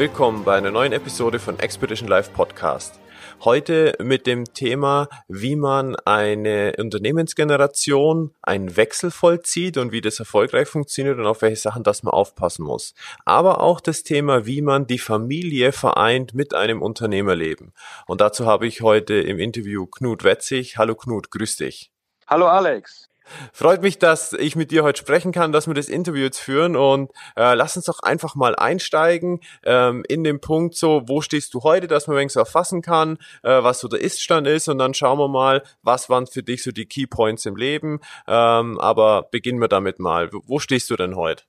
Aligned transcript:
Willkommen 0.00 0.44
bei 0.44 0.56
einer 0.56 0.70
neuen 0.70 0.94
Episode 0.94 1.38
von 1.38 1.58
Expedition 1.58 2.08
Life 2.08 2.30
Podcast. 2.30 2.98
Heute 3.44 3.94
mit 4.00 4.26
dem 4.26 4.46
Thema, 4.54 5.10
wie 5.28 5.56
man 5.56 5.94
eine 5.94 6.72
Unternehmensgeneration 6.78 8.32
einen 8.40 8.78
Wechsel 8.78 9.10
vollzieht 9.10 9.76
und 9.76 9.92
wie 9.92 10.00
das 10.00 10.18
erfolgreich 10.18 10.68
funktioniert 10.68 11.18
und 11.18 11.26
auf 11.26 11.42
welche 11.42 11.56
Sachen 11.56 11.82
das 11.82 12.02
man 12.02 12.14
aufpassen 12.14 12.64
muss. 12.64 12.94
Aber 13.26 13.60
auch 13.60 13.78
das 13.82 14.02
Thema, 14.02 14.46
wie 14.46 14.62
man 14.62 14.86
die 14.86 14.98
Familie 14.98 15.70
vereint 15.70 16.32
mit 16.32 16.54
einem 16.54 16.80
Unternehmerleben. 16.80 17.74
Und 18.06 18.22
dazu 18.22 18.46
habe 18.46 18.66
ich 18.66 18.80
heute 18.80 19.16
im 19.16 19.38
Interview 19.38 19.84
Knut 19.84 20.24
Wetzig. 20.24 20.78
Hallo 20.78 20.94
Knut, 20.94 21.30
grüß 21.30 21.58
dich. 21.58 21.92
Hallo 22.26 22.46
Alex. 22.46 23.09
Freut 23.52 23.82
mich, 23.82 23.98
dass 23.98 24.32
ich 24.32 24.56
mit 24.56 24.70
dir 24.70 24.82
heute 24.82 24.98
sprechen 24.98 25.32
kann, 25.32 25.52
dass 25.52 25.66
wir 25.66 25.74
das 25.74 25.88
Interview 25.88 26.22
jetzt 26.22 26.40
führen 26.40 26.76
und 26.76 27.10
äh, 27.36 27.54
lass 27.54 27.76
uns 27.76 27.86
doch 27.86 28.00
einfach 28.02 28.34
mal 28.34 28.56
einsteigen 28.56 29.40
ähm, 29.64 30.04
in 30.08 30.24
den 30.24 30.40
Punkt 30.40 30.76
so, 30.76 31.02
wo 31.06 31.20
stehst 31.20 31.54
du 31.54 31.62
heute, 31.62 31.86
dass 31.86 32.06
man 32.06 32.16
wenigstens 32.16 32.40
erfassen 32.40 32.82
kann, 32.82 33.18
äh, 33.42 33.62
was 33.62 33.80
so 33.80 33.88
der 33.88 34.00
Iststand 34.00 34.46
ist 34.46 34.68
und 34.68 34.78
dann 34.78 34.94
schauen 34.94 35.18
wir 35.18 35.28
mal, 35.28 35.62
was 35.82 36.08
waren 36.08 36.26
für 36.26 36.42
dich 36.42 36.62
so 36.62 36.70
die 36.70 36.86
Key 36.86 37.06
Points 37.06 37.46
im 37.46 37.56
Leben. 37.56 38.00
Ähm, 38.26 38.78
aber 38.80 39.28
beginnen 39.30 39.60
wir 39.60 39.68
damit 39.68 39.98
mal. 39.98 40.30
Wo 40.32 40.58
stehst 40.58 40.90
du 40.90 40.96
denn 40.96 41.16
heute? 41.16 41.44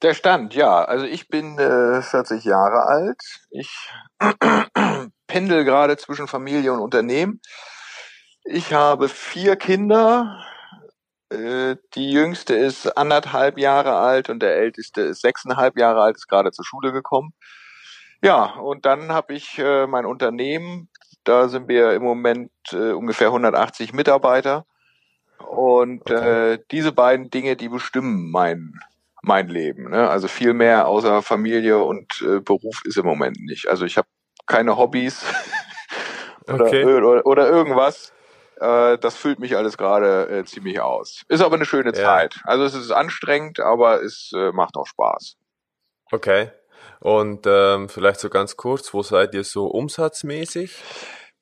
Der 0.00 0.14
Stand, 0.14 0.54
ja. 0.54 0.84
Also 0.84 1.04
ich 1.04 1.28
bin 1.28 1.58
äh, 1.58 2.02
40 2.02 2.44
Jahre 2.44 2.86
alt. 2.86 3.20
Ich 3.50 3.70
pendel 5.26 5.64
gerade 5.64 5.96
zwischen 5.96 6.28
Familie 6.28 6.72
und 6.72 6.80
Unternehmen. 6.80 7.40
Ich 8.44 8.72
habe 8.72 9.08
vier 9.08 9.56
Kinder, 9.56 10.44
äh, 11.32 11.76
die 11.94 12.10
jüngste 12.10 12.54
ist 12.54 12.86
anderthalb 12.96 13.58
Jahre 13.58 13.94
alt 13.94 14.30
und 14.30 14.40
der 14.40 14.56
älteste 14.56 15.02
ist 15.02 15.22
sechseinhalb 15.22 15.78
Jahre 15.78 16.02
alt, 16.02 16.16
ist 16.16 16.28
gerade 16.28 16.52
zur 16.52 16.64
Schule 16.64 16.92
gekommen. 16.92 17.32
Ja, 18.22 18.44
und 18.44 18.86
dann 18.86 19.12
habe 19.12 19.34
ich 19.34 19.58
äh, 19.58 19.86
mein 19.86 20.06
Unternehmen. 20.06 20.88
Da 21.24 21.48
sind 21.48 21.68
wir 21.68 21.92
im 21.92 22.02
Moment 22.02 22.50
äh, 22.72 22.92
ungefähr 22.92 23.28
180 23.28 23.92
Mitarbeiter. 23.92 24.66
Und 25.38 26.02
okay. 26.02 26.52
äh, 26.54 26.58
diese 26.70 26.92
beiden 26.92 27.30
Dinge, 27.30 27.56
die 27.56 27.68
bestimmen 27.68 28.30
mein 28.30 28.80
mein 29.22 29.48
Leben. 29.48 29.90
Ne? 29.90 30.08
Also 30.08 30.28
viel 30.28 30.52
mehr 30.52 30.88
außer 30.88 31.22
Familie 31.22 31.78
und 31.78 32.22
äh, 32.22 32.40
Beruf 32.40 32.82
ist 32.84 32.98
im 32.98 33.06
Moment 33.06 33.40
nicht. 33.40 33.68
Also 33.68 33.84
ich 33.84 33.96
habe 33.96 34.08
keine 34.46 34.76
Hobbys 34.76 35.24
oder, 36.48 36.66
okay. 36.66 36.84
oder, 36.84 37.24
oder 37.24 37.48
irgendwas. 37.48 38.12
Äh, 38.60 38.98
das 38.98 39.16
füllt 39.16 39.38
mich 39.38 39.56
alles 39.56 39.76
gerade 39.76 40.28
äh, 40.28 40.44
ziemlich 40.44 40.80
aus. 40.80 41.22
Ist 41.28 41.42
aber 41.42 41.56
eine 41.56 41.64
schöne 41.64 41.94
ja. 41.94 42.02
Zeit. 42.02 42.40
Also 42.44 42.64
es 42.64 42.74
ist 42.74 42.90
anstrengend, 42.90 43.60
aber 43.60 44.02
es 44.02 44.32
äh, 44.34 44.52
macht 44.52 44.76
auch 44.76 44.86
Spaß. 44.86 45.36
Okay. 46.10 46.50
Und 47.00 47.46
ähm, 47.46 47.88
vielleicht 47.88 48.20
so 48.20 48.28
ganz 48.28 48.56
kurz, 48.56 48.94
wo 48.94 49.02
seid 49.02 49.34
ihr 49.34 49.44
so 49.44 49.66
umsatzmäßig? 49.66 50.76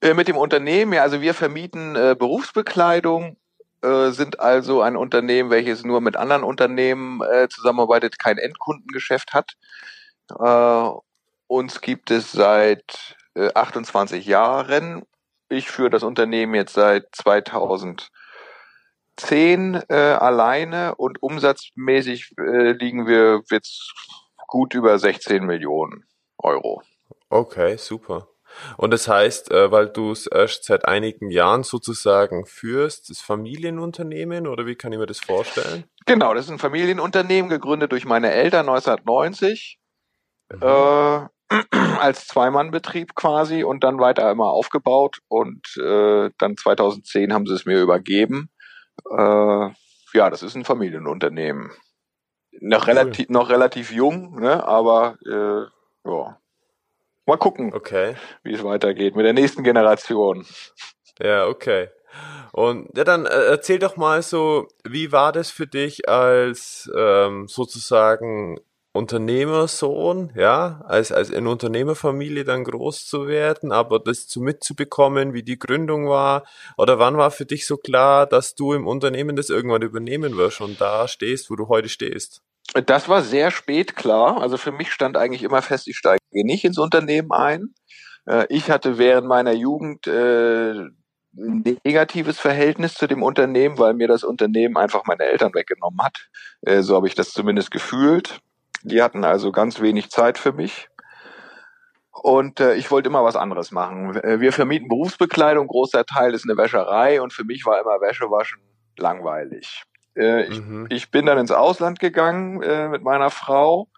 Äh, 0.00 0.14
mit 0.14 0.28
dem 0.28 0.36
Unternehmen, 0.36 0.92
ja, 0.94 1.02
also 1.02 1.20
wir 1.20 1.34
vermieten 1.34 1.96
äh, 1.96 2.16
Berufsbekleidung, 2.18 3.36
äh, 3.82 4.10
sind 4.10 4.40
also 4.40 4.80
ein 4.80 4.96
Unternehmen, 4.96 5.50
welches 5.50 5.84
nur 5.84 6.00
mit 6.00 6.16
anderen 6.16 6.44
Unternehmen 6.44 7.20
äh, 7.22 7.48
zusammenarbeitet, 7.48 8.18
kein 8.18 8.38
Endkundengeschäft 8.38 9.34
hat. 9.34 9.52
Äh, 10.38 10.90
uns 11.46 11.80
gibt 11.80 12.10
es 12.10 12.32
seit 12.32 13.16
äh, 13.34 13.50
28 13.54 14.24
Jahren 14.24 15.02
ich 15.50 15.68
führe 15.68 15.90
das 15.90 16.02
Unternehmen 16.02 16.54
jetzt 16.54 16.74
seit 16.74 17.04
2010 17.12 18.10
äh, 19.88 19.94
alleine 19.94 20.94
und 20.94 21.22
umsatzmäßig 21.22 22.32
äh, 22.38 22.72
liegen 22.72 23.06
wir 23.06 23.42
jetzt 23.50 23.92
gut 24.46 24.74
über 24.74 24.98
16 24.98 25.44
Millionen 25.44 26.04
Euro. 26.38 26.82
Okay, 27.28 27.76
super. 27.76 28.28
Und 28.76 28.92
das 28.92 29.08
heißt, 29.08 29.50
äh, 29.50 29.70
weil 29.70 29.88
du 29.88 30.10
es 30.10 30.26
erst 30.26 30.64
seit 30.64 30.86
einigen 30.86 31.30
Jahren 31.30 31.62
sozusagen 31.62 32.46
führst, 32.46 33.10
das 33.10 33.20
Familienunternehmen 33.20 34.46
oder 34.46 34.66
wie 34.66 34.74
kann 34.74 34.92
ich 34.92 34.98
mir 34.98 35.06
das 35.06 35.20
vorstellen? 35.20 35.84
Genau, 36.06 36.34
das 36.34 36.46
ist 36.46 36.50
ein 36.50 36.58
Familienunternehmen, 36.58 37.48
gegründet 37.48 37.92
durch 37.92 38.04
meine 38.04 38.32
Eltern 38.32 38.68
1990. 38.68 39.78
Mhm. 40.52 41.28
Als 42.00 42.26
Zweimannbetrieb 42.28 43.14
quasi 43.14 43.64
und 43.64 43.82
dann 43.82 43.98
weiter 43.98 44.30
immer 44.30 44.50
aufgebaut 44.50 45.18
und 45.28 45.76
äh, 45.76 46.30
dann 46.38 46.56
2010 46.56 47.32
haben 47.32 47.46
sie 47.46 47.54
es 47.54 47.66
mir 47.66 47.80
übergeben. 47.80 48.50
Äh, 49.10 49.68
ja, 50.12 50.30
das 50.30 50.42
ist 50.42 50.54
ein 50.54 50.64
Familienunternehmen. 50.64 51.70
Noch 52.60 52.86
cool. 52.86 52.94
relativ, 52.94 53.28
noch 53.28 53.48
relativ 53.50 53.92
jung, 53.92 54.40
ne? 54.40 54.66
aber 54.66 55.16
äh, 55.26 56.08
ja. 56.08 56.38
Mal 57.26 57.36
gucken, 57.36 57.74
okay. 57.74 58.16
wie 58.42 58.54
es 58.54 58.64
weitergeht 58.64 59.14
mit 59.14 59.24
der 59.24 59.32
nächsten 59.32 59.62
Generation. 59.62 60.46
Ja, 61.20 61.46
okay. 61.46 61.88
Und 62.52 62.96
ja, 62.96 63.04
dann 63.04 63.26
äh, 63.26 63.44
erzähl 63.44 63.78
doch 63.78 63.96
mal 63.96 64.22
so, 64.22 64.66
wie 64.84 65.12
war 65.12 65.32
das 65.32 65.50
für 65.50 65.66
dich 65.66 66.08
als 66.08 66.90
ähm, 66.96 67.46
sozusagen 67.46 68.58
Unternehmersohn, 68.92 70.32
ja, 70.34 70.82
als, 70.86 71.12
als 71.12 71.30
in 71.30 71.46
Unternehmerfamilie 71.46 72.44
dann 72.44 72.64
groß 72.64 73.06
zu 73.06 73.28
werden, 73.28 73.70
aber 73.70 74.00
das 74.00 74.26
zu 74.26 74.40
mitzubekommen, 74.40 75.32
wie 75.32 75.44
die 75.44 75.58
Gründung 75.58 76.08
war, 76.08 76.44
oder 76.76 76.98
wann 76.98 77.16
war 77.16 77.30
für 77.30 77.46
dich 77.46 77.66
so 77.66 77.76
klar, 77.76 78.26
dass 78.26 78.56
du 78.56 78.72
im 78.72 78.88
Unternehmen 78.88 79.36
das 79.36 79.48
irgendwann 79.48 79.82
übernehmen 79.82 80.36
wirst 80.36 80.60
und 80.60 80.80
da 80.80 81.06
stehst, 81.06 81.50
wo 81.50 81.56
du 81.56 81.68
heute 81.68 81.88
stehst? 81.88 82.42
Das 82.86 83.08
war 83.08 83.22
sehr 83.22 83.50
spät 83.50 83.96
klar. 83.96 84.40
Also 84.40 84.56
für 84.56 84.72
mich 84.72 84.92
stand 84.92 85.16
eigentlich 85.16 85.42
immer 85.42 85.62
fest, 85.62 85.88
ich 85.88 85.96
steige 85.96 86.20
nicht 86.32 86.64
ins 86.64 86.78
Unternehmen 86.78 87.32
ein. 87.32 87.74
Äh, 88.26 88.46
ich 88.48 88.70
hatte 88.70 88.98
während 88.98 89.26
meiner 89.26 89.52
Jugend 89.52 90.06
äh, 90.06 90.72
ein 91.36 91.64
negatives 91.84 92.38
Verhältnis 92.38 92.94
zu 92.94 93.06
dem 93.06 93.22
Unternehmen, 93.22 93.78
weil 93.78 93.94
mir 93.94 94.08
das 94.08 94.24
Unternehmen 94.24 94.76
einfach 94.76 95.04
meine 95.06 95.24
Eltern 95.24 95.54
weggenommen 95.54 96.02
hat. 96.02 96.28
Äh, 96.62 96.82
so 96.82 96.96
habe 96.96 97.06
ich 97.06 97.14
das 97.14 97.30
zumindest 97.30 97.70
gefühlt. 97.70 98.40
Die 98.82 99.02
hatten 99.02 99.24
also 99.24 99.52
ganz 99.52 99.80
wenig 99.80 100.10
Zeit 100.10 100.38
für 100.38 100.52
mich. 100.52 100.88
Und 102.12 102.60
äh, 102.60 102.74
ich 102.74 102.90
wollte 102.90 103.08
immer 103.08 103.24
was 103.24 103.36
anderes 103.36 103.70
machen. 103.70 104.16
Äh, 104.16 104.40
wir 104.40 104.52
vermieten 104.52 104.88
Berufsbekleidung, 104.88 105.66
großer 105.66 106.04
Teil 106.04 106.34
ist 106.34 106.44
eine 106.44 106.56
Wäscherei 106.56 107.22
und 107.22 107.32
für 107.32 107.44
mich 107.44 107.64
war 107.64 107.80
immer 107.80 108.00
Wäschewaschen 108.00 108.60
langweilig. 108.96 109.84
Äh, 110.16 110.48
mhm. 110.48 110.86
ich, 110.90 110.96
ich 110.96 111.10
bin 111.10 111.26
dann 111.26 111.38
ins 111.38 111.52
Ausland 111.52 112.00
gegangen 112.00 112.62
äh, 112.62 112.88
mit 112.88 113.02
meiner 113.02 113.30
Frau. 113.30 113.88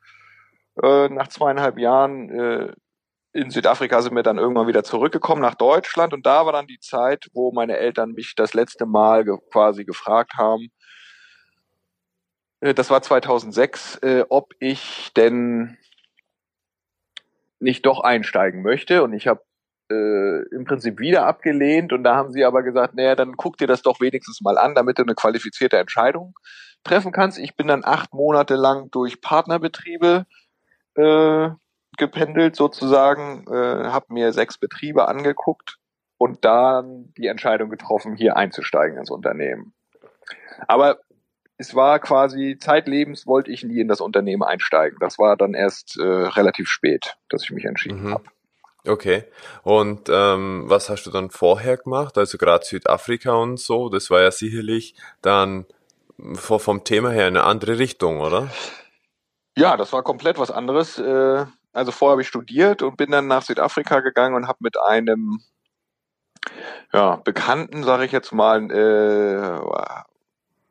Äh, 0.82 1.08
nach 1.08 1.28
zweieinhalb 1.28 1.78
Jahren 1.78 2.30
äh, 2.30 2.72
in 3.32 3.50
Südafrika 3.50 4.02
sind 4.02 4.14
wir 4.14 4.22
dann 4.22 4.38
irgendwann 4.38 4.66
wieder 4.66 4.84
zurückgekommen 4.84 5.40
nach 5.40 5.54
Deutschland 5.54 6.12
und 6.12 6.26
da 6.26 6.44
war 6.44 6.52
dann 6.52 6.66
die 6.66 6.80
Zeit, 6.80 7.28
wo 7.32 7.50
meine 7.50 7.78
Eltern 7.78 8.12
mich 8.12 8.34
das 8.36 8.52
letzte 8.52 8.84
Mal 8.84 9.24
ge 9.24 9.38
quasi 9.50 9.84
gefragt 9.84 10.34
haben, 10.36 10.68
das 12.62 12.90
war 12.90 13.02
2006, 13.02 13.96
äh, 14.02 14.24
ob 14.28 14.54
ich 14.60 15.12
denn 15.16 15.76
nicht 17.58 17.86
doch 17.86 18.00
einsteigen 18.00 18.62
möchte. 18.62 19.02
Und 19.02 19.12
ich 19.12 19.26
habe 19.26 19.42
äh, 19.90 20.42
im 20.54 20.64
Prinzip 20.64 20.98
wieder 21.00 21.26
abgelehnt. 21.26 21.92
Und 21.92 22.04
da 22.04 22.14
haben 22.14 22.32
sie 22.32 22.44
aber 22.44 22.62
gesagt, 22.62 22.94
naja, 22.94 23.16
dann 23.16 23.36
guck 23.36 23.56
dir 23.56 23.66
das 23.66 23.82
doch 23.82 24.00
wenigstens 24.00 24.40
mal 24.40 24.58
an, 24.58 24.74
damit 24.74 24.98
du 24.98 25.02
eine 25.02 25.14
qualifizierte 25.14 25.78
Entscheidung 25.78 26.34
treffen 26.84 27.12
kannst. 27.12 27.38
Ich 27.38 27.56
bin 27.56 27.66
dann 27.66 27.84
acht 27.84 28.14
Monate 28.14 28.54
lang 28.54 28.90
durch 28.90 29.20
Partnerbetriebe 29.20 30.26
äh, 30.94 31.48
gependelt 31.98 32.56
sozusagen, 32.56 33.44
äh, 33.50 33.88
habe 33.88 34.06
mir 34.10 34.32
sechs 34.32 34.58
Betriebe 34.58 35.08
angeguckt 35.08 35.78
und 36.16 36.44
dann 36.44 37.12
die 37.16 37.26
Entscheidung 37.26 37.70
getroffen, 37.70 38.16
hier 38.16 38.36
einzusteigen 38.36 38.98
ins 38.98 39.10
Unternehmen. 39.10 39.74
Aber 40.68 41.00
es 41.62 41.76
war 41.76 42.00
quasi 42.00 42.56
zeitlebens 42.58 43.24
wollte 43.26 43.52
ich 43.52 43.62
nie 43.62 43.80
in 43.80 43.86
das 43.86 44.00
Unternehmen 44.00 44.42
einsteigen. 44.42 44.98
Das 45.00 45.16
war 45.18 45.36
dann 45.36 45.54
erst 45.54 45.96
äh, 45.96 46.02
relativ 46.02 46.68
spät, 46.68 47.16
dass 47.28 47.44
ich 47.44 47.52
mich 47.52 47.64
entschieden 47.64 48.02
mhm. 48.02 48.14
habe. 48.14 48.24
Okay. 48.84 49.24
Und 49.62 50.08
ähm, 50.10 50.64
was 50.66 50.90
hast 50.90 51.04
du 51.04 51.10
dann 51.12 51.30
vorher 51.30 51.76
gemacht? 51.76 52.18
Also 52.18 52.36
gerade 52.36 52.64
Südafrika 52.64 53.32
und 53.34 53.60
so, 53.60 53.88
das 53.88 54.10
war 54.10 54.22
ja 54.22 54.32
sicherlich 54.32 54.96
dann 55.22 55.66
vom 56.34 56.82
Thema 56.82 57.10
her 57.10 57.28
eine 57.28 57.44
andere 57.44 57.78
Richtung, 57.78 58.20
oder? 58.20 58.48
Ja, 59.56 59.76
das 59.76 59.92
war 59.92 60.02
komplett 60.02 60.38
was 60.38 60.50
anderes. 60.50 60.98
Äh, 60.98 61.46
also 61.72 61.92
vorher 61.92 62.12
habe 62.12 62.22
ich 62.22 62.28
studiert 62.28 62.82
und 62.82 62.96
bin 62.96 63.12
dann 63.12 63.28
nach 63.28 63.42
Südafrika 63.42 64.00
gegangen 64.00 64.34
und 64.34 64.48
habe 64.48 64.58
mit 64.62 64.76
einem 64.80 65.40
ja, 66.92 67.16
Bekannten, 67.16 67.84
sage 67.84 68.04
ich 68.04 68.10
jetzt 68.10 68.32
mal, 68.32 68.68
äh, 68.72 70.11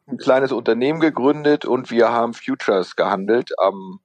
ein 0.08 0.18
kleines 0.18 0.52
Unternehmen 0.52 1.00
gegründet 1.00 1.66
und 1.66 1.92
wir 1.92 2.12
haben 2.12 2.34
Futures 2.34 2.96
gehandelt 2.96 3.52
am 3.60 4.00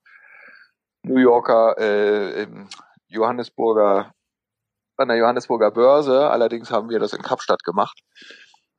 New 1.02 1.18
Yorker, 1.18 1.78
äh, 1.78 2.46
Johannesburger, 3.08 4.12
an 4.96 5.08
der 5.08 5.16
Johannesburger 5.16 5.70
Börse. 5.70 6.30
Allerdings 6.30 6.70
haben 6.70 6.88
wir 6.88 6.98
das 6.98 7.12
in 7.12 7.22
Kapstadt 7.22 7.62
gemacht. 7.62 8.00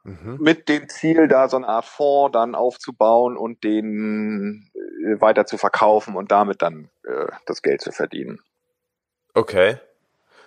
Mhm. 0.04 0.38
Mit 0.40 0.70
dem 0.70 0.90
Ziel, 0.90 1.28
da 1.28 1.50
so 1.50 1.58
eine 1.58 1.68
Art 1.68 1.86
Fonds 1.86 2.34
dann 2.34 2.56
aufzubauen 2.56 3.38
und 3.38 3.64
den 3.64 4.70
äh, 4.74 5.22
weiter 5.22 5.46
zu 5.46 5.58
verkaufen 5.58 6.16
und 6.16 6.32
damit 6.32 6.62
dann 6.62 6.90
äh, 7.04 7.28
das 7.46 7.62
Geld 7.62 7.82
zu 7.82 7.92
verdienen. 7.92 8.40
Okay. 9.34 9.78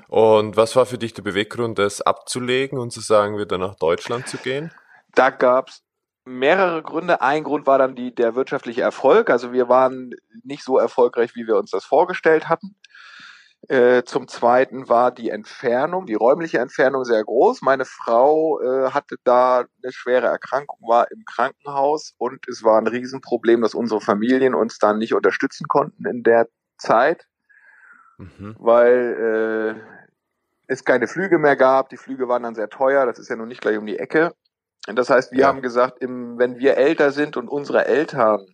Und 0.08 0.56
was 0.56 0.74
war 0.76 0.86
für 0.86 0.98
dich 0.98 1.14
der 1.14 1.22
Beweggrund, 1.22 1.78
das 1.78 2.00
abzulegen 2.00 2.78
und 2.78 2.90
zu 2.90 3.00
sagen, 3.00 3.38
wieder 3.38 3.58
nach 3.58 3.76
Deutschland 3.76 4.26
zu 4.26 4.38
gehen? 4.38 4.72
Da 5.14 5.30
gab's 5.30 5.82
mehrere 6.30 6.82
Gründe. 6.82 7.20
Ein 7.20 7.44
Grund 7.44 7.66
war 7.66 7.78
dann 7.78 7.94
die, 7.94 8.14
der 8.14 8.34
wirtschaftliche 8.34 8.82
Erfolg. 8.82 9.30
Also 9.30 9.52
wir 9.52 9.68
waren 9.68 10.12
nicht 10.42 10.64
so 10.64 10.78
erfolgreich, 10.78 11.34
wie 11.34 11.46
wir 11.46 11.56
uns 11.56 11.70
das 11.70 11.84
vorgestellt 11.84 12.48
hatten. 12.48 12.76
Äh, 13.68 14.04
zum 14.04 14.26
Zweiten 14.26 14.88
war 14.88 15.10
die 15.10 15.28
Entfernung, 15.28 16.06
die 16.06 16.14
räumliche 16.14 16.58
Entfernung 16.58 17.04
sehr 17.04 17.22
groß. 17.22 17.60
Meine 17.60 17.84
Frau 17.84 18.58
äh, 18.60 18.90
hatte 18.90 19.16
da 19.22 19.58
eine 19.82 19.92
schwere 19.92 20.28
Erkrankung, 20.28 20.78
war 20.88 21.10
im 21.10 21.24
Krankenhaus 21.26 22.14
und 22.16 22.48
es 22.48 22.64
war 22.64 22.80
ein 22.80 22.86
Riesenproblem, 22.86 23.60
dass 23.60 23.74
unsere 23.74 24.00
Familien 24.00 24.54
uns 24.54 24.78
dann 24.78 24.98
nicht 24.98 25.12
unterstützen 25.12 25.68
konnten 25.68 26.06
in 26.06 26.22
der 26.22 26.48
Zeit, 26.78 27.26
mhm. 28.16 28.56
weil 28.58 29.76
äh, 29.76 29.90
es 30.66 30.84
keine 30.84 31.06
Flüge 31.06 31.38
mehr 31.38 31.56
gab. 31.56 31.90
Die 31.90 31.98
Flüge 31.98 32.28
waren 32.28 32.44
dann 32.44 32.54
sehr 32.54 32.70
teuer. 32.70 33.04
Das 33.04 33.18
ist 33.18 33.28
ja 33.28 33.36
nun 33.36 33.48
nicht 33.48 33.60
gleich 33.60 33.76
um 33.76 33.86
die 33.86 33.98
Ecke. 33.98 34.34
Das 34.86 35.10
heißt, 35.10 35.32
wir 35.32 35.40
ja. 35.40 35.46
haben 35.46 35.62
gesagt, 35.62 35.98
im, 36.00 36.38
wenn 36.38 36.58
wir 36.58 36.76
älter 36.76 37.12
sind 37.12 37.36
und 37.36 37.48
unsere 37.48 37.86
Eltern 37.86 38.46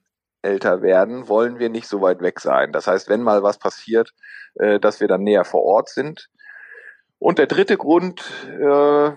älter 0.42 0.82
werden, 0.82 1.28
wollen 1.28 1.58
wir 1.58 1.68
nicht 1.68 1.88
so 1.88 2.00
weit 2.00 2.20
weg 2.20 2.40
sein. 2.40 2.72
Das 2.72 2.86
heißt, 2.86 3.08
wenn 3.08 3.22
mal 3.22 3.42
was 3.42 3.58
passiert, 3.58 4.12
äh, 4.54 4.78
dass 4.78 5.00
wir 5.00 5.08
dann 5.08 5.22
näher 5.22 5.44
vor 5.44 5.62
Ort 5.62 5.88
sind. 5.88 6.28
Und 7.18 7.38
der 7.38 7.46
dritte 7.46 7.76
Grund 7.76 8.22
äh, 8.60 9.12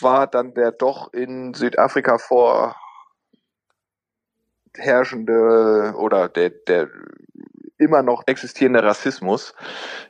war 0.00 0.26
dann 0.26 0.54
der 0.54 0.72
doch 0.72 1.12
in 1.12 1.54
Südafrika 1.54 2.18
vor 2.18 2.76
herrschende 4.74 5.94
oder 5.96 6.28
der, 6.28 6.50
der 6.50 6.88
immer 7.78 8.02
noch 8.02 8.24
existierende 8.26 8.82
Rassismus. 8.82 9.54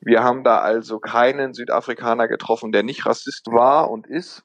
Wir 0.00 0.22
haben 0.22 0.44
da 0.44 0.60
also 0.60 0.98
keinen 0.98 1.54
Südafrikaner 1.54 2.28
getroffen, 2.28 2.72
der 2.72 2.82
nicht 2.82 3.06
Rassist 3.06 3.46
war 3.48 3.90
und 3.90 4.06
ist. 4.06 4.42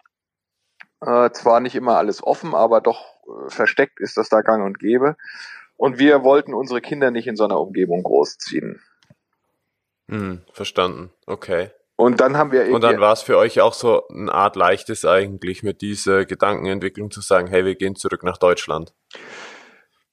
Äh, 1.01 1.31
zwar 1.31 1.59
nicht 1.59 1.75
immer 1.75 1.97
alles 1.97 2.23
offen, 2.23 2.53
aber 2.53 2.81
doch 2.81 3.05
äh, 3.25 3.49
versteckt 3.49 3.99
ist 3.99 4.17
das 4.17 4.29
da 4.29 4.41
gang 4.41 4.63
und 4.63 4.79
gäbe. 4.79 5.15
Und 5.77 5.97
wir 5.97 6.23
wollten 6.23 6.53
unsere 6.53 6.81
Kinder 6.81 7.09
nicht 7.09 7.27
in 7.27 7.35
so 7.35 7.43
einer 7.43 7.59
Umgebung 7.59 8.03
großziehen. 8.03 8.81
Hm, 10.09 10.41
verstanden. 10.51 11.11
Okay. 11.25 11.71
Und 11.95 12.19
dann 12.19 12.37
haben 12.37 12.51
wir 12.51 12.71
Und 12.73 12.81
dann 12.81 12.99
war 12.99 13.13
es 13.13 13.21
für 13.21 13.37
euch 13.37 13.61
auch 13.61 13.73
so 13.73 14.07
eine 14.07 14.33
Art 14.33 14.55
leichtes 14.55 15.05
eigentlich 15.05 15.63
mit 15.63 15.81
dieser 15.81 16.25
Gedankenentwicklung 16.25 17.11
zu 17.11 17.21
sagen, 17.21 17.47
hey, 17.47 17.63
wir 17.65 17.75
gehen 17.75 17.95
zurück 17.95 18.23
nach 18.23 18.37
Deutschland. 18.37 18.93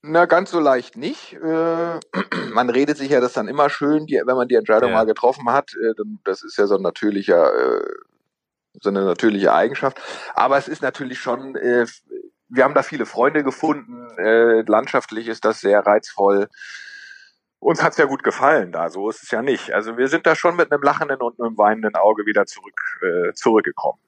Na, 0.02 0.26
ganz 0.26 0.50
so 0.50 0.60
leicht 0.60 0.96
nicht. 0.96 1.34
Äh, 1.34 2.00
man 2.52 2.70
redet 2.70 2.98
sich 2.98 3.10
ja 3.10 3.20
das 3.20 3.32
dann 3.32 3.48
immer 3.48 3.68
schön, 3.68 4.06
die, 4.06 4.20
wenn 4.24 4.36
man 4.36 4.48
die 4.48 4.54
Entscheidung 4.54 4.90
ja. 4.90 4.96
mal 4.96 5.06
getroffen 5.06 5.50
hat. 5.50 5.72
Äh, 5.74 5.94
das 6.24 6.42
ist 6.42 6.56
ja 6.56 6.66
so 6.66 6.76
ein 6.76 6.82
natürlicher, 6.82 7.52
äh, 7.52 7.90
so 8.80 8.90
eine 8.90 9.04
natürliche 9.04 9.52
Eigenschaft. 9.52 10.00
Aber 10.34 10.58
es 10.58 10.68
ist 10.68 10.82
natürlich 10.82 11.18
schon, 11.18 11.56
äh, 11.56 11.86
wir 12.48 12.64
haben 12.64 12.74
da 12.74 12.82
viele 12.82 13.06
Freunde 13.06 13.44
gefunden. 13.44 14.08
Äh, 14.18 14.62
landschaftlich 14.62 15.28
ist 15.28 15.44
das 15.44 15.60
sehr 15.60 15.80
reizvoll. 15.86 16.48
Uns 17.60 17.82
hat's 17.82 17.96
ja 17.96 18.04
gut 18.04 18.22
gefallen 18.22 18.70
da, 18.70 18.88
so 18.88 19.10
ist 19.10 19.22
es 19.24 19.30
ja 19.32 19.42
nicht. 19.42 19.72
Also 19.72 19.96
wir 19.96 20.08
sind 20.08 20.26
da 20.26 20.36
schon 20.36 20.54
mit 20.54 20.70
einem 20.70 20.82
lachenden 20.82 21.20
und 21.20 21.40
einem 21.40 21.58
weinenden 21.58 21.96
Auge 21.96 22.24
wieder 22.24 22.46
zurück, 22.46 22.80
äh, 23.02 23.32
zurückgekommen. 23.32 24.00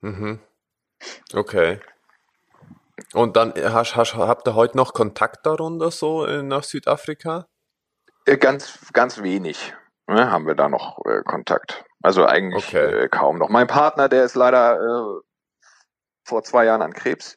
Mhm. 0.00 0.40
Okay. 1.32 1.80
Und 3.14 3.36
dann 3.36 3.52
hast, 3.56 3.94
hast, 3.96 4.14
habt 4.14 4.48
ihr 4.48 4.54
heute 4.54 4.76
noch 4.76 4.92
Kontakt 4.92 5.46
darunter 5.46 5.90
so 5.90 6.26
äh, 6.26 6.42
nach 6.42 6.64
Südafrika? 6.64 7.46
Äh, 8.24 8.36
ganz, 8.38 8.78
ganz 8.92 9.22
wenig 9.22 9.72
ne, 10.06 10.30
haben 10.30 10.46
wir 10.46 10.54
da 10.54 10.68
noch 10.68 10.98
äh, 11.06 11.22
Kontakt. 11.24 11.84
Also 12.02 12.26
eigentlich 12.26 12.66
okay. 12.68 13.04
äh, 13.04 13.08
kaum 13.08 13.38
noch. 13.38 13.48
Mein 13.48 13.66
Partner, 13.66 14.08
der 14.08 14.24
ist 14.24 14.34
leider 14.34 14.76
äh, 14.76 15.20
vor 16.24 16.42
zwei 16.42 16.64
Jahren 16.64 16.82
an 16.82 16.92
Krebs 16.92 17.36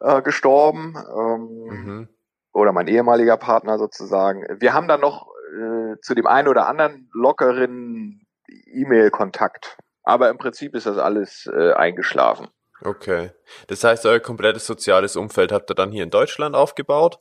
äh, 0.00 0.22
gestorben. 0.22 0.94
Ähm, 0.96 1.48
mhm. 1.70 2.08
Oder 2.52 2.72
mein 2.72 2.86
ehemaliger 2.86 3.36
Partner 3.38 3.78
sozusagen. 3.78 4.44
Wir 4.60 4.74
haben 4.74 4.86
dann 4.86 5.00
noch 5.00 5.26
äh, 5.56 5.96
zu 6.02 6.14
dem 6.14 6.26
einen 6.26 6.48
oder 6.48 6.66
anderen 6.66 7.08
lockeren 7.12 8.26
E-Mail-Kontakt. 8.48 9.78
Aber 10.02 10.28
im 10.28 10.38
Prinzip 10.38 10.74
ist 10.74 10.86
das 10.86 10.98
alles 10.98 11.48
äh, 11.52 11.72
eingeschlafen. 11.72 12.48
Okay. 12.82 13.30
Das 13.68 13.84
heißt, 13.84 14.04
euer 14.06 14.20
komplettes 14.20 14.66
soziales 14.66 15.16
Umfeld 15.16 15.52
habt 15.52 15.70
ihr 15.70 15.74
dann 15.74 15.92
hier 15.92 16.02
in 16.02 16.10
Deutschland 16.10 16.54
aufgebaut? 16.56 17.20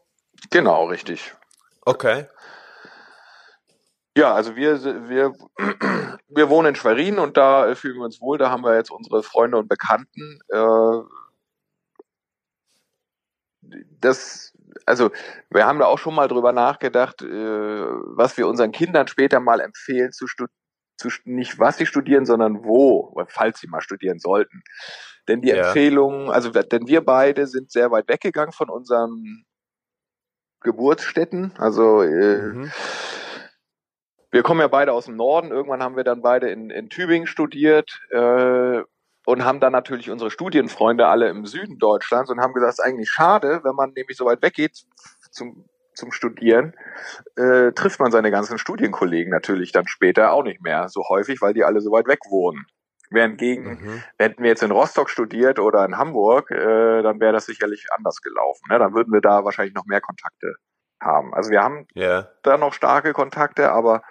Genau, 0.49 0.85
richtig. 0.85 1.33
Okay. 1.85 2.25
Ja, 4.17 4.33
also 4.33 4.55
wir, 4.55 4.83
wir, 5.07 5.33
wir 6.27 6.49
wohnen 6.49 6.69
in 6.69 6.75
Schwerin 6.75 7.17
und 7.17 7.37
da 7.37 7.73
fühlen 7.75 7.97
wir 7.97 8.05
uns 8.05 8.19
wohl. 8.19 8.37
Da 8.37 8.49
haben 8.49 8.63
wir 8.63 8.75
jetzt 8.75 8.91
unsere 8.91 9.23
Freunde 9.23 9.57
und 9.57 9.69
Bekannten. 9.69 10.39
Äh, 10.49 10.99
das, 14.01 14.53
also 14.85 15.11
wir 15.49 15.65
haben 15.65 15.79
da 15.79 15.85
auch 15.85 15.99
schon 15.99 16.15
mal 16.15 16.27
drüber 16.27 16.51
nachgedacht, 16.51 17.21
äh, 17.21 17.25
was 17.27 18.35
wir 18.37 18.47
unseren 18.47 18.73
Kindern 18.73 19.07
später 19.07 19.39
mal 19.39 19.61
empfehlen 19.61 20.11
zu 20.11 20.27
studieren. 20.27 20.55
Zu, 20.97 21.09
nicht 21.23 21.57
was 21.57 21.77
sie 21.77 21.87
studieren, 21.87 22.25
sondern 22.27 22.63
wo, 22.63 23.19
falls 23.29 23.59
sie 23.59 23.67
mal 23.67 23.81
studieren 23.81 24.19
sollten. 24.19 24.61
Denn 25.27 25.41
die 25.41 25.47
ja. 25.47 25.67
Empfehlungen, 25.67 26.29
also 26.29 26.51
denn 26.51 26.85
wir 26.85 27.03
beide 27.03 27.47
sind 27.47 27.71
sehr 27.71 27.89
weit 27.89 28.07
weggegangen 28.07 28.51
von 28.51 28.69
unseren 28.69 29.45
Geburtsstätten. 30.59 31.53
Also 31.57 32.03
äh, 32.03 32.37
mhm 32.37 32.71
wir 34.31 34.43
kommen 34.43 34.61
ja 34.61 34.67
beide 34.67 34.93
aus 34.93 35.05
dem 35.05 35.15
Norden. 35.17 35.51
Irgendwann 35.51 35.83
haben 35.83 35.97
wir 35.97 36.03
dann 36.03 36.21
beide 36.21 36.49
in, 36.49 36.69
in 36.69 36.89
Tübingen 36.89 37.27
studiert 37.27 38.01
äh, 38.11 38.81
und 39.25 39.45
haben 39.45 39.59
dann 39.59 39.73
natürlich 39.73 40.09
unsere 40.09 40.31
Studienfreunde 40.31 41.07
alle 41.07 41.29
im 41.29 41.45
Süden 41.45 41.77
Deutschlands 41.77 42.31
und 42.31 42.39
haben 42.39 42.53
gesagt, 42.53 42.73
es 42.73 42.79
ist 42.79 42.85
eigentlich 42.85 43.09
schade, 43.09 43.61
wenn 43.63 43.75
man 43.75 43.91
nämlich 43.91 44.17
so 44.17 44.25
weit 44.25 44.41
weggeht 44.41 44.85
zum, 45.31 45.65
zum 45.93 46.11
Studieren, 46.11 46.73
äh, 47.35 47.71
trifft 47.73 47.99
man 47.99 48.11
seine 48.11 48.31
ganzen 48.31 48.57
Studienkollegen 48.57 49.31
natürlich 49.31 49.71
dann 49.73 49.87
später 49.87 50.31
auch 50.31 50.43
nicht 50.43 50.61
mehr 50.61 50.87
so 50.87 51.03
häufig, 51.09 51.41
weil 51.41 51.53
die 51.53 51.63
alle 51.63 51.81
so 51.81 51.91
weit 51.91 52.07
weg 52.07 52.19
wohnen. 52.29 52.65
Während 53.13 53.37
gegen, 53.37 53.65
mhm. 53.65 54.03
hätten 54.17 54.41
wir 54.41 54.49
jetzt 54.49 54.63
in 54.63 54.71
Rostock 54.71 55.09
studiert 55.09 55.59
oder 55.59 55.83
in 55.83 55.97
Hamburg, 55.97 56.49
äh, 56.49 57.01
dann 57.01 57.19
wäre 57.19 57.33
das 57.33 57.45
sicherlich 57.45 57.87
anders 57.91 58.21
gelaufen. 58.21 58.63
Ne? 58.69 58.79
Dann 58.79 58.93
würden 58.93 59.11
wir 59.11 59.19
da 59.19 59.43
wahrscheinlich 59.43 59.75
noch 59.75 59.85
mehr 59.85 59.99
Kontakte 59.99 60.55
haben. 61.01 61.33
Also 61.33 61.49
wir 61.49 61.61
haben 61.61 61.87
yeah. 61.93 62.29
da 62.43 62.57
noch 62.57 62.71
starke 62.73 63.11
Kontakte, 63.11 63.73
aber 63.73 64.01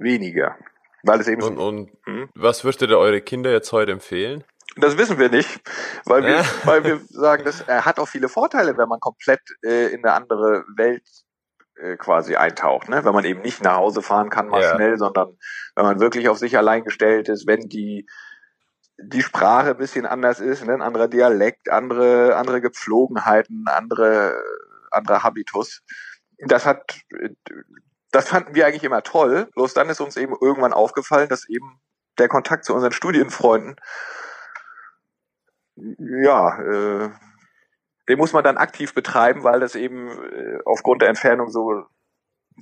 weniger. 0.00 0.56
Weil 1.02 1.20
es 1.20 1.28
eben 1.28 1.42
und, 1.42 1.58
und 1.58 1.90
hm? 2.04 2.28
was 2.34 2.64
würdet 2.64 2.90
ihr 2.90 2.98
eure 2.98 3.20
Kinder 3.20 3.50
jetzt 3.50 3.72
heute 3.72 3.92
empfehlen? 3.92 4.44
Das 4.76 4.96
wissen 4.98 5.18
wir 5.18 5.30
nicht, 5.30 5.60
weil 6.04 6.24
wir, 6.24 6.44
weil 6.64 6.84
wir 6.84 7.00
sagen, 7.08 7.44
das 7.44 7.62
er 7.62 7.84
hat 7.84 7.98
auch 7.98 8.08
viele 8.08 8.28
Vorteile, 8.28 8.76
wenn 8.76 8.88
man 8.88 9.00
komplett 9.00 9.40
äh, 9.64 9.92
in 9.92 10.04
eine 10.04 10.14
andere 10.14 10.64
Welt 10.76 11.02
äh, 11.76 11.96
quasi 11.96 12.36
eintaucht, 12.36 12.88
ne? 12.88 13.04
Wenn 13.04 13.14
man 13.14 13.24
eben 13.24 13.40
nicht 13.40 13.62
nach 13.62 13.76
Hause 13.76 14.02
fahren 14.02 14.30
kann 14.30 14.48
mal 14.48 14.62
ja. 14.62 14.74
schnell, 14.74 14.98
sondern 14.98 15.36
wenn 15.74 15.84
man 15.84 16.00
wirklich 16.00 16.28
auf 16.28 16.38
sich 16.38 16.56
allein 16.56 16.84
gestellt 16.84 17.28
ist, 17.28 17.46
wenn 17.46 17.68
die 17.68 18.06
die 19.02 19.22
Sprache 19.22 19.70
ein 19.70 19.78
bisschen 19.78 20.04
anders 20.04 20.40
ist, 20.40 20.64
ne? 20.66 20.74
ein 20.74 20.82
anderer 20.82 21.08
Dialekt, 21.08 21.70
andere 21.70 22.36
andere 22.36 22.60
Gepflogenheiten, 22.60 23.64
andere 23.66 24.36
andere 24.90 25.22
Habitus. 25.22 25.82
Das 26.38 26.66
hat 26.66 27.00
das 28.10 28.28
fanden 28.28 28.54
wir 28.54 28.66
eigentlich 28.66 28.84
immer 28.84 29.02
toll. 29.02 29.48
Bloß 29.54 29.74
dann 29.74 29.88
ist 29.88 30.00
uns 30.00 30.16
eben 30.16 30.36
irgendwann 30.40 30.72
aufgefallen, 30.72 31.28
dass 31.28 31.48
eben 31.48 31.80
der 32.18 32.28
Kontakt 32.28 32.64
zu 32.64 32.74
unseren 32.74 32.92
Studienfreunden, 32.92 33.76
ja, 35.76 36.60
äh, 36.60 37.10
den 38.08 38.18
muss 38.18 38.32
man 38.32 38.44
dann 38.44 38.58
aktiv 38.58 38.92
betreiben, 38.92 39.44
weil 39.44 39.60
das 39.60 39.74
eben 39.74 40.08
äh, 40.08 40.58
aufgrund 40.64 41.02
der 41.02 41.08
Entfernung 41.08 41.50
so, 41.50 41.84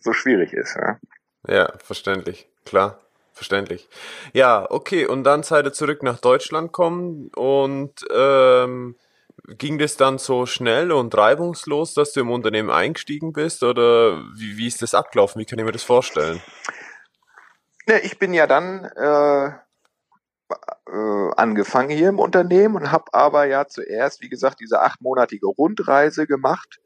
so 0.00 0.12
schwierig 0.12 0.52
ist. 0.52 0.76
Ja, 0.76 0.99
ja 1.47 1.73
verständlich, 1.78 2.49
klar. 2.64 3.00
Verständlich. 3.38 3.88
Ja, 4.33 4.67
okay, 4.69 5.07
und 5.07 5.23
dann 5.23 5.45
seid 5.45 5.64
ihr 5.64 5.73
zurück 5.73 6.02
nach 6.02 6.19
Deutschland 6.19 6.73
kommen 6.73 7.31
und 7.37 8.05
ähm, 8.12 8.97
ging 9.57 9.78
das 9.78 9.97
dann 9.97 10.19
so 10.19 10.47
schnell 10.47 10.93
und 10.93 11.17
reibungslos, 11.17 11.95
dass 11.95 12.12
du 12.12 12.21
im 12.21 12.31
Unternehmen 12.31 12.71
eingestiegen 12.71 13.33
bist 13.33 13.62
oder 13.62 14.19
wie, 14.37 14.59
wie 14.59 14.67
ist 14.67 14.83
das 14.83 14.95
abgelaufen? 14.95 15.40
Wie 15.40 15.47
kann 15.47 15.59
ich 15.59 15.64
mir 15.64 15.73
das 15.73 15.83
vorstellen? 15.83 16.43
Ne, 17.87 18.00
ich 18.00 18.19
bin 18.19 18.35
ja 18.35 18.47
dann 18.47 18.85
äh, 18.85 19.47
äh, 20.87 21.31
angefangen 21.37 21.90
hier 21.90 22.11
im 22.11 22.19
Unternehmen 22.19 22.76
und 22.76 22.93
habe 22.93 23.07
aber 23.12 23.47
ja 23.47 23.67
zuerst, 23.67 24.21
wie 24.21 24.28
gesagt, 24.28 24.61
diese 24.61 24.83
achtmonatige 24.83 25.47
Rundreise 25.47 26.26
gemacht 26.26 26.81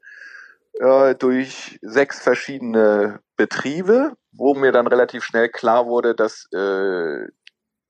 äh, 0.79 1.15
durch 1.15 1.79
sechs 1.81 2.21
verschiedene 2.21 3.19
Betriebe, 3.35 4.13
wo 4.31 4.53
mir 4.53 4.71
dann 4.71 4.87
relativ 4.87 5.25
schnell 5.25 5.49
klar 5.49 5.85
wurde, 5.87 6.15
dass, 6.15 6.47
äh, 6.53 7.27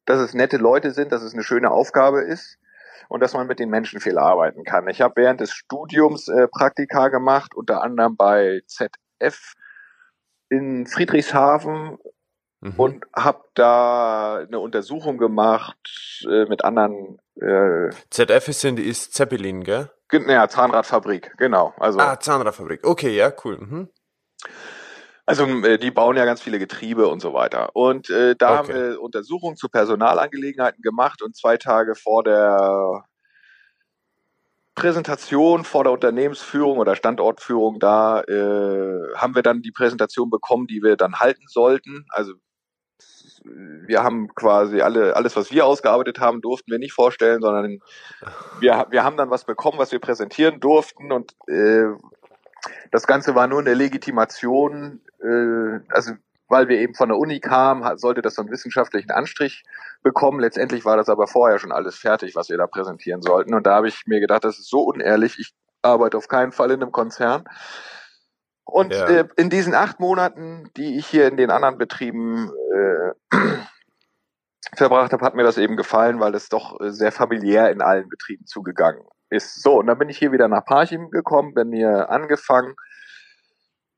dass 0.06 0.20
es 0.20 0.34
nette 0.34 0.58
Leute 0.58 0.92
sind, 0.92 1.12
dass 1.12 1.22
es 1.22 1.34
eine 1.34 1.44
schöne 1.44 1.70
Aufgabe 1.70 2.22
ist 2.22 2.58
und 3.10 3.22
dass 3.22 3.34
man 3.34 3.48
mit 3.48 3.60
den 3.60 3.70
Menschen 3.70 4.00
viel 4.00 4.18
arbeiten 4.18 4.64
kann. 4.64 4.88
Ich 4.88 5.02
habe 5.02 5.22
während 5.22 5.42
des 5.42 5.52
Studiums 5.52 6.28
äh, 6.28 6.48
Praktika 6.48 7.10
gemacht, 7.10 7.56
unter 7.56 7.82
anderem 7.82 8.16
bei 8.16 8.62
ZF 8.68 9.54
in 10.50 10.86
Friedrichshafen 10.86 11.98
mhm. 12.62 12.74
und 12.78 13.06
habe 13.16 13.44
da 13.56 14.38
eine 14.38 14.60
Untersuchung 14.60 15.18
gemacht 15.18 16.26
äh, 16.30 16.46
mit 16.46 16.64
anderen. 16.64 17.20
Äh, 17.36 17.90
ZF 18.10 18.48
ist, 18.48 18.64
in, 18.64 18.78
ist 18.78 19.14
Zeppelin, 19.14 19.64
gell? 19.64 19.90
Ja, 20.12 20.48
Zahnradfabrik, 20.48 21.34
genau. 21.38 21.74
Also, 21.80 22.00
ah, 22.00 22.20
Zahnradfabrik. 22.20 22.86
Okay, 22.86 23.16
ja, 23.16 23.32
cool. 23.44 23.58
Mhm. 23.58 23.90
Also 25.26 25.46
äh, 25.46 25.78
die 25.78 25.92
bauen 25.92 26.18
ja 26.18 26.26
ganz 26.26 26.42
viele 26.42 26.60
Getriebe 26.60 27.08
und 27.08 27.22
so 27.22 27.34
weiter. 27.34 27.76
Und 27.76 28.10
äh, 28.10 28.36
da 28.36 28.48
okay. 28.48 28.58
haben 28.58 28.68
wir 28.68 29.02
Untersuchungen 29.02 29.56
zu 29.56 29.70
Personalangelegenheiten 29.70 30.82
gemacht 30.82 31.22
und 31.22 31.36
zwei 31.36 31.58
Tage 31.58 31.96
vor 31.96 32.24
der 32.24 33.06
Präsentation, 34.76 35.64
vor 35.64 35.84
der 35.84 35.94
Unternehmensführung 35.94 36.80
oder 36.80 36.96
Standortführung, 36.96 37.80
da 37.80 38.22
äh, 38.22 39.16
haben 39.16 39.36
wir 39.36 39.44
dann 39.44 39.62
die 39.62 39.72
Präsentation 39.72 40.30
bekommen, 40.30 40.68
die 40.68 40.82
wir 40.82 40.98
dann 40.98 41.20
halten 41.20 41.46
sollten. 41.48 42.06
Also 42.10 42.34
wir 43.44 44.04
haben 44.04 44.34
quasi 44.34 44.82
alle, 44.82 45.16
alles, 45.16 45.36
was 45.36 45.52
wir 45.52 45.66
ausgearbeitet 45.66 46.20
haben, 46.20 46.42
durften 46.42 46.72
wir 46.72 46.80
nicht 46.80 46.94
vorstellen, 46.94 47.42
sondern 47.42 47.80
wir, 48.60 48.88
wir 48.90 49.04
haben 49.04 49.18
dann 49.18 49.30
was 49.30 49.46
bekommen, 49.46 49.78
was 49.78 49.92
wir 49.92 50.00
präsentieren 50.00 50.60
durften 50.60 51.12
und 51.12 51.34
äh, 51.48 51.86
das 52.92 53.08
Ganze 53.08 53.36
war 53.36 53.48
nur 53.48 53.60
eine 53.60 53.74
Legitimation, 53.74 55.02
äh, 55.22 55.80
also 55.90 56.14
weil 56.50 56.68
wir 56.68 56.78
eben 56.80 56.94
von 56.94 57.10
der 57.10 57.18
Uni 57.18 57.40
kamen, 57.40 57.98
sollte 57.98 58.22
das 58.22 58.36
so 58.36 58.42
einen 58.42 58.52
wissenschaftlichen 58.52 59.12
Anstrich 59.12 59.64
bekommen. 60.04 60.40
Letztendlich 60.40 60.86
war 60.86 60.98
das 60.98 61.10
aber 61.10 61.28
vorher 61.28 61.58
schon 61.58 61.72
alles 61.72 61.96
fertig, 61.96 62.36
was 62.36 62.50
wir 62.50 62.58
da 62.58 62.68
präsentieren 62.68 63.22
sollten. 63.22 63.54
Und 63.54 63.66
da 63.66 63.76
habe 63.76 63.88
ich 63.88 64.04
mir 64.06 64.20
gedacht, 64.20 64.44
das 64.44 64.60
ist 64.60 64.70
so 64.70 64.82
unehrlich, 64.82 65.40
ich 65.40 65.54
arbeite 65.82 66.18
auf 66.18 66.28
keinen 66.28 66.52
Fall 66.52 66.72
in 66.72 66.82
einem 66.82 66.92
Konzern. 66.92 67.46
Und 68.66 68.94
ja. 68.94 69.08
äh, 69.08 69.28
in 69.36 69.50
diesen 69.50 69.74
acht 69.74 70.00
Monaten, 70.00 70.70
die 70.78 70.98
ich 70.98 71.08
hier 71.08 71.28
in 71.28 71.38
den 71.38 71.50
anderen 71.50 71.78
Betrieben 71.78 72.52
äh, 72.74 73.38
verbracht 74.76 75.12
habe, 75.12 75.26
hat 75.26 75.36
mir 75.36 75.44
das 75.44 75.58
eben 75.58 75.76
gefallen, 75.76 76.20
weil 76.20 76.36
es 76.36 76.50
doch 76.50 76.80
äh, 76.80 76.92
sehr 76.92 77.12
familiär 77.12 77.72
in 77.72 77.82
allen 77.82 78.10
Betrieben 78.10 78.46
zugegangen 78.46 79.04
ist. 79.34 79.62
So, 79.62 79.80
und 79.80 79.88
dann 79.88 79.98
bin 79.98 80.10
ich 80.10 80.18
hier 80.18 80.32
wieder 80.32 80.48
nach 80.48 80.66
Parchim 80.66 81.10
gekommen, 81.10 81.54
bin 81.54 81.72
hier 81.72 82.10
angefangen 82.10 82.76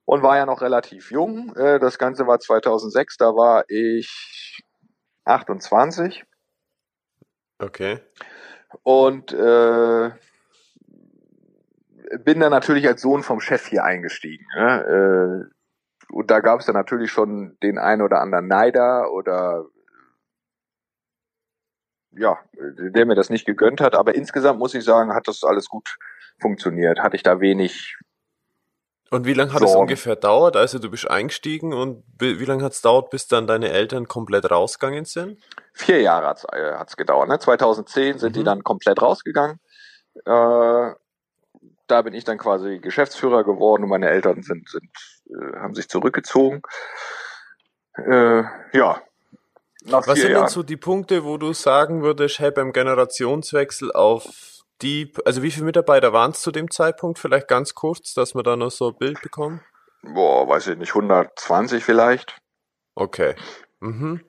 und 0.06 0.24
war 0.24 0.38
ja 0.38 0.46
noch 0.46 0.62
relativ 0.62 1.12
jung. 1.12 1.56
Äh, 1.56 1.80
das 1.80 1.98
Ganze 1.98 2.28
war 2.28 2.40
2006, 2.40 3.18
da 3.18 3.36
war 3.36 3.66
ich 3.68 4.64
28. 5.26 6.24
Okay. 7.60 8.00
Und 8.84 9.34
äh, 9.34 10.12
bin 12.24 12.40
dann 12.40 12.52
natürlich 12.52 12.88
als 12.88 13.02
Sohn 13.02 13.24
vom 13.24 13.40
Chef 13.40 13.66
hier 13.68 13.84
eingestiegen. 13.84 14.46
Ne? 14.56 15.50
Äh, 15.50 16.14
und 16.14 16.30
da 16.30 16.40
gab 16.40 16.60
es 16.60 16.66
dann 16.66 16.76
natürlich 16.76 17.12
schon 17.12 17.58
den 17.64 17.78
einen 17.78 18.02
oder 18.02 18.22
anderen 18.22 18.48
Neider 18.48 19.12
oder 19.12 19.66
ja, 22.18 22.38
der 22.54 23.06
mir 23.06 23.16
das 23.16 23.30
nicht 23.30 23.46
gegönnt 23.46 23.82
hat. 23.82 23.96
Aber 23.96 24.16
insgesamt 24.16 24.60
muss 24.60 24.74
ich 24.74 24.84
sagen, 24.84 25.14
hat 25.14 25.28
das 25.28 25.44
alles 25.44 25.68
gut 25.68 25.98
funktioniert. 26.40 27.00
Hatte 27.00 27.16
ich 27.16 27.24
da 27.24 27.40
wenig. 27.40 27.98
Und 29.12 29.26
wie 29.26 29.34
lange 29.34 29.54
hat 29.54 29.62
es 29.62 29.76
ungefähr 29.76 30.16
dauert? 30.16 30.56
Also 30.58 30.80
du 30.80 30.90
bist 30.90 31.10
eingestiegen 31.10 31.74
und 31.74 32.04
wie 32.20 32.44
lange 32.46 32.64
hat 32.64 32.74
es 32.74 32.82
dauert, 32.82 33.12
bis 33.12 33.28
dann 33.28 33.48
deine 33.48 33.70
Eltern 33.70 34.08
komplett 34.08 34.50
rausgegangen 34.50 35.06
sind? 35.06 35.40
Vier 35.74 36.02
Jahre 36.02 36.28
hat 36.28 36.38
es 36.38 36.94
äh, 36.94 36.98
gedauert. 36.98 37.30
Ne? 37.30 37.40
2010 37.40 38.18
sind 38.18 38.30
mhm. 38.32 38.34
die 38.34 38.44
dann 38.44 38.64
komplett 38.64 39.02
rausgegangen. 39.02 39.60
Äh, 40.26 40.92
da 41.88 42.02
bin 42.02 42.14
ich 42.14 42.24
dann 42.24 42.40
quasi 42.40 42.80
Geschäftsführer 42.80 43.44
geworden 43.44 43.84
und 43.84 43.90
meine 43.90 44.10
Eltern 44.10 44.42
sind, 44.42 44.68
sind 44.70 44.90
äh, 45.30 45.58
haben 45.58 45.76
sich 45.76 45.88
zurückgezogen. 45.88 46.62
Äh, 47.94 48.44
ja, 48.74 49.02
nach 49.86 50.08
Was 50.08 50.20
sind 50.20 50.32
Jahren. 50.32 50.44
denn 50.44 50.50
so 50.50 50.64
die 50.64 50.78
Punkte, 50.78 51.24
wo 51.24 51.38
du 51.38 51.54
sagen 51.54 52.02
würdest, 52.02 52.40
hey, 52.40 52.52
beim 52.52 52.74
Generationswechsel 52.74 53.92
auf 53.92 54.26
die, 54.82 55.14
also 55.24 55.42
wie 55.42 55.52
viele 55.52 55.66
Mitarbeiter 55.66 56.12
waren 56.12 56.32
es 56.32 56.42
zu 56.42 56.52
dem 56.52 56.70
Zeitpunkt? 56.70 57.20
Vielleicht 57.20 57.48
ganz 57.48 57.76
kurz, 57.76 58.14
dass 58.14 58.36
wir 58.36 58.44
da 58.44 58.56
noch 58.56 58.72
so 58.72 58.90
ein 58.90 58.98
Bild 58.98 59.22
bekommen. 59.22 59.62
Boah, 60.02 60.48
weiß 60.48 60.68
ich 60.68 60.78
nicht, 60.78 60.90
120 60.90 61.84
vielleicht. 61.84 62.38
Okay. 62.96 63.36
Mhm. 63.80 64.22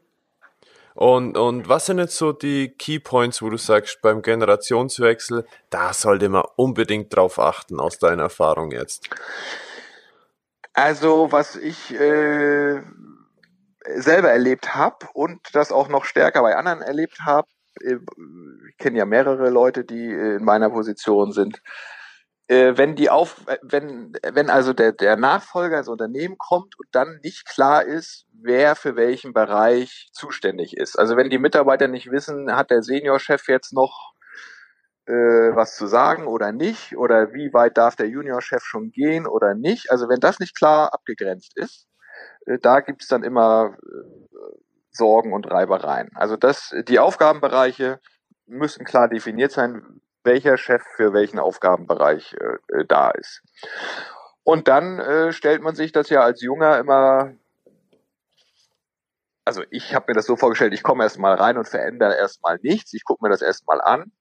Und, 0.94 1.36
und 1.36 1.68
was 1.68 1.86
sind 1.86 1.98
jetzt 1.98 2.16
so 2.16 2.32
die 2.32 2.70
Key 2.70 2.98
Points, 2.98 3.42
wo 3.42 3.50
du 3.50 3.58
sagst, 3.58 4.00
beim 4.00 4.22
Generationswechsel, 4.22 5.46
da 5.68 5.92
sollte 5.92 6.30
man 6.30 6.44
unbedingt 6.56 7.14
drauf 7.14 7.38
achten, 7.38 7.80
aus 7.80 7.98
deiner 7.98 8.24
Erfahrung 8.24 8.70
jetzt? 8.70 9.10
Also, 10.72 11.30
was 11.32 11.56
ich 11.56 11.92
äh, 11.94 12.82
selber 13.94 14.30
erlebt 14.30 14.74
habe 14.74 15.06
und 15.14 15.40
das 15.52 15.72
auch 15.72 15.88
noch 15.88 16.04
stärker 16.04 16.42
bei 16.42 16.56
anderen 16.56 16.82
erlebt 16.82 17.20
habe, 17.24 17.48
äh, 17.82 17.96
ich 18.70 18.76
kenne 18.78 18.98
ja 18.98 19.04
mehrere 19.04 19.50
Leute, 19.50 19.84
die 19.84 20.12
äh, 20.12 20.36
in 20.36 20.44
meiner 20.44 20.70
Position 20.70 21.32
sind, 21.32 21.62
äh, 22.48 22.74
wenn 22.76 22.94
die 22.96 23.10
auf, 23.10 23.42
wenn, 23.62 24.12
wenn 24.22 24.50
also 24.50 24.72
der, 24.72 24.92
der 24.92 25.16
Nachfolger 25.16 25.78
ins 25.78 25.88
Unternehmen 25.88 26.36
kommt 26.38 26.78
und 26.78 26.88
dann 26.92 27.20
nicht 27.22 27.46
klar 27.46 27.84
ist, 27.84 28.26
wer 28.32 28.76
für 28.76 28.96
welchen 28.96 29.32
Bereich 29.32 30.08
zuständig 30.12 30.76
ist. 30.76 30.98
Also 30.98 31.16
wenn 31.16 31.30
die 31.30 31.38
Mitarbeiter 31.38 31.88
nicht 31.88 32.10
wissen, 32.10 32.54
hat 32.54 32.70
der 32.70 32.82
Seniorchef 32.82 33.48
jetzt 33.48 33.72
noch 33.72 34.12
was 35.08 35.76
zu 35.76 35.86
sagen 35.86 36.26
oder 36.26 36.50
nicht, 36.50 36.96
oder 36.96 37.32
wie 37.32 37.52
weit 37.52 37.78
darf 37.78 37.94
der 37.94 38.08
Juniorchef 38.08 38.64
schon 38.64 38.90
gehen 38.90 39.28
oder 39.28 39.54
nicht. 39.54 39.92
Also 39.92 40.08
wenn 40.08 40.18
das 40.18 40.40
nicht 40.40 40.56
klar 40.56 40.92
abgegrenzt 40.92 41.56
ist, 41.56 41.86
da 42.60 42.80
gibt's 42.80 43.08
dann 43.08 43.22
immer 43.22 43.76
äh, 43.82 44.26
Sorgen 44.90 45.32
und 45.32 45.50
Reibereien. 45.50 46.10
Also 46.14 46.36
das, 46.36 46.74
die 46.88 46.98
Aufgabenbereiche 46.98 48.00
müssen 48.46 48.84
klar 48.84 49.08
definiert 49.08 49.52
sein, 49.52 50.00
welcher 50.24 50.56
Chef 50.56 50.82
für 50.96 51.12
welchen 51.12 51.38
Aufgabenbereich 51.38 52.34
äh, 52.34 52.84
da 52.86 53.10
ist. 53.10 53.42
Und 54.42 54.68
dann 54.68 54.98
äh, 54.98 55.32
stellt 55.32 55.62
man 55.62 55.74
sich 55.74 55.92
das 55.92 56.08
ja 56.08 56.20
als 56.20 56.40
Junger 56.40 56.78
immer, 56.78 57.34
also 59.44 59.62
ich 59.70 59.94
habe 59.94 60.06
mir 60.08 60.14
das 60.14 60.26
so 60.26 60.36
vorgestellt, 60.36 60.72
ich 60.72 60.82
komme 60.82 61.04
erstmal 61.04 61.34
rein 61.34 61.58
und 61.58 61.68
verändere 61.68 62.16
erstmal 62.16 62.58
nichts, 62.62 62.92
ich 62.94 63.04
gucke 63.04 63.24
mir 63.24 63.30
das 63.30 63.42
erstmal 63.42 63.80
an 63.80 64.12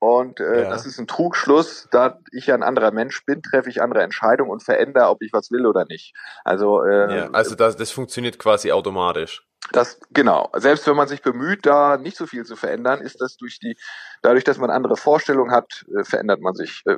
und 0.00 0.40
äh, 0.40 0.62
ja. 0.62 0.70
das 0.70 0.86
ist 0.86 0.98
ein 0.98 1.06
Trugschluss, 1.06 1.86
da 1.90 2.18
ich 2.32 2.46
ja 2.46 2.54
ein 2.54 2.62
anderer 2.62 2.90
Mensch 2.90 3.22
bin, 3.26 3.42
treffe 3.42 3.68
ich 3.68 3.82
andere 3.82 4.02
Entscheidungen 4.02 4.50
und 4.50 4.62
verändere, 4.62 5.10
ob 5.10 5.20
ich 5.20 5.34
was 5.34 5.50
will 5.50 5.66
oder 5.66 5.84
nicht. 5.84 6.14
Also, 6.42 6.82
äh, 6.82 7.16
ja, 7.18 7.30
also 7.32 7.54
das, 7.54 7.76
das 7.76 7.90
funktioniert 7.90 8.38
quasi 8.38 8.72
automatisch. 8.72 9.46
Das 9.72 10.00
genau. 10.10 10.48
Selbst 10.56 10.86
wenn 10.86 10.96
man 10.96 11.06
sich 11.06 11.20
bemüht, 11.20 11.66
da 11.66 11.98
nicht 11.98 12.16
so 12.16 12.26
viel 12.26 12.44
zu 12.46 12.56
verändern, 12.56 13.02
ist 13.02 13.20
das 13.20 13.36
durch 13.36 13.58
die, 13.58 13.76
dadurch, 14.22 14.42
dass 14.42 14.56
man 14.56 14.70
andere 14.70 14.96
Vorstellungen 14.96 15.52
hat, 15.52 15.84
äh, 15.94 16.02
verändert 16.02 16.40
man 16.40 16.54
sich 16.54 16.82
äh, 16.86 16.96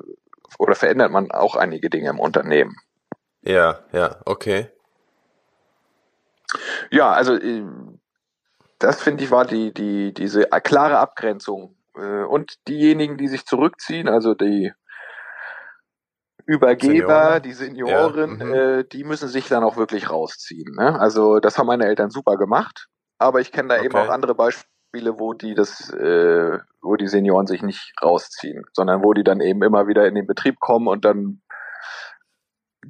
oder 0.61 0.77
verändert 0.77 1.11
man 1.11 1.33
auch 1.33 1.57
einige 1.57 1.91
Dinge 1.91 2.09
im 2.09 2.21
Unternehmen. 2.21 2.77
Ja, 3.43 3.81
ja, 3.93 4.21
okay. 4.27 4.71
Ja, 6.93 7.11
also 7.11 7.35
äh, 7.35 7.65
das 8.79 9.03
finde 9.03 9.25
ich 9.25 9.33
war 9.33 9.45
die 9.45 9.75
die 9.75 10.15
diese 10.15 10.45
klare 10.63 10.99
Abgrenzung 10.99 11.75
und 11.95 12.55
diejenigen, 12.69 13.17
die 13.17 13.29
sich 13.29 13.45
zurückziehen, 13.45 14.09
also 14.09 14.35
die 14.35 14.73
Übergeber, 16.47 17.41
Senioren. 17.41 17.43
die 17.43 17.53
Senioren, 17.53 18.39
ja, 18.39 18.47
mhm. 18.47 18.55
äh, 18.55 18.85
die 18.85 19.05
müssen 19.05 19.29
sich 19.29 19.49
dann 19.49 19.63
auch 19.63 19.77
wirklich 19.77 20.11
rausziehen. 20.11 20.75
Ne? 20.75 20.99
Also 20.99 21.39
das 21.39 21.59
haben 21.59 21.67
meine 21.67 21.87
Eltern 21.87 22.11
super 22.11 22.37
gemacht, 22.37 22.89
aber 23.19 23.41
ich 23.41 23.53
kenne 23.53 23.69
da 23.69 23.77
okay. 23.77 23.87
eben 23.87 23.97
auch 23.97 24.09
andere 24.09 24.35
Beispiele, 24.35 25.19
wo 25.19 25.35
die 25.35 25.55
das, 25.55 25.91
äh, 25.91 26.59
wo 26.81 26.97
die 26.97 27.09
Senioren 27.09 27.47
sich 27.47 27.63
nicht 27.63 27.93
rausziehen, 28.03 28.65
sondern 28.73 29.05
wo 29.05 29.13
die 29.13 29.25
dann 29.25 29.41
eben 29.41 29.63
immer 29.63 29.87
wieder 29.87 30.07
in 30.07 30.15
den 30.15 30.27
Betrieb 30.27 30.59
kommen 30.59 30.89
und 30.89 31.05
dann 31.05 31.43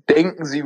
denken 0.09 0.47
sie 0.47 0.65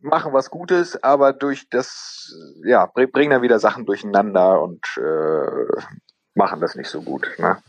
machen 0.00 0.32
was 0.32 0.50
Gutes, 0.50 1.02
aber 1.02 1.32
durch 1.32 1.68
das, 1.70 2.32
ja, 2.62 2.86
bringen 2.86 3.30
dann 3.30 3.42
wieder 3.42 3.58
Sachen 3.58 3.86
durcheinander 3.86 4.62
und 4.62 4.86
äh, 4.98 5.82
machen 6.34 6.60
das 6.60 6.74
nicht 6.74 6.88
so 6.88 7.02
gut. 7.02 7.28
Ne? 7.38 7.62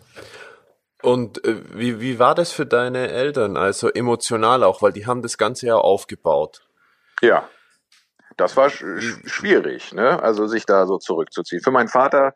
Und 1.02 1.44
äh, 1.46 1.62
wie, 1.74 2.00
wie 2.00 2.20
war 2.20 2.36
das 2.36 2.52
für 2.52 2.66
deine 2.66 3.10
Eltern, 3.10 3.58
also 3.58 3.90
emotional 3.90 4.64
auch, 4.64 4.82
weil 4.82 4.92
die 4.92 5.06
haben 5.06 5.22
das 5.22 5.38
Ganze 5.38 5.68
ja 5.68 5.76
aufgebaut. 5.76 6.68
Ja, 7.22 7.48
das 8.38 8.58
war 8.58 8.70
sch 8.70 8.84
schwierig, 9.26 9.94
ne? 9.94 10.22
Also 10.22 10.48
sich 10.48 10.66
da 10.66 10.86
so 10.86 10.98
zurückzuziehen. 10.98 11.62
Für 11.62 11.72
meinen 11.72 11.88
Vater, 11.88 12.34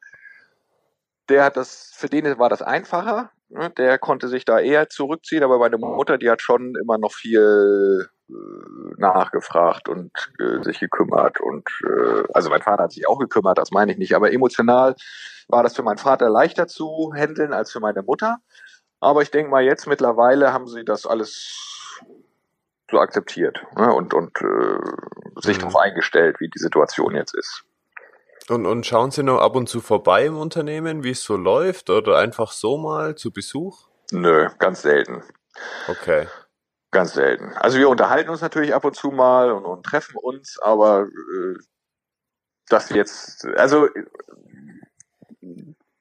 der 1.30 1.44
hat 1.44 1.58
das, 1.58 1.92
für 1.96 2.08
den 2.08 2.38
war 2.40 2.50
das 2.50 2.62
einfacher. 2.62 3.32
Ne? 3.50 3.72
Der 3.72 3.98
konnte 3.98 4.28
sich 4.28 4.46
da 4.46 4.60
eher 4.60 4.90
zurückziehen, 4.90 5.44
aber 5.44 5.58
meine 5.58 5.78
Mutter, 5.78 6.18
die 6.18 6.30
hat 6.30 6.42
schon 6.42 6.76
immer 6.82 6.98
noch 6.98 7.12
viel 7.12 8.08
äh, 8.30 8.34
nachgefragt 8.98 9.90
und 9.90 10.12
äh, 10.40 10.64
sich 10.64 10.80
gekümmert 10.80 11.42
und 11.42 11.68
äh, 11.84 12.24
also 12.34 12.50
mein 12.50 12.62
Vater 12.62 12.84
hat 12.84 12.92
sich 12.92 13.08
auch 13.08 13.20
gekümmert, 13.20 13.58
das 13.58 13.72
meine 13.72 13.92
ich 13.92 13.98
nicht, 13.98 14.16
aber 14.16 14.32
emotional 14.32 14.96
war 15.48 15.64
das 15.64 15.76
für 15.76 15.84
meinen 15.84 15.98
Vater 15.98 16.30
leichter 16.30 16.68
zu 16.68 17.12
handeln 17.16 17.54
als 17.54 17.72
für 17.72 17.80
meine 17.80 18.04
Mutter. 18.04 18.38
Aber 19.00 19.22
ich 19.22 19.32
denke 19.32 19.50
mal, 19.50 19.64
jetzt 19.64 19.88
mittlerweile 19.88 20.54
haben 20.54 20.68
sie 20.68 20.86
das 20.86 21.08
alles 21.08 22.02
so 22.92 23.00
akzeptiert 23.00 23.64
ne? 23.76 23.94
und, 23.94 24.14
und 24.14 24.40
äh, 24.42 25.42
sich 25.42 25.58
mhm. 25.58 25.62
darauf 25.62 25.78
eingestellt, 25.78 26.40
wie 26.40 26.50
die 26.50 26.60
Situation 26.60 27.16
jetzt 27.16 27.34
ist. 27.36 27.64
Und, 28.50 28.66
und 28.66 28.86
schauen 28.86 29.12
Sie 29.12 29.24
noch 29.24 29.40
ab 29.40 29.56
und 29.56 29.70
zu 29.70 29.82
vorbei 29.82 30.26
im 30.26 30.38
Unternehmen, 30.38 31.04
wie 31.04 31.12
es 31.12 31.24
so 31.24 31.36
läuft 31.36 31.90
oder 31.90 32.18
einfach 32.18 32.52
so 32.52 32.78
mal 32.78 33.16
zu 33.16 33.32
Besuch? 33.32 33.88
Nö, 34.12 34.50
ganz 34.58 34.82
selten. 34.82 35.24
Okay. 35.88 36.28
Ganz 36.92 37.14
selten. 37.14 37.54
Also 37.54 37.78
wir 37.78 37.90
unterhalten 37.90 38.30
uns 38.30 38.42
natürlich 38.42 38.74
ab 38.74 38.84
und 38.86 38.96
zu 38.96 39.12
mal 39.12 39.52
und, 39.52 39.66
und 39.66 39.86
treffen 39.86 40.16
uns, 40.16 40.58
aber 40.62 41.04
äh, 41.04 41.56
das 42.68 42.90
jetzt, 42.90 43.46
also 43.58 43.88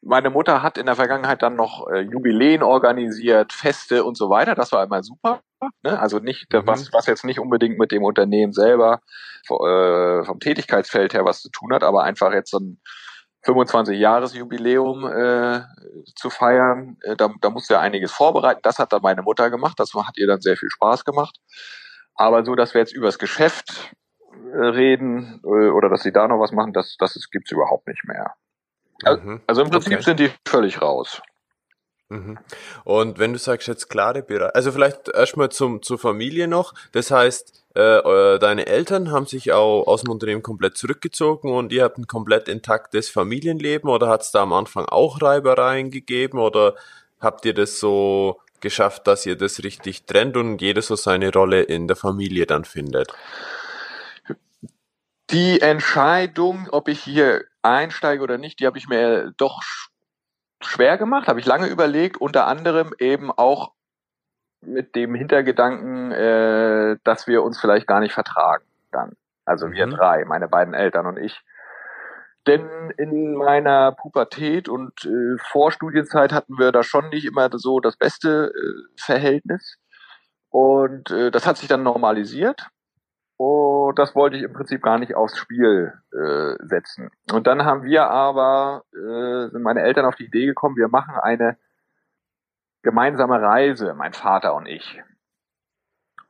meine 0.09 0.31
Mutter 0.31 0.63
hat 0.63 0.79
in 0.79 0.87
der 0.87 0.97
Vergangenheit 0.97 1.43
dann 1.43 1.55
noch 1.55 1.87
äh, 1.89 2.01
Jubiläen 2.01 2.63
organisiert, 2.63 3.53
Feste 3.53 4.05
und 4.05 4.17
so 4.17 4.31
weiter. 4.31 4.55
Das 4.55 4.73
war 4.73 4.83
einmal 4.83 5.03
super. 5.03 5.41
Ne? 5.83 5.99
Also 5.99 6.19
nicht, 6.19 6.53
mhm. 6.53 6.67
was, 6.67 6.93
was 6.93 7.07
jetzt 7.07 7.25
nicht 7.25 7.39
unbedingt 7.39 7.79
mit 7.79 7.93
dem 7.93 8.03
Unternehmen 8.03 8.53
selber 8.53 9.01
äh, 9.49 10.25
vom 10.25 10.41
Tätigkeitsfeld 10.41 11.15
her 11.15 11.25
was 11.25 11.43
zu 11.43 11.51
tun 11.51 11.73
hat, 11.73 11.83
aber 11.83 12.05
einfach 12.05 12.33
jetzt 12.33 12.51
so 12.51 12.59
ein 12.59 12.81
25-Jahres-Jubiläum 13.47 15.07
äh, 15.07 15.61
zu 16.17 16.31
feiern. 16.31 16.97
Äh, 17.03 17.17
da, 17.17 17.31
da 17.41 17.51
musste 17.51 17.75
er 17.75 17.81
einiges 17.81 18.11
vorbereiten. 18.11 18.61
Das 18.63 18.79
hat 18.79 18.93
dann 18.93 19.03
meine 19.03 19.23
Mutter 19.23 19.51
gemacht. 19.51 19.79
Das 19.79 19.93
hat 19.95 20.17
ihr 20.17 20.27
dann 20.27 20.41
sehr 20.41 20.57
viel 20.57 20.71
Spaß 20.71 21.05
gemacht. 21.05 21.37
Aber 22.15 22.45
so, 22.45 22.55
dass 22.55 22.75
wir 22.75 22.81
jetzt 22.81 22.95
übers 22.95 23.19
Geschäft 23.19 23.93
äh, 24.53 24.57
reden 24.57 25.41
äh, 25.45 25.69
oder 25.69 25.89
dass 25.89 26.03
sie 26.03 26.13
da 26.13 26.27
noch 26.27 26.41
was 26.41 26.53
machen, 26.53 26.73
das, 26.73 26.97
das 26.99 27.15
gibt's 27.31 27.53
überhaupt 27.53 27.87
nicht 27.87 28.05
mehr. 28.05 28.35
Mhm. 29.05 29.41
Also 29.47 29.63
im 29.63 29.71
Prinzip 29.71 29.95
okay. 29.95 30.03
sind 30.03 30.21
die 30.21 30.31
völlig 30.47 30.83
raus. 30.83 31.21
Mhm. 32.11 32.39
Und 32.85 33.19
wenn 33.19 33.35
du 33.35 33.39
sagst 33.39 33.69
jetzt 33.69 33.91
klare 33.91 34.23
Bereiche, 34.23 34.55
also 34.55 34.73
vielleicht 34.73 35.09
erstmal 35.09 35.51
zum 35.51 35.83
zur 35.83 35.99
Familie 35.99 36.49
noch. 36.49 36.73
Das 36.93 37.11
heißt, 37.11 37.65
äh, 37.75 38.39
deine 38.39 38.67
Eltern 38.67 39.11
haben 39.13 39.27
sich 39.27 39.53
auch 39.53 39.87
aus 39.87 40.03
dem 40.03 40.11
Unternehmen 40.11 40.43
komplett 40.43 40.77
zurückgezogen 40.77 41.53
und 41.53 41.71
ihr 41.71 41.85
habt 41.85 41.99
ein 41.99 42.07
komplett 42.07 42.49
intaktes 42.49 43.11
Familienleben 43.11 43.91
oder 43.91 44.09
hat 44.09 44.23
es 44.23 44.31
da 44.31 44.43
am 44.43 44.55
Anfang 44.55 44.87
auch 44.87 45.21
Reibereien 45.21 45.91
gegeben 45.91 46.39
oder 46.39 46.75
habt 47.21 47.45
ihr 47.45 47.55
das 47.55 47.79
so 47.79 48.41
geschafft, 48.61 49.07
dass 49.07 49.27
ihr 49.27 49.37
das 49.37 49.63
richtig 49.63 50.07
trennt 50.07 50.37
und 50.37 50.61
jeder 50.61 50.83
so 50.83 50.97
seine 50.97 51.31
Rolle 51.31 51.63
in 51.63 51.89
der 51.89 51.97
Familie 51.97 52.47
dann 52.47 52.65
findet? 52.65 53.13
Die 55.31 55.61
Entscheidung, 55.61 56.69
ob 56.71 56.89
ich 56.89 57.01
hier 57.01 57.45
einsteige 57.63 58.23
oder 58.23 58.39
nicht, 58.39 58.61
die 58.61 58.67
habe 58.67 58.79
ich 58.79 58.89
mir 58.89 59.33
doch 59.37 59.63
schwer 60.63 60.99
gemacht, 60.99 61.29
habe 61.29 61.41
ich 61.41 61.47
lange 61.47 61.67
überlegt, 61.69 62.17
unter 62.17 62.47
anderem 62.47 62.93
eben 62.99 63.31
auch 63.31 63.73
mit 64.61 64.97
dem 64.97 65.15
Hintergedanken, 65.15 66.11
äh, 66.11 66.97
dass 67.05 67.27
wir 67.27 67.43
uns 67.43 67.61
vielleicht 67.61 67.87
gar 67.87 68.01
nicht 68.01 68.13
vertragen 68.13 68.65
dann. 68.91 69.13
Also 69.45 69.71
wir 69.71 69.87
mhm. 69.87 69.93
drei, 69.93 70.25
meine 70.25 70.49
beiden 70.49 70.75
Eltern 70.75 71.07
und 71.07 71.17
ich. 71.17 71.41
Denn 72.47 72.91
in 72.97 73.35
meiner 73.35 73.93
Pubertät 73.93 74.69
und 74.69 75.05
äh, 75.05 75.37
Vorstudienzeit 75.51 76.33
hatten 76.33 76.59
wir 76.59 76.73
da 76.73 76.83
schon 76.83 77.09
nicht 77.11 77.27
immer 77.27 77.51
so 77.53 77.79
das 77.81 77.97
beste 77.97 78.53
äh, 78.55 79.01
Verhältnis. 79.01 79.77
Und 80.49 81.11
äh, 81.11 81.31
das 81.31 81.47
hat 81.47 81.59
sich 81.59 81.69
dann 81.69 81.83
normalisiert. 81.83 82.69
Und 83.39 83.99
das 84.01 84.17
wollte 84.17 84.37
ich 84.37 84.43
im 84.43 84.53
Prinzip 84.53 84.83
gar 84.83 84.99
nicht 84.99 85.15
aufs 85.15 85.39
Spiel 85.39 85.95
äh, 86.13 86.57
setzen. 86.67 87.11
Und 87.33 87.47
dann 87.47 87.65
haben 87.65 87.85
wir 87.85 88.11
aber, 88.11 88.83
äh, 88.93 89.49
sind 89.51 89.63
meine 89.63 89.83
Eltern 89.83 90.07
auf 90.07 90.17
die 90.17 90.27
Idee 90.27 90.47
gekommen, 90.47 90.77
wir 90.77 90.89
machen 90.89 91.15
eine 91.15 91.57
gemeinsame 92.83 93.41
Reise, 93.41 93.95
mein 93.95 94.13
Vater 94.13 94.55
und 94.55 94.67
ich. 94.67 95.01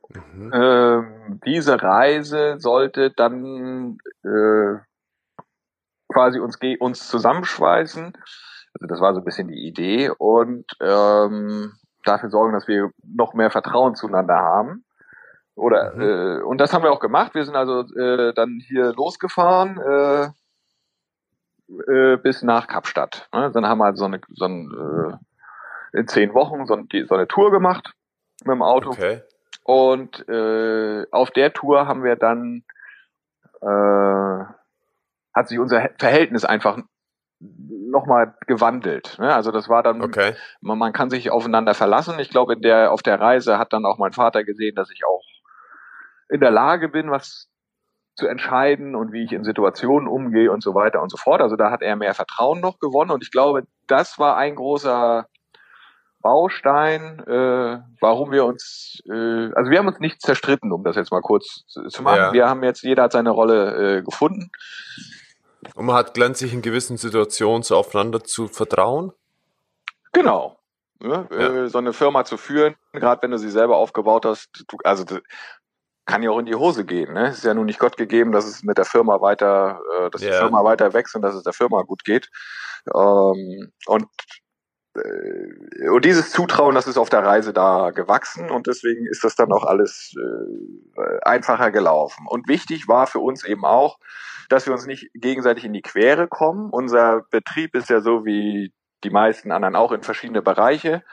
Mhm. 0.09 0.51
Ähm, 0.53 1.41
diese 1.45 1.81
Reise 1.81 2.59
sollte 2.59 3.11
dann 3.11 3.97
äh, 4.23 4.77
quasi 6.11 6.39
uns, 6.39 6.59
uns 6.79 7.07
zusammenschweißen. 7.07 8.13
Also 8.73 8.87
das 8.87 9.01
war 9.01 9.15
so 9.15 9.21
ein 9.21 9.25
bisschen 9.25 9.47
die 9.47 9.67
Idee 9.67 10.11
und 10.15 10.65
ähm, 10.79 11.73
dafür 12.03 12.29
sorgen, 12.29 12.53
dass 12.53 12.67
wir 12.67 12.91
noch 13.03 13.33
mehr 13.33 13.49
Vertrauen 13.49 13.95
zueinander 13.95 14.35
haben. 14.35 14.85
Oder 15.59 15.93
mhm. 15.93 16.01
äh, 16.01 16.41
und 16.43 16.57
das 16.59 16.73
haben 16.73 16.83
wir 16.83 16.91
auch 16.91 16.99
gemacht. 16.99 17.35
Wir 17.35 17.45
sind 17.45 17.55
also 17.55 17.81
äh, 17.95 18.33
dann 18.33 18.61
hier 18.65 18.93
losgefahren 18.93 19.77
äh, 19.77 20.29
äh, 21.91 22.17
bis 22.17 22.41
nach 22.41 22.67
Kapstadt. 22.67 23.27
Ne? 23.33 23.51
Dann 23.53 23.67
haben 23.67 23.79
wir 23.79 23.85
also 23.85 23.99
so 23.99 24.05
eine 24.05 24.21
so 24.29 24.45
ein, 24.45 25.19
äh, 25.93 25.99
in 25.99 26.07
zehn 26.07 26.33
Wochen 26.33 26.65
so, 26.65 26.75
ein, 26.75 26.87
so 27.07 27.15
eine 27.15 27.27
Tour 27.27 27.51
gemacht 27.51 27.93
mit 28.45 28.53
dem 28.53 28.61
Auto. 28.61 28.91
Okay. 28.91 29.21
Und 29.63 30.27
äh, 30.29 31.05
auf 31.11 31.31
der 31.31 31.53
Tour 31.53 31.87
haben 31.87 32.03
wir 32.03 32.15
dann 32.15 32.63
äh, 33.61 34.43
hat 35.33 35.47
sich 35.47 35.59
unser 35.59 35.89
Verhältnis 35.97 36.45
einfach 36.45 36.79
nochmal 37.39 38.35
gewandelt. 38.47 39.17
Ne? 39.19 39.33
Also 39.33 39.51
das 39.51 39.69
war 39.69 39.83
dann, 39.83 40.01
okay. 40.01 40.35
man, 40.61 40.77
man 40.77 40.93
kann 40.93 41.09
sich 41.09 41.31
aufeinander 41.31 41.73
verlassen. 41.73 42.19
Ich 42.19 42.29
glaube, 42.29 42.53
in 42.53 42.61
der, 42.61 42.91
auf 42.91 43.01
der 43.01 43.19
Reise 43.19 43.57
hat 43.57 43.73
dann 43.73 43.85
auch 43.85 43.97
mein 43.97 44.13
Vater 44.13 44.43
gesehen, 44.43 44.75
dass 44.75 44.89
ich 44.91 45.05
auch 45.05 45.23
in 46.29 46.39
der 46.39 46.51
Lage 46.51 46.89
bin, 46.89 47.11
was 47.11 47.47
zu 48.15 48.27
entscheiden 48.27 48.95
und 48.95 49.13
wie 49.13 49.23
ich 49.23 49.31
in 49.31 49.43
Situationen 49.43 50.07
umgehe 50.07 50.51
und 50.51 50.61
so 50.61 50.75
weiter 50.75 51.01
und 51.01 51.09
so 51.09 51.17
fort. 51.17 51.41
Also 51.41 51.55
da 51.55 51.71
hat 51.71 51.81
er 51.81 51.95
mehr 51.95 52.13
Vertrauen 52.13 52.59
noch 52.59 52.79
gewonnen 52.79 53.11
und 53.11 53.23
ich 53.23 53.31
glaube, 53.31 53.63
das 53.87 54.19
war 54.19 54.37
ein 54.37 54.55
großer 54.55 55.25
Baustein, 56.21 57.19
äh, 57.27 57.79
warum 58.01 58.31
wir 58.31 58.45
uns, 58.45 59.01
äh, 59.09 59.53
also 59.53 59.71
wir 59.71 59.79
haben 59.79 59.87
uns 59.87 59.99
nicht 59.99 60.21
zerstritten, 60.21 60.73
um 60.73 60.83
das 60.83 60.97
jetzt 60.97 61.11
mal 61.11 61.21
kurz 61.21 61.63
zu 61.65 62.03
machen. 62.03 62.17
Ja. 62.17 62.33
Wir 62.33 62.49
haben 62.49 62.61
jetzt, 62.63 62.83
jeder 62.83 63.03
hat 63.03 63.13
seine 63.13 63.29
Rolle 63.29 63.99
äh, 63.99 64.01
gefunden. 64.01 64.51
Und 65.75 65.85
man 65.85 65.95
hat 65.95 66.13
gelernt, 66.13 66.35
sich 66.35 66.53
in 66.53 66.61
gewissen 66.61 66.97
Situationen 66.97 67.63
so 67.63 67.77
aufeinander 67.77 68.21
zu 68.21 68.49
vertrauen? 68.49 69.13
Genau. 70.11 70.57
Ja, 71.01 71.25
ja. 71.31 71.37
Äh, 71.37 71.69
so 71.69 71.77
eine 71.77 71.93
Firma 71.93 72.25
zu 72.25 72.35
führen, 72.35 72.75
gerade 72.91 73.21
wenn 73.21 73.31
du 73.31 73.37
sie 73.37 73.49
selber 73.49 73.77
aufgebaut 73.77 74.25
hast, 74.25 74.65
du, 74.67 74.77
also 74.83 75.05
kann 76.09 76.23
ja 76.23 76.31
auch 76.31 76.39
in 76.39 76.47
die 76.47 76.55
Hose 76.55 76.85
gehen. 76.85 77.13
Ne? 77.13 77.27
Es 77.27 77.37
ist 77.37 77.43
ja 77.45 77.53
nun 77.53 77.67
nicht 77.67 77.79
Gott 77.79 77.95
gegeben, 77.95 78.31
dass 78.31 78.45
es 78.45 78.63
mit 78.63 78.79
der 78.79 78.85
Firma 78.85 79.21
weiter, 79.21 79.79
äh, 79.95 80.09
dass 80.09 80.21
yeah. 80.21 80.31
die 80.31 80.37
Firma 80.39 80.63
weiter 80.63 80.93
wächst 80.93 81.15
und 81.15 81.21
dass 81.21 81.35
es 81.35 81.43
der 81.43 81.53
Firma 81.53 81.83
gut 81.83 82.03
geht. 82.03 82.29
Ähm, 82.93 83.71
und 83.85 84.07
äh, 84.95 85.89
und 85.89 86.03
dieses 86.03 86.31
Zutrauen, 86.31 86.73
das 86.73 86.87
ist 86.87 86.97
auf 86.97 87.09
der 87.09 87.23
Reise 87.23 87.53
da 87.53 87.91
gewachsen 87.91 88.49
und 88.49 88.65
deswegen 88.65 89.05
ist 89.05 89.23
das 89.23 89.35
dann 89.35 89.51
auch 89.51 89.63
alles 89.63 90.13
äh, 90.17 91.19
einfacher 91.21 91.69
gelaufen. 91.69 92.25
Und 92.27 92.47
wichtig 92.47 92.87
war 92.87 93.05
für 93.05 93.19
uns 93.19 93.45
eben 93.45 93.63
auch, 93.63 93.99
dass 94.49 94.65
wir 94.65 94.73
uns 94.73 94.87
nicht 94.87 95.09
gegenseitig 95.13 95.63
in 95.63 95.73
die 95.73 95.83
Quere 95.83 96.27
kommen. 96.27 96.71
Unser 96.71 97.21
Betrieb 97.29 97.75
ist 97.75 97.89
ja 97.89 98.01
so 98.01 98.25
wie 98.25 98.73
die 99.03 99.11
meisten 99.11 99.51
anderen 99.51 99.75
auch 99.75 99.91
in 99.91 100.01
verschiedene 100.01 100.41
Bereiche 100.41 101.03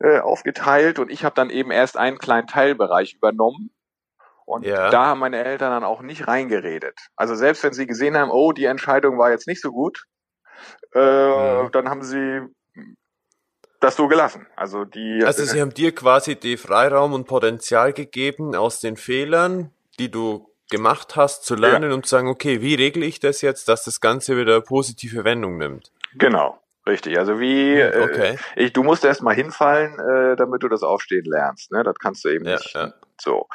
äh, 0.00 0.18
aufgeteilt 0.18 0.98
und 0.98 1.10
ich 1.10 1.24
habe 1.24 1.36
dann 1.36 1.48
eben 1.48 1.70
erst 1.70 1.96
einen 1.96 2.18
kleinen 2.18 2.48
Teilbereich 2.48 3.14
übernommen 3.14 3.70
und 4.46 4.64
ja. 4.64 4.90
da 4.90 5.06
haben 5.06 5.20
meine 5.20 5.44
Eltern 5.44 5.70
dann 5.70 5.84
auch 5.84 6.00
nicht 6.00 6.26
reingeredet. 6.28 6.98
Also 7.16 7.34
selbst 7.34 7.62
wenn 7.64 7.72
sie 7.72 7.86
gesehen 7.86 8.16
haben, 8.16 8.30
oh, 8.30 8.52
die 8.52 8.64
Entscheidung 8.64 9.18
war 9.18 9.30
jetzt 9.30 9.46
nicht 9.46 9.60
so 9.60 9.70
gut, 9.72 10.04
äh, 10.94 11.62
mhm. 11.62 11.70
dann 11.72 11.90
haben 11.90 12.02
sie 12.02 12.40
das 13.80 13.96
so 13.96 14.08
gelassen. 14.08 14.46
Also 14.56 14.84
die. 14.84 15.22
Also 15.24 15.44
sie 15.44 15.60
haben 15.60 15.74
dir 15.74 15.94
quasi 15.94 16.36
die 16.36 16.56
Freiraum 16.56 17.12
und 17.12 17.26
Potenzial 17.26 17.92
gegeben, 17.92 18.54
aus 18.54 18.80
den 18.80 18.96
Fehlern, 18.96 19.72
die 19.98 20.10
du 20.10 20.48
gemacht 20.70 21.16
hast, 21.16 21.44
zu 21.44 21.54
lernen 21.54 21.90
ja. 21.90 21.94
und 21.94 22.06
zu 22.06 22.10
sagen, 22.10 22.28
okay, 22.28 22.60
wie 22.60 22.74
regle 22.74 23.04
ich 23.04 23.20
das 23.20 23.40
jetzt, 23.42 23.68
dass 23.68 23.84
das 23.84 24.00
Ganze 24.00 24.36
wieder 24.36 24.60
positive 24.60 25.24
Wendung 25.24 25.58
nimmt? 25.58 25.92
Genau. 26.14 26.58
Richtig, 26.88 27.18
also 27.18 27.40
wie 27.40 27.82
hm, 27.82 27.92
äh, 27.92 28.04
okay. 28.04 28.38
äh, 28.54 28.64
ich, 28.64 28.72
du 28.72 28.84
musst 28.84 29.04
erst 29.04 29.22
mal 29.22 29.34
hinfallen, 29.34 29.98
äh, 29.98 30.36
damit 30.36 30.62
du 30.62 30.68
das 30.68 30.82
Aufstehen 30.82 31.24
lernst. 31.24 31.72
Ne? 31.72 31.82
Das 31.82 31.96
kannst 31.96 32.24
du 32.24 32.28
eben 32.28 32.44
ja, 32.46 32.52
nicht. 32.52 32.74
Ja. 32.74 32.92
So. 33.20 33.48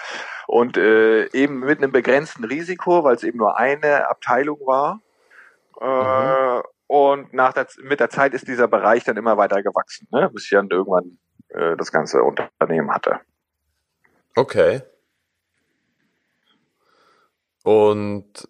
Und 0.47 0.75
äh, 0.75 1.27
eben 1.31 1.59
mit 1.59 1.77
einem 1.77 1.91
begrenzten 1.93 2.43
Risiko, 2.43 3.03
weil 3.03 3.15
es 3.15 3.23
eben 3.23 3.37
nur 3.37 3.57
eine 3.57 4.09
Abteilung 4.09 4.59
war. 4.65 5.01
Äh, 5.79 6.57
mhm. 6.57 6.63
Und 6.87 7.33
nach 7.33 7.53
der, 7.53 7.67
mit 7.81 8.01
der 8.01 8.09
Zeit 8.09 8.33
ist 8.33 8.49
dieser 8.49 8.67
Bereich 8.67 9.05
dann 9.05 9.15
immer 9.15 9.37
weiter 9.37 9.63
gewachsen, 9.63 10.09
ne? 10.11 10.29
bis 10.29 10.43
ich 10.43 10.49
dann 10.49 10.69
irgendwann 10.69 11.17
äh, 11.49 11.77
das 11.77 11.93
ganze 11.93 12.21
Unternehmen 12.23 12.93
hatte. 12.93 13.21
Okay. 14.35 14.81
Und 17.63 18.49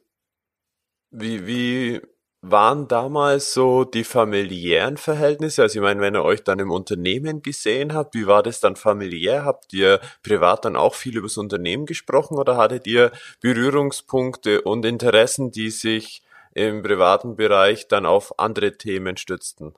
wie, 1.12 1.46
wie 1.46 2.02
waren 2.42 2.88
damals 2.88 3.54
so 3.54 3.84
die 3.84 4.04
familiären 4.04 4.98
Verhältnisse? 4.98 5.62
Also 5.62 5.80
ich 5.80 5.84
meine, 5.84 6.02
wenn 6.02 6.16
ihr 6.16 6.24
euch 6.24 6.44
dann 6.44 6.60
im 6.60 6.72
Unternehmen 6.72 7.42
gesehen 7.44 7.94
habt, 7.94 8.16
wie 8.16 8.26
war 8.26 8.42
das 8.42 8.60
dann 8.60 8.76
familiär? 8.76 9.46
Habt 9.46 9.74
ihr 9.74 10.00
privat 10.24 10.66
dann 10.66 10.76
auch 10.76 10.96
viel 10.96 11.18
über 11.18 11.28
das 11.28 11.38
Unternehmen 11.38 11.86
gesprochen 11.86 12.38
oder 12.38 12.58
hattet 12.58 12.88
ihr 12.88 13.12
Berührungspunkte 13.42 14.62
und 14.62 14.86
Interessen, 14.86 15.52
die 15.52 15.70
sich 15.70 16.24
im 16.54 16.82
privaten 16.82 17.36
Bereich 17.36 17.88
dann 17.88 18.06
auf 18.06 18.40
andere 18.40 18.78
Themen 18.78 19.18
stützten? 19.18 19.76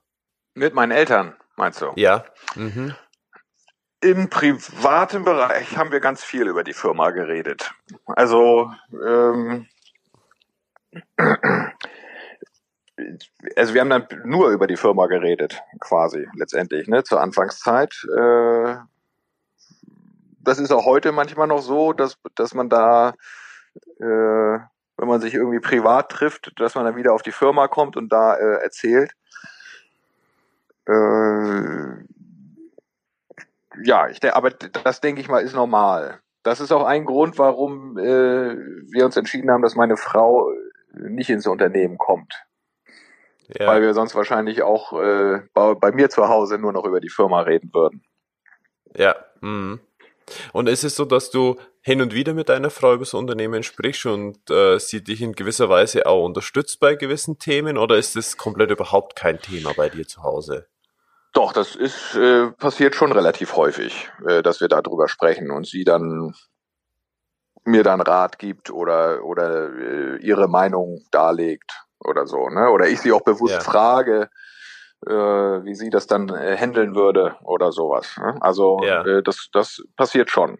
Mit 0.55 0.73
meinen 0.73 0.91
Eltern, 0.91 1.35
meinst 1.57 1.81
du? 1.81 1.91
Ja. 1.95 2.23
Mhm. 2.55 2.95
Im 3.99 4.29
privaten 4.29 5.23
Bereich 5.23 5.77
haben 5.77 5.91
wir 5.91 5.99
ganz 5.99 6.23
viel 6.23 6.47
über 6.47 6.63
die 6.63 6.73
Firma 6.73 7.11
geredet. 7.11 7.73
Also 8.05 8.69
ähm, 8.91 9.67
also 13.55 13.73
wir 13.73 13.81
haben 13.81 13.89
dann 13.89 14.07
nur 14.23 14.49
über 14.49 14.67
die 14.67 14.77
Firma 14.77 15.07
geredet, 15.07 15.61
quasi 15.79 16.27
letztendlich, 16.35 16.87
ne, 16.87 17.03
zur 17.03 17.21
Anfangszeit. 17.21 18.05
Äh, 18.15 18.75
das 20.39 20.59
ist 20.59 20.71
auch 20.71 20.85
heute 20.85 21.11
manchmal 21.11 21.47
noch 21.47 21.61
so, 21.61 21.93
dass, 21.93 22.17
dass 22.35 22.53
man 22.53 22.69
da, 22.69 23.13
äh, 23.99 24.03
wenn 24.03 25.07
man 25.07 25.21
sich 25.21 25.33
irgendwie 25.33 25.59
privat 25.59 26.09
trifft, 26.09 26.51
dass 26.59 26.75
man 26.75 26.85
dann 26.85 26.95
wieder 26.95 27.13
auf 27.13 27.23
die 27.23 27.31
Firma 27.31 27.67
kommt 27.67 27.97
und 27.97 28.11
da 28.11 28.35
äh, 28.35 28.61
erzählt. 28.61 29.11
Äh, 30.85 32.03
ja, 33.83 34.07
ich, 34.07 34.23
aber 34.33 34.51
das 34.51 35.01
denke 35.01 35.21
ich 35.21 35.29
mal 35.29 35.41
ist 35.41 35.55
normal. 35.55 36.19
Das 36.43 36.59
ist 36.59 36.71
auch 36.71 36.85
ein 36.85 37.05
Grund, 37.05 37.39
warum 37.39 37.95
wir 37.95 39.05
uns 39.05 39.15
entschieden 39.15 39.49
haben, 39.49 39.61
dass 39.61 39.75
meine 39.75 39.95
Frau 39.95 40.51
nicht 40.91 41.29
ins 41.29 41.47
Unternehmen 41.47 41.97
kommt. 41.97 42.45
Ja. 43.47 43.67
Weil 43.67 43.81
wir 43.81 43.93
sonst 43.93 44.15
wahrscheinlich 44.15 44.63
auch 44.63 44.93
äh, 44.93 45.41
bei, 45.53 45.73
bei, 45.75 45.91
mir 45.91 46.09
zu 46.09 46.27
Hause 46.27 46.57
nur 46.57 46.73
noch 46.73 46.85
über 46.85 46.99
die 46.99 47.09
Firma 47.09 47.41
reden 47.41 47.71
würden. 47.73 48.03
Ja. 48.95 49.15
Mhm. 49.41 49.79
Und 50.53 50.69
ist 50.69 50.83
es 50.83 50.95
so, 50.95 51.05
dass 51.05 51.31
du 51.31 51.57
hin 51.81 52.01
und 52.01 52.13
wieder 52.13 52.33
mit 52.33 52.47
deiner 52.47 52.69
Frau 52.69 52.93
über 52.93 53.03
das 53.03 53.13
Unternehmen 53.13 53.61
sprichst 53.61 54.05
und 54.05 54.49
äh, 54.49 54.79
sie 54.79 55.03
dich 55.03 55.21
in 55.21 55.33
gewisser 55.33 55.67
Weise 55.67 56.05
auch 56.05 56.23
unterstützt 56.23 56.79
bei 56.79 56.95
gewissen 56.95 57.39
Themen 57.39 57.77
oder 57.77 57.97
ist 57.97 58.15
das 58.15 58.37
komplett 58.37 58.71
überhaupt 58.71 59.17
kein 59.17 59.39
Thema 59.39 59.73
bei 59.75 59.89
dir 59.89 60.07
zu 60.07 60.23
Hause? 60.23 60.67
Doch, 61.33 61.51
das 61.51 61.75
ist 61.75 62.15
äh, 62.15 62.51
passiert 62.51 62.95
schon 62.95 63.11
relativ 63.11 63.55
häufig, 63.57 64.09
äh, 64.25 64.41
dass 64.41 64.61
wir 64.61 64.69
darüber 64.69 65.09
sprechen 65.09 65.51
und 65.51 65.67
sie 65.67 65.83
dann 65.83 66.33
mir 67.65 67.83
dann 67.83 68.01
Rat 68.01 68.39
gibt 68.39 68.69
oder 68.69 69.23
oder 69.23 69.73
äh, 69.73 70.17
ihre 70.17 70.47
Meinung 70.47 71.03
darlegt 71.11 71.83
oder 72.05 72.27
so, 72.27 72.49
ne? 72.49 72.69
Oder 72.69 72.87
ich 72.87 73.01
sie 73.01 73.11
auch 73.11 73.21
bewusst 73.21 73.53
ja. 73.53 73.59
frage, 73.59 74.29
äh, 75.05 75.11
wie 75.11 75.75
sie 75.75 75.89
das 75.89 76.07
dann 76.07 76.29
äh, 76.29 76.57
handeln 76.57 76.95
würde 76.95 77.35
oder 77.43 77.71
sowas. 77.71 78.17
Ne? 78.17 78.37
Also 78.41 78.79
ja. 78.83 79.05
äh, 79.05 79.23
das, 79.23 79.49
das 79.51 79.83
passiert 79.95 80.29
schon. 80.29 80.59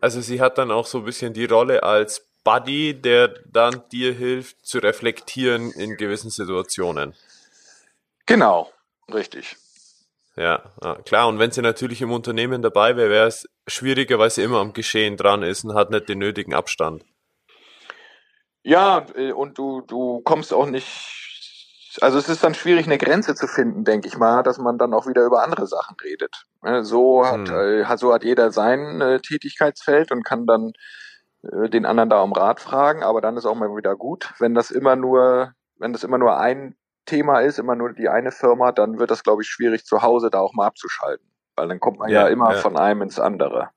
Also 0.00 0.20
sie 0.20 0.40
hat 0.40 0.58
dann 0.58 0.70
auch 0.70 0.86
so 0.86 0.98
ein 0.98 1.04
bisschen 1.04 1.32
die 1.32 1.44
Rolle 1.44 1.82
als 1.82 2.28
Buddy, 2.44 3.00
der 3.00 3.28
dann 3.46 3.82
dir 3.92 4.12
hilft 4.12 4.66
zu 4.66 4.78
reflektieren 4.78 5.70
in 5.70 5.96
gewissen 5.96 6.30
Situationen. 6.30 7.14
Genau, 8.26 8.70
richtig. 9.12 9.56
Ja, 10.34 10.62
klar. 11.04 11.28
Und 11.28 11.38
wenn 11.38 11.50
sie 11.50 11.62
natürlich 11.62 12.00
im 12.02 12.10
Unternehmen 12.10 12.62
dabei 12.62 12.96
wäre, 12.96 13.10
wäre 13.10 13.26
es 13.26 13.48
schwieriger, 13.68 14.18
weil 14.18 14.30
sie 14.30 14.42
immer 14.42 14.60
am 14.60 14.72
Geschehen 14.72 15.16
dran 15.16 15.42
ist 15.42 15.64
und 15.64 15.74
hat 15.74 15.90
nicht 15.90 16.08
den 16.08 16.18
nötigen 16.18 16.54
Abstand. 16.54 17.04
Ja, 18.62 19.06
äh, 19.14 19.32
und 19.32 19.58
du, 19.58 19.80
du 19.82 20.20
kommst 20.20 20.52
auch 20.52 20.66
nicht, 20.66 21.98
also 22.00 22.18
es 22.18 22.28
ist 22.28 22.44
dann 22.44 22.54
schwierig, 22.54 22.86
eine 22.86 22.98
Grenze 22.98 23.34
zu 23.34 23.46
finden, 23.46 23.84
denke 23.84 24.08
ich 24.08 24.16
mal, 24.16 24.42
dass 24.42 24.58
man 24.58 24.78
dann 24.78 24.94
auch 24.94 25.06
wieder 25.06 25.24
über 25.24 25.42
andere 25.42 25.66
Sachen 25.66 25.96
redet. 26.02 26.44
So 26.82 27.26
hat, 27.26 27.48
hm. 27.48 27.84
äh, 27.84 27.96
so 27.96 28.12
hat 28.14 28.24
jeder 28.24 28.52
sein 28.52 29.00
äh, 29.00 29.20
Tätigkeitsfeld 29.20 30.12
und 30.12 30.24
kann 30.24 30.46
dann 30.46 30.72
den 31.44 31.86
anderen 31.86 32.08
da 32.08 32.20
um 32.20 32.32
Rat 32.32 32.60
fragen, 32.60 33.02
aber 33.02 33.20
dann 33.20 33.36
ist 33.36 33.46
auch 33.46 33.56
mal 33.56 33.76
wieder 33.76 33.96
gut. 33.96 34.32
Wenn 34.38 34.54
das 34.54 34.70
immer 34.70 34.94
nur, 34.94 35.54
wenn 35.76 35.92
das 35.92 36.04
immer 36.04 36.16
nur 36.16 36.38
ein 36.38 36.76
Thema 37.04 37.40
ist, 37.40 37.58
immer 37.58 37.74
nur 37.74 37.92
die 37.92 38.08
eine 38.08 38.30
Firma, 38.30 38.70
dann 38.70 39.00
wird 39.00 39.10
das, 39.10 39.24
glaube 39.24 39.42
ich, 39.42 39.48
schwierig 39.48 39.84
zu 39.84 40.02
Hause 40.02 40.30
da 40.30 40.38
auch 40.38 40.54
mal 40.54 40.66
abzuschalten. 40.66 41.26
Weil 41.56 41.66
dann 41.66 41.80
kommt 41.80 41.98
man 41.98 42.10
ja, 42.10 42.22
ja 42.22 42.28
immer 42.28 42.52
ja. 42.54 42.60
von 42.60 42.76
einem 42.76 43.02
ins 43.02 43.18
andere. 43.18 43.70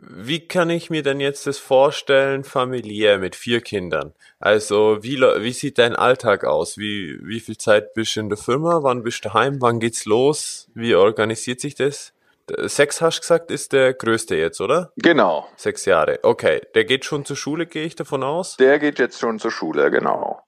Wie 0.00 0.46
kann 0.46 0.70
ich 0.70 0.90
mir 0.90 1.02
denn 1.02 1.20
jetzt 1.20 1.46
das 1.46 1.58
vorstellen, 1.58 2.44
familiär 2.44 3.18
mit 3.18 3.34
vier 3.34 3.60
Kindern? 3.60 4.12
Also, 4.38 4.98
wie, 5.02 5.20
wie 5.20 5.52
sieht 5.52 5.78
dein 5.78 5.96
Alltag 5.96 6.44
aus? 6.44 6.78
Wie, 6.78 7.18
wie 7.22 7.40
viel 7.40 7.56
Zeit 7.56 7.94
bist 7.94 8.14
du 8.16 8.20
in 8.20 8.28
der 8.28 8.38
Firma? 8.38 8.82
Wann 8.82 9.02
bist 9.02 9.24
du 9.24 9.28
daheim? 9.28 9.60
Wann 9.60 9.80
geht's 9.80 10.04
los? 10.04 10.68
Wie 10.74 10.94
organisiert 10.94 11.60
sich 11.60 11.74
das? 11.74 12.12
Sechs 12.56 13.00
hast 13.00 13.18
du 13.18 13.20
gesagt, 13.20 13.50
ist 13.50 13.72
der 13.72 13.92
größte 13.92 14.36
jetzt, 14.36 14.60
oder? 14.60 14.92
Genau. 14.96 15.48
Sechs 15.56 15.84
Jahre. 15.84 16.20
Okay. 16.22 16.62
Der 16.74 16.84
geht 16.84 17.04
schon 17.04 17.24
zur 17.24 17.36
Schule, 17.36 17.66
gehe 17.66 17.84
ich 17.84 17.94
davon 17.94 18.22
aus? 18.22 18.56
Der 18.56 18.78
geht 18.78 18.98
jetzt 18.98 19.18
schon 19.18 19.38
zur 19.38 19.50
Schule, 19.50 19.90
genau. 19.90 20.40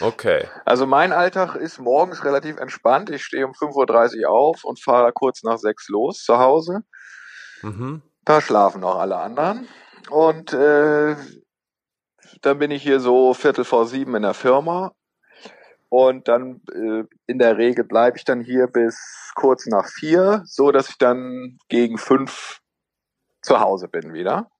Okay. 0.00 0.48
Also 0.64 0.84
mein 0.86 1.12
Alltag 1.12 1.54
ist 1.54 1.78
morgens 1.78 2.24
relativ 2.24 2.58
entspannt. 2.58 3.08
Ich 3.10 3.24
stehe 3.24 3.46
um 3.46 3.52
5.30 3.52 4.24
Uhr 4.24 4.30
auf 4.30 4.64
und 4.64 4.82
fahre 4.82 5.12
kurz 5.12 5.42
nach 5.44 5.58
sechs 5.58 5.88
los 5.88 6.22
zu 6.24 6.38
Hause. 6.38 6.80
Mhm. 7.62 8.02
Da 8.26 8.40
schlafen 8.40 8.80
noch 8.80 8.98
alle 8.98 9.16
anderen. 9.18 9.68
Und 10.10 10.52
äh, 10.52 11.14
dann 12.42 12.58
bin 12.58 12.72
ich 12.72 12.82
hier 12.82 12.98
so 12.98 13.34
Viertel 13.34 13.64
vor 13.64 13.86
sieben 13.86 14.16
in 14.16 14.22
der 14.22 14.34
Firma. 14.34 14.92
Und 15.88 16.26
dann 16.26 16.60
äh, 16.72 17.04
in 17.26 17.38
der 17.38 17.56
Regel 17.56 17.84
bleibe 17.84 18.18
ich 18.18 18.24
dann 18.24 18.40
hier 18.40 18.66
bis 18.66 19.30
kurz 19.36 19.66
nach 19.66 19.86
vier, 19.86 20.42
so 20.44 20.72
dass 20.72 20.88
ich 20.88 20.98
dann 20.98 21.58
gegen 21.68 21.98
fünf 21.98 22.58
zu 23.42 23.60
Hause 23.60 23.86
bin 23.86 24.12
wieder. 24.12 24.50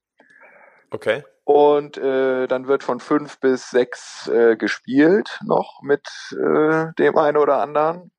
Okay. 0.92 1.24
Und 1.42 1.98
äh, 1.98 2.46
dann 2.46 2.68
wird 2.68 2.84
von 2.84 3.00
fünf 3.00 3.40
bis 3.40 3.70
sechs 3.70 4.28
äh, 4.28 4.56
gespielt 4.56 5.40
noch 5.44 5.80
mit 5.82 6.06
äh, 6.32 6.92
dem 7.00 7.18
einen 7.18 7.36
oder 7.36 7.60
anderen. 7.60 8.12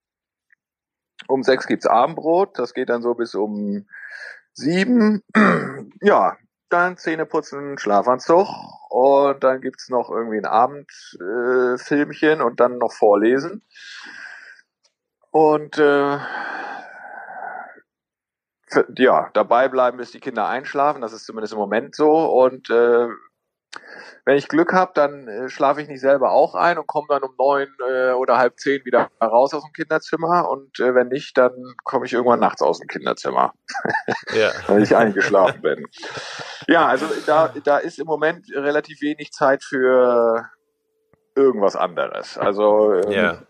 Um 1.29 1.43
sechs 1.43 1.67
gibt's 1.67 1.87
Abendbrot. 1.87 2.59
Das 2.59 2.73
geht 2.73 2.89
dann 2.89 3.01
so 3.01 3.13
bis 3.13 3.33
um 3.33 3.87
sieben, 4.57 5.23
ja, 6.01 6.35
dann 6.69 6.97
Zähne 6.97 7.25
putzen, 7.25 7.77
Schlafanzug 7.77 8.47
und 8.89 9.43
dann 9.43 9.61
gibt's 9.61 9.89
noch 9.89 10.09
irgendwie 10.09 10.37
ein 10.37 10.45
Abendfilmchen 10.45 12.39
äh, 12.39 12.43
und 12.43 12.59
dann 12.59 12.77
noch 12.77 12.91
Vorlesen. 12.91 13.63
Und 15.31 15.77
äh, 15.77 16.17
ja, 18.97 19.29
dabei 19.33 19.69
bleiben, 19.69 19.97
bis 19.97 20.11
die 20.11 20.19
Kinder 20.19 20.47
einschlafen. 20.47 21.01
Das 21.01 21.13
ist 21.13 21.25
zumindest 21.25 21.53
im 21.53 21.59
Moment 21.59 21.95
so. 21.95 22.25
Und 22.25 22.69
äh, 22.69 23.07
wenn 24.27 24.35
ich 24.35 24.49
Glück 24.49 24.73
habe, 24.73 24.91
dann 24.93 25.27
äh, 25.29 25.49
schlafe 25.49 25.81
ich 25.81 25.87
nicht 25.87 26.01
selber 26.01 26.31
auch 26.31 26.53
ein 26.53 26.77
und 26.77 26.85
komme 26.85 27.07
dann 27.07 27.23
um 27.23 27.33
neun 27.39 27.69
äh, 27.89 28.11
oder 28.11 28.37
halb 28.37 28.59
zehn 28.59 28.83
wieder 28.83 29.09
raus 29.21 29.53
aus 29.53 29.63
dem 29.63 29.71
Kinderzimmer. 29.71 30.49
Und 30.49 30.79
äh, 30.81 30.93
wenn 30.93 31.07
nicht, 31.07 31.37
dann 31.37 31.53
komme 31.85 32.05
ich 32.05 32.13
irgendwann 32.13 32.41
nachts 32.41 32.61
aus 32.61 32.79
dem 32.79 32.89
Kinderzimmer, 32.89 33.53
ja. 34.33 34.51
weil 34.67 34.83
ich 34.83 34.95
eingeschlafen 34.95 35.61
bin. 35.61 35.85
Ja, 36.67 36.87
also 36.87 37.05
da, 37.25 37.53
da 37.63 37.77
ist 37.77 37.99
im 37.99 38.05
Moment 38.05 38.47
relativ 38.53 38.99
wenig 39.01 39.31
Zeit 39.31 39.63
für 39.63 40.43
irgendwas 41.33 41.77
anderes. 41.77 42.37
Also 42.37 42.95
ähm, 42.95 43.11
ja. 43.11 43.41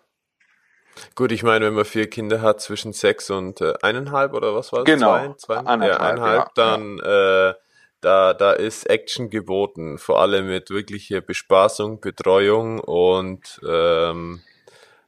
Gut, 1.15 1.31
ich 1.31 1.41
meine, 1.41 1.65
wenn 1.65 1.73
man 1.73 1.85
vier 1.85 2.07
Kinder 2.07 2.41
hat 2.43 2.61
zwischen 2.61 2.93
sechs 2.93 3.31
und 3.31 3.61
äh, 3.61 3.73
eineinhalb 3.81 4.33
oder 4.33 4.53
was 4.53 4.71
war 4.71 4.79
es? 4.79 4.85
Genau, 4.85 5.15
zwei, 5.33 5.33
zwei, 5.37 5.57
eineinhalb, 5.57 5.91
ja, 5.91 5.99
eineinhalb 5.99 6.39
ja, 6.39 6.51
dann. 6.53 6.99
Äh, 6.99 7.53
da, 8.01 8.33
da 8.33 8.53
ist 8.53 8.89
Action 8.89 9.29
geboten, 9.29 9.97
vor 9.97 10.21
allem 10.21 10.47
mit 10.47 10.69
wirklicher 10.69 11.21
Bespaßung, 11.21 11.99
Betreuung 11.99 12.79
und 12.79 13.59
ähm, 13.67 14.41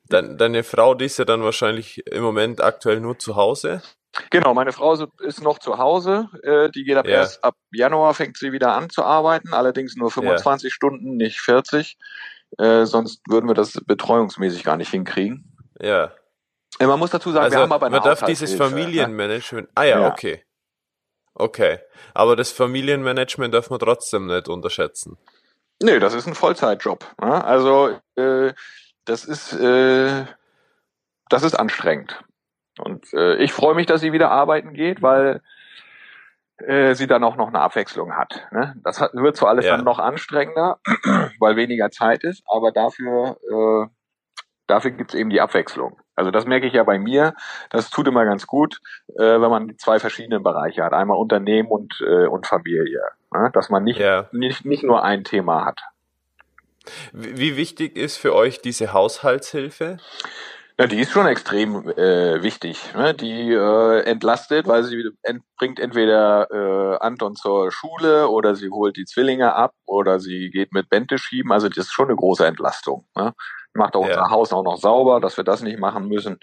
dein, 0.08 0.38
deine 0.38 0.64
Frau, 0.64 0.96
die 0.96 1.06
ist 1.06 1.20
ja 1.20 1.26
dann 1.26 1.44
wahrscheinlich 1.44 2.06
im 2.08 2.24
Moment 2.24 2.62
aktuell 2.62 3.00
nur 3.00 3.20
zu 3.20 3.36
Hause. 3.36 3.82
Genau, 4.32 4.54
meine 4.54 4.72
Frau 4.72 4.94
ist 4.94 5.42
noch 5.42 5.60
zu 5.60 5.78
Hause. 5.78 6.30
Äh, 6.44 6.72
die 6.72 6.84
geht 6.84 6.98
ab 6.98 7.08
ja. 7.08 7.18
erst 7.18 7.44
ab 7.44 7.56
Januar 7.72 8.14
fängt 8.16 8.38
sie 8.38 8.52
wieder 8.52 8.74
an 8.74 8.90
zu 8.90 9.04
arbeiten, 9.04 9.54
allerdings 9.54 9.96
nur 9.96 10.10
25 10.10 10.70
ja. 10.70 10.74
Stunden, 10.74 11.16
nicht 11.16 11.40
40. 11.40 11.98
Äh, 12.58 12.86
sonst 12.86 13.22
würden 13.30 13.48
wir 13.48 13.54
das 13.54 13.80
betreuungsmäßig 13.86 14.64
gar 14.64 14.78
nicht 14.78 14.90
hinkriegen. 14.90 15.56
Ja. 15.80 16.12
Äh, 16.80 16.88
man 16.88 16.98
muss 16.98 17.12
dazu 17.12 17.32
sagen, 17.32 17.46
also, 17.46 17.58
wir 17.58 17.62
haben 17.62 17.72
aber 17.72 17.86
eine 17.86 17.98
Man 17.98 18.04
darf 18.04 18.24
dieses 18.24 18.52
ne? 18.52 18.58
Familienmanagement. 18.58 19.70
Ah 19.76 19.84
ja, 19.84 20.02
ja, 20.02 20.08
okay. 20.08 20.44
Okay. 21.34 21.80
Aber 22.14 22.36
das 22.36 22.52
Familienmanagement 22.52 23.54
darf 23.54 23.70
man 23.70 23.80
trotzdem 23.80 24.28
nicht 24.28 24.48
unterschätzen. 24.48 25.18
Nee, 25.82 26.00
das 26.00 26.14
ist 26.14 26.28
ein 26.28 26.36
Vollzeitjob. 26.36 27.06
Ja? 27.22 27.42
Also 27.42 27.98
äh, 28.16 28.54
das 29.06 29.26
ist, 29.26 29.54
äh, 29.54 30.26
das 31.30 31.44
ist 31.44 31.56
anstrengend. 31.56 32.24
Und 32.80 33.14
äh, 33.14 33.36
ich 33.38 33.54
freue 33.54 33.76
mich, 33.76 33.86
dass 33.86 34.02
sie 34.02 34.12
wieder 34.12 34.32
arbeiten 34.32 34.74
geht, 34.74 35.02
weil 35.02 35.42
äh, 36.58 36.94
sie 36.96 37.08
dann 37.08 37.24
auch 37.24 37.36
noch 37.36 37.48
eine 37.48 37.62
Abwechslung 37.62 38.16
hat. 38.16 38.48
Ne? 38.52 38.76
Das 38.84 39.00
hat, 39.00 39.14
wird 39.14 39.38
zwar 39.38 39.50
alles 39.50 39.66
ja. 39.66 39.76
dann 39.76 39.86
noch 39.86 40.00
anstrengender, 40.00 40.80
weil 41.40 41.56
weniger 41.56 41.90
Zeit 41.92 42.24
ist, 42.24 42.44
aber 42.48 42.72
dafür, 42.72 43.38
äh, 43.50 43.90
dafür 44.68 44.92
gibt's 44.92 45.14
eben 45.14 45.30
die 45.30 45.42
Abwechslung. 45.42 46.00
Also 46.20 46.32
das 46.32 46.46
merke 46.46 46.68
ich 46.68 46.74
ja 46.74 46.84
bei 46.84 47.00
mir. 47.00 47.34
Das 47.70 47.90
tut 47.90 48.08
immer 48.08 48.26
ganz 48.26 48.46
gut, 48.46 48.82
äh, 49.16 49.40
wenn 49.40 49.50
man 49.50 49.78
zwei 49.78 50.00
verschiedene 50.00 50.42
Bereiche 50.42 50.84
hat. 50.84 50.92
Einmal 50.92 51.18
Unternehmen 51.18 51.70
und, 51.70 52.04
äh, 52.06 52.28
und 52.28 52.46
Familie. 52.46 53.02
Ne? 53.34 53.50
Dass 53.54 53.70
man 53.70 53.86
nicht, 53.86 54.00
ja. 54.00 54.28
nicht, 54.34 54.66
nicht 54.66 54.84
nur 54.84 55.02
ein 55.02 55.24
Thema 55.24 55.66
hat. 55.66 55.80
Wie 57.14 57.56
wichtig 57.56 57.96
ist 57.96 58.18
für 58.18 58.36
euch 58.36 58.62
diese 58.62 58.92
Haushaltshilfe? 58.92 59.98
Ja, 60.78 60.88
die 60.88 61.00
ist 61.00 61.12
schon 61.12 61.28
extrem 61.28 61.90
äh, 61.90 62.44
wichtig. 62.44 62.82
Ne? 62.94 63.14
Die 63.14 63.54
äh, 63.54 64.02
entlastet, 64.02 64.68
weil 64.68 64.84
sie 64.84 65.10
ent 65.24 65.44
bringt 65.58 65.80
entweder 65.80 66.48
äh, 66.52 66.98
Anton 67.04 67.36
zur 67.36 67.72
Schule 67.72 68.28
oder 68.28 68.56
sie 68.56 68.70
holt 68.70 68.98
die 68.98 69.06
Zwillinge 69.06 69.56
ab 69.56 69.74
oder 69.86 70.20
sie 70.20 70.50
geht 70.50 70.74
mit 70.74 70.90
Bente 70.90 71.18
schieben. 71.18 71.54
Also 71.54 71.70
das 71.70 71.78
ist 71.78 71.92
schon 71.92 72.08
eine 72.08 72.16
große 72.16 72.46
Entlastung. 72.46 73.06
Ne? 73.16 73.34
Macht 73.74 73.96
auch 73.96 74.08
ja. 74.08 74.18
unser 74.18 74.30
Haus 74.30 74.54
auch 74.54 74.64
noch 74.64 74.78
sauber, 74.78 75.20
dass 75.20 75.38
wir 75.38 75.44
das 75.44 75.62
nicht 75.62 75.80
machen 75.80 76.08
müssen. 76.08 76.40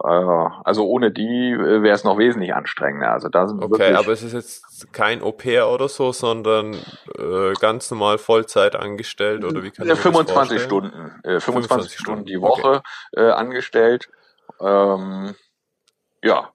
Äh, 0.00 0.06
also 0.06 0.86
ohne 0.86 1.10
die 1.10 1.50
äh, 1.52 1.82
wäre 1.82 1.94
es 1.94 2.04
noch 2.04 2.18
wesentlich 2.18 2.54
anstrengender. 2.54 3.12
Also 3.12 3.28
da 3.28 3.46
sind 3.46 3.62
okay, 3.62 3.94
aber 3.94 4.08
es 4.12 4.22
ist 4.22 4.32
jetzt 4.32 4.92
kein 4.92 5.22
Au-pair 5.22 5.68
oder 5.68 5.88
so, 5.88 6.12
sondern 6.12 6.74
äh, 7.18 7.52
ganz 7.60 7.90
normal 7.90 8.18
Vollzeit 8.18 8.74
angestellt 8.74 9.44
oder 9.44 9.62
wie 9.62 9.70
kann 9.70 9.86
ja, 9.86 9.94
25 9.94 10.62
Stunden, 10.62 11.20
äh, 11.24 11.40
25, 11.40 11.44
25 11.44 11.98
Stunden 11.98 12.24
die 12.24 12.40
Woche 12.40 12.82
okay. 13.12 13.26
äh, 13.28 13.30
angestellt. 13.30 14.08
Ähm, 14.60 15.34
ja, 16.22 16.50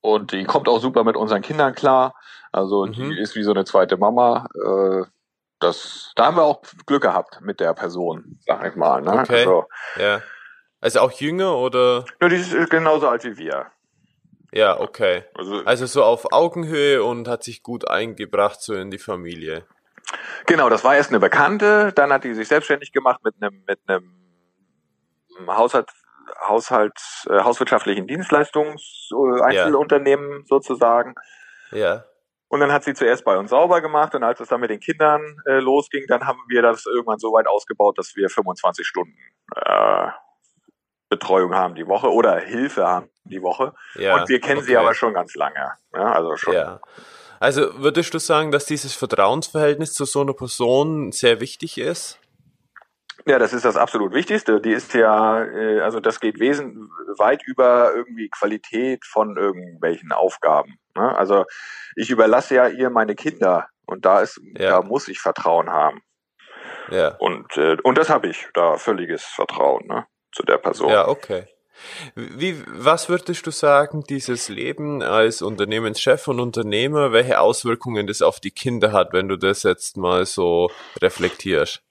und 0.00 0.32
die 0.32 0.44
kommt 0.44 0.68
auch 0.68 0.80
super 0.80 1.04
mit 1.04 1.16
unseren 1.16 1.40
Kindern 1.40 1.74
klar. 1.74 2.14
Also 2.52 2.84
mhm. 2.84 2.92
die 2.92 3.18
ist 3.18 3.34
wie 3.34 3.42
so 3.42 3.52
eine 3.52 3.64
zweite 3.64 3.96
Mama. 3.96 4.46
Äh, 4.54 5.04
das, 5.60 6.12
da 6.16 6.26
haben 6.26 6.36
wir 6.36 6.42
auch 6.42 6.62
Glück 6.86 7.02
gehabt 7.02 7.40
mit 7.40 7.60
der 7.60 7.74
Person, 7.74 8.38
sag 8.46 8.66
ich 8.66 8.76
mal. 8.76 9.02
Ne? 9.02 9.12
Okay. 9.12 9.40
Also, 9.40 9.64
ja. 9.98 10.22
Also 10.80 11.00
auch 11.00 11.12
jünger 11.12 11.56
oder? 11.56 12.04
Ja, 12.20 12.28
die 12.28 12.36
ist 12.36 12.70
genauso 12.70 13.08
alt 13.08 13.24
wie 13.24 13.36
wir. 13.38 13.66
Ja, 14.52 14.78
okay. 14.78 15.24
Also, 15.34 15.62
also 15.64 15.86
so 15.86 16.04
auf 16.04 16.32
Augenhöhe 16.32 17.02
und 17.02 17.26
hat 17.26 17.42
sich 17.42 17.62
gut 17.62 17.88
eingebracht 17.88 18.60
so 18.62 18.74
in 18.74 18.90
die 18.90 18.98
Familie. 18.98 19.66
Genau, 20.46 20.68
das 20.68 20.84
war 20.84 20.94
erst 20.94 21.10
eine 21.10 21.18
Bekannte, 21.18 21.92
dann 21.94 22.12
hat 22.12 22.24
die 22.24 22.34
sich 22.34 22.48
selbstständig 22.48 22.92
gemacht 22.92 23.20
mit 23.24 23.34
einem 23.40 23.64
mit 23.66 23.80
einem 23.86 24.14
Haushalt 25.48 25.88
Haushalt 26.46 26.98
äh, 27.28 27.40
hauswirtschaftlichen 27.40 28.06
Dienstleistungs 28.06 29.10
äh, 29.12 29.42
Einzelunternehmen 29.42 30.30
ja. 30.30 30.46
sozusagen. 30.46 31.14
Ja. 31.72 32.04
Und 32.54 32.60
dann 32.60 32.70
hat 32.70 32.84
sie 32.84 32.94
zuerst 32.94 33.24
bei 33.24 33.36
uns 33.36 33.50
sauber 33.50 33.80
gemacht 33.80 34.14
und 34.14 34.22
als 34.22 34.38
es 34.38 34.46
dann 34.46 34.60
mit 34.60 34.70
den 34.70 34.78
Kindern 34.78 35.40
äh, 35.44 35.58
losging, 35.58 36.04
dann 36.06 36.24
haben 36.24 36.38
wir 36.46 36.62
das 36.62 36.86
irgendwann 36.86 37.18
so 37.18 37.32
weit 37.32 37.48
ausgebaut, 37.48 37.98
dass 37.98 38.14
wir 38.14 38.28
25 38.28 38.86
Stunden 38.86 39.18
äh, 39.56 40.06
Betreuung 41.08 41.52
haben 41.52 41.74
die 41.74 41.88
Woche 41.88 42.12
oder 42.12 42.38
Hilfe 42.38 42.86
haben 42.86 43.10
die 43.24 43.42
Woche. 43.42 43.74
Ja, 43.96 44.14
und 44.14 44.28
wir 44.28 44.40
kennen 44.40 44.58
okay. 44.58 44.68
sie 44.68 44.76
aber 44.76 44.94
schon 44.94 45.14
ganz 45.14 45.34
lange. 45.34 45.72
Ja, 45.94 46.12
also 46.12 46.36
schon. 46.36 46.54
Ja. 46.54 46.80
Also 47.40 47.82
würdest 47.82 48.14
du 48.14 48.20
sagen, 48.20 48.52
dass 48.52 48.66
dieses 48.66 48.94
Vertrauensverhältnis 48.94 49.92
zu 49.92 50.04
so 50.04 50.20
einer 50.20 50.34
Person 50.34 51.10
sehr 51.10 51.40
wichtig 51.40 51.76
ist? 51.78 52.20
Ja, 53.26 53.40
das 53.40 53.52
ist 53.52 53.64
das 53.64 53.76
absolut 53.76 54.12
Wichtigste. 54.12 54.60
Die 54.60 54.70
ist 54.70 54.94
ja, 54.94 55.42
äh, 55.42 55.80
also 55.80 55.98
das 55.98 56.20
geht 56.20 56.38
wesentlich 56.38 56.88
weit 57.18 57.42
über 57.42 57.92
irgendwie 57.96 58.28
Qualität 58.28 59.04
von 59.04 59.36
irgendwelchen 59.36 60.12
Aufgaben. 60.12 60.78
Ne? 60.96 61.16
Also 61.16 61.44
ich 61.96 62.10
überlasse 62.10 62.54
ja 62.54 62.68
ihr 62.68 62.90
meine 62.90 63.14
Kinder 63.14 63.68
und 63.86 64.04
da 64.04 64.20
ist, 64.20 64.40
ja. 64.58 64.70
da 64.70 64.82
muss 64.82 65.08
ich 65.08 65.20
Vertrauen 65.20 65.70
haben. 65.70 66.02
Ja. 66.90 67.14
Und 67.18 67.56
äh, 67.56 67.76
und 67.82 67.98
das 67.98 68.10
habe 68.10 68.28
ich, 68.28 68.48
da 68.54 68.76
völliges 68.76 69.24
Vertrauen. 69.24 69.86
Ne? 69.86 70.06
zu 70.34 70.42
der 70.42 70.58
Person. 70.58 70.90
Ja, 70.90 71.08
okay. 71.08 71.46
Wie, 72.14 72.62
was 72.68 73.08
würdest 73.08 73.46
du 73.46 73.50
sagen, 73.50 74.04
dieses 74.08 74.48
Leben 74.48 75.02
als 75.02 75.42
Unternehmenschef 75.42 76.28
und 76.28 76.38
Unternehmer, 76.38 77.12
welche 77.12 77.40
Auswirkungen 77.40 78.06
das 78.06 78.22
auf 78.22 78.38
die 78.40 78.52
Kinder 78.52 78.92
hat, 78.92 79.12
wenn 79.12 79.28
du 79.28 79.36
das 79.36 79.64
jetzt 79.64 79.96
mal 79.96 80.24
so 80.24 80.70
reflektierst? 81.02 81.82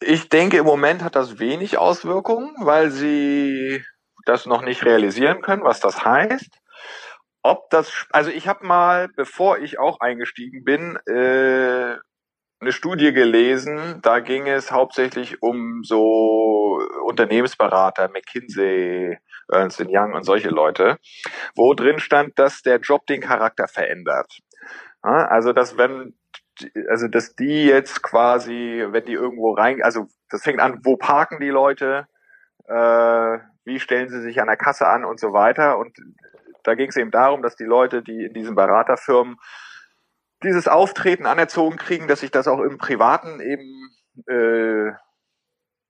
Ich 0.00 0.28
denke, 0.28 0.58
im 0.58 0.66
Moment 0.66 1.02
hat 1.02 1.16
das 1.16 1.38
wenig 1.38 1.78
Auswirkungen, 1.78 2.54
weil 2.60 2.90
sie 2.90 3.84
das 4.26 4.46
noch 4.46 4.62
nicht 4.62 4.84
realisieren 4.84 5.40
können, 5.40 5.64
was 5.64 5.80
das 5.80 6.04
heißt. 6.04 6.50
Ob 7.42 7.70
das, 7.70 8.06
also 8.10 8.30
ich 8.30 8.48
habe 8.48 8.66
mal, 8.66 9.08
bevor 9.08 9.58
ich 9.58 9.78
auch 9.78 10.00
eingestiegen 10.00 10.62
bin, 10.64 10.98
äh, 11.06 11.96
eine 12.60 12.72
Studie 12.72 13.12
gelesen, 13.12 14.00
da 14.02 14.20
ging 14.20 14.46
es 14.46 14.70
hauptsächlich 14.70 15.42
um 15.42 15.82
so 15.82 16.78
Unternehmensberater, 17.06 18.08
McKinsey, 18.08 19.18
Ernst 19.50 19.80
Young 19.80 20.12
und 20.12 20.24
solche 20.24 20.50
Leute, 20.50 20.98
wo 21.56 21.72
drin 21.72 21.98
stand, 21.98 22.38
dass 22.38 22.60
der 22.60 22.78
Job 22.78 23.06
den 23.06 23.22
Charakter 23.22 23.66
verändert. 23.66 24.40
Also, 25.00 25.54
dass 25.54 25.78
wenn, 25.78 26.14
also, 26.90 27.08
dass 27.08 27.34
die 27.34 27.64
jetzt 27.64 28.02
quasi, 28.02 28.84
wenn 28.90 29.06
die 29.06 29.14
irgendwo 29.14 29.54
rein, 29.54 29.82
also, 29.82 30.06
das 30.28 30.42
fängt 30.42 30.60
an, 30.60 30.80
wo 30.84 30.98
parken 30.98 31.40
die 31.40 31.48
Leute, 31.48 32.06
äh, 32.68 33.38
wie 33.64 33.80
stellen 33.80 34.10
sie 34.10 34.20
sich 34.20 34.40
an 34.40 34.48
der 34.48 34.56
Kasse 34.56 34.86
an 34.86 35.04
und 35.06 35.18
so 35.18 35.32
weiter. 35.32 35.78
Und 35.78 35.96
da 36.64 36.74
ging 36.74 36.88
es 36.88 36.96
eben 36.96 37.10
darum, 37.10 37.42
dass 37.42 37.56
die 37.56 37.64
Leute, 37.64 38.02
die 38.02 38.24
in 38.24 38.32
diesen 38.32 38.54
Beraterfirmen 38.54 39.36
dieses 40.42 40.68
Auftreten 40.68 41.26
anerzogen 41.26 41.76
kriegen, 41.76 42.08
dass 42.08 42.20
sich 42.20 42.30
das 42.30 42.48
auch 42.48 42.60
im 42.60 42.78
Privaten 42.78 43.40
eben 43.40 43.90
äh, 44.26 44.92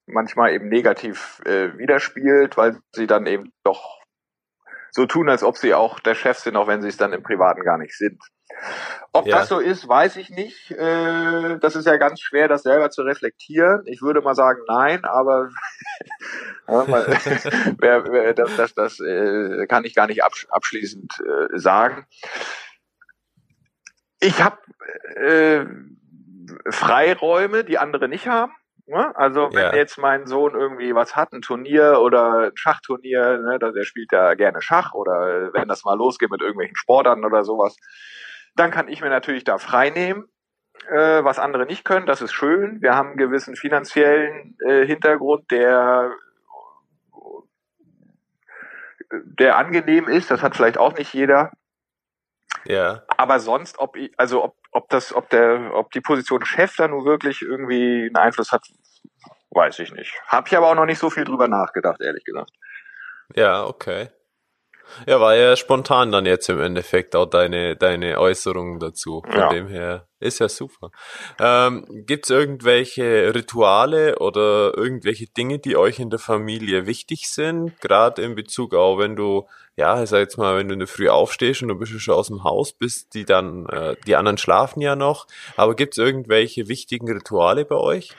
manchmal 0.07 0.53
eben 0.53 0.69
negativ 0.69 1.41
äh, 1.45 1.77
widerspiegelt, 1.79 2.57
weil 2.57 2.79
sie 2.93 3.07
dann 3.07 3.27
eben 3.27 3.53
doch 3.63 4.00
so 4.93 5.07
tun, 5.07 5.29
als 5.29 5.43
ob 5.43 5.57
sie 5.57 5.75
auch 5.75 6.01
der 6.01 6.15
Chef 6.15 6.39
sind, 6.39 6.57
auch 6.57 6.67
wenn 6.67 6.83
sie 6.83 6.89
es 6.89 6.97
dann 6.97 7.13
im 7.13 7.23
Privaten 7.23 7.63
gar 7.63 7.79
nicht 7.79 7.97
sind. 7.97 8.21
Ob 9.13 9.27
ja. 9.27 9.39
das 9.39 9.49
so 9.49 9.61
ist, 9.61 9.89
weiß 9.89 10.17
ich 10.17 10.31
nicht. 10.31 10.73
Äh, 10.73 11.59
das 11.61 11.77
ist 11.77 11.87
ja 11.87 11.97
ganz 11.97 12.21
schwer, 12.21 12.49
das 12.49 12.65
selber 12.65 12.91
zu 12.91 13.03
reflektieren. 13.03 13.83
Ich 13.87 14.03
würde 14.03 14.21
mal 14.21 14.35
sagen, 14.35 14.61
nein, 14.67 15.05
aber 15.05 15.51
das, 18.35 18.57
das, 18.57 18.75
das 18.75 19.01
äh, 19.01 19.67
kann 19.69 19.85
ich 19.85 19.95
gar 19.95 20.07
nicht 20.07 20.23
abschließend 20.25 21.13
äh, 21.21 21.59
sagen 21.59 22.07
ich 24.21 24.43
habe 24.43 24.59
Freiräume, 26.69 27.65
die 27.65 27.79
andere 27.79 28.09
nicht 28.09 28.29
haben. 28.29 28.53
Ne? 28.91 29.17
Also 29.17 29.51
wenn 29.53 29.67
ja. 29.67 29.75
jetzt 29.75 29.99
mein 29.99 30.27
Sohn 30.27 30.55
irgendwie 30.55 30.95
was 30.97 31.15
hat, 31.15 31.33
ein 31.33 31.43
Turnier 31.43 32.01
oder 32.01 32.49
ein 32.49 32.57
Schachturnier, 32.57 33.39
ne, 33.39 33.59
der 33.61 33.85
spielt 33.85 34.11
ja 34.11 34.35
gerne 34.35 34.61
Schach 34.61 34.95
oder 34.95 35.51
wenn 35.53 35.69
das 35.69 35.85
mal 35.85 35.97
losgeht 35.97 36.31
mit 36.31 36.41
irgendwelchen 36.41 36.75
Sportarten 36.75 37.25
oder 37.25 37.45
sowas, 37.45 37.77
dann 38.57 38.73
kann 38.73 38.89
ich 38.89 39.01
mir 39.01 39.09
natürlich 39.09 39.45
da 39.45 39.59
frei 39.59 39.91
nehmen, 39.91 40.25
äh, 40.89 41.23
was 41.23 41.39
andere 41.39 41.67
nicht 41.67 41.85
können. 41.85 42.07
Das 42.07 42.21
ist 42.21 42.33
schön. 42.33 42.83
Wir 42.83 42.97
haben 42.97 43.11
einen 43.11 43.17
gewissen 43.17 43.55
finanziellen 43.55 44.57
äh, 44.67 44.85
Hintergrund, 44.85 45.49
der 45.53 46.11
der 49.13 49.57
angenehm 49.57 50.09
ist. 50.09 50.31
Das 50.31 50.43
hat 50.43 50.57
vielleicht 50.57 50.79
auch 50.79 50.97
nicht 50.97 51.15
jeder. 51.15 51.53
Ja. 52.65 53.03
Aber 53.17 53.41
sonst, 53.41 53.79
ob 53.79 53.97
ich, 53.97 54.13
also 54.17 54.45
ob, 54.45 54.57
ob 54.73 54.89
das, 54.89 55.15
ob 55.15 55.31
der, 55.31 55.73
ob 55.75 55.91
die 55.93 56.01
Position 56.01 56.45
Chef 56.45 56.75
da 56.77 56.89
nur 56.89 57.05
wirklich 57.05 57.43
irgendwie 57.43 58.07
einen 58.07 58.17
Einfluss 58.17 58.53
hat, 58.53 58.63
weiß 59.51 59.79
ich 59.81 59.93
nicht. 59.93 60.15
Hab 60.27 60.47
ich 60.47 60.57
aber 60.57 60.69
auch 60.69 60.75
noch 60.75 60.87
nicht 60.87 60.99
so 60.99 61.11
viel 61.11 61.25
drüber 61.25 61.49
nachgedacht, 61.49 62.01
ehrlich 62.01 62.25
gesagt. 62.25 62.51
Ja, 63.35 63.65
okay. 63.65 64.09
Ja, 65.07 65.21
war 65.21 65.37
ja 65.37 65.57
spontan 65.57 66.13
dann 66.13 66.27
jetzt 66.27 66.49
im 66.49 66.61
Endeffekt 66.61 67.15
auch 67.15 67.27
deine, 67.27 67.77
deine 67.77 68.19
Äußerungen 68.19 68.81
dazu. 68.81 69.23
Von 69.25 69.37
ja. 69.37 69.49
dem 69.49 69.69
her 69.69 70.09
ist 70.19 70.41
ja 70.41 70.49
super. 70.49 70.91
Ähm, 71.39 71.85
Gibt 72.07 72.25
es 72.25 72.31
irgendwelche 72.31 73.35
Rituale 73.35 74.19
oder 74.19 74.77
irgendwelche 74.77 75.27
Dinge, 75.27 75.59
die 75.59 75.77
euch 75.77 75.99
in 75.99 76.11
der 76.11 76.19
Familie 76.19 76.87
wichtig 76.87 77.31
sind? 77.31 77.81
Gerade 77.81 78.23
in 78.23 78.35
Bezug 78.35 78.75
auch, 78.75 78.99
wenn 78.99 79.17
du, 79.17 79.47
ja, 79.81 80.03
ich 80.03 80.11
sag 80.11 80.19
jetzt 80.19 80.37
mal, 80.37 80.59
wenn 80.59 80.69
du 80.69 80.75
in 80.75 80.87
Früh 80.87 81.09
aufstehst 81.09 81.63
und 81.63 81.69
du 81.69 81.75
bist 81.75 81.99
schon 82.01 82.15
aus 82.15 82.29
dem 82.29 82.45
Haus 82.45 82.73
bist, 82.73 83.15
die 83.15 83.25
dann, 83.25 83.67
äh, 83.67 83.97
die 84.07 84.15
anderen 84.15 84.37
schlafen 84.37 84.83
ja 84.83 84.95
noch. 84.95 85.27
Aber 85.57 85.75
gibt 85.75 85.95
es 85.95 85.99
irgendwelche 85.99 86.69
wichtigen 86.69 87.11
Rituale 87.11 87.65
bei 87.65 87.77
euch? 87.77 88.15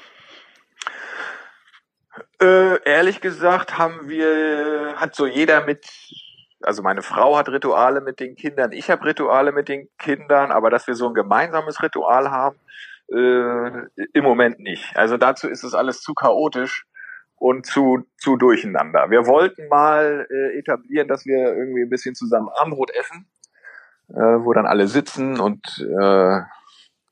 Äh, 2.41 2.84
ehrlich 2.84 3.21
gesagt 3.21 3.78
haben 3.78 4.10
wir, 4.10 4.95
hat 4.95 5.15
so 5.15 5.28
jeder 5.28 5.63
mit 5.63 5.86
also 6.63 6.84
meine 6.84 7.02
Frau 7.02 7.38
hat 7.38 7.50
Rituale 7.50 8.02
mit 8.02 8.19
den 8.19 8.36
Kindern, 8.36 8.71
ich 8.71 8.91
habe 8.91 9.06
Rituale 9.06 9.52
mit 9.52 9.67
den 9.67 9.89
Kindern, 9.97 10.52
aber 10.52 10.69
dass 10.69 10.86
wir 10.86 10.93
so 10.93 11.08
ein 11.08 11.15
gemeinsames 11.15 11.82
Ritual 11.82 12.30
haben, 12.30 12.58
äh, 13.12 14.06
im 14.13 14.24
Moment 14.24 14.60
nicht. 14.60 14.95
Also 14.95 15.17
dazu 15.17 15.50
ist 15.50 15.63
es 15.63 15.74
alles 15.74 16.02
zu 16.02 16.13
chaotisch, 16.13 16.86
und 17.41 17.65
zu, 17.65 18.06
zu 18.17 18.38
durcheinander. 18.38 19.10
Wir 19.10 19.25
wollten 19.25 19.67
mal 19.67 20.27
äh, 20.30 20.60
etablieren, 20.60 21.08
dass 21.08 21.25
wir 21.25 21.56
irgendwie 21.56 21.82
ein 21.82 21.89
bisschen 21.89 22.13
zusammen 22.13 22.49
Abendbrot 22.49 22.91
essen, 22.91 23.25
äh, 24.10 24.45
wo 24.45 24.54
dann 24.54 24.67
alle 24.67 24.88
sitzen 24.88 25.39
und 25.39 25.60
äh, 25.80 26.41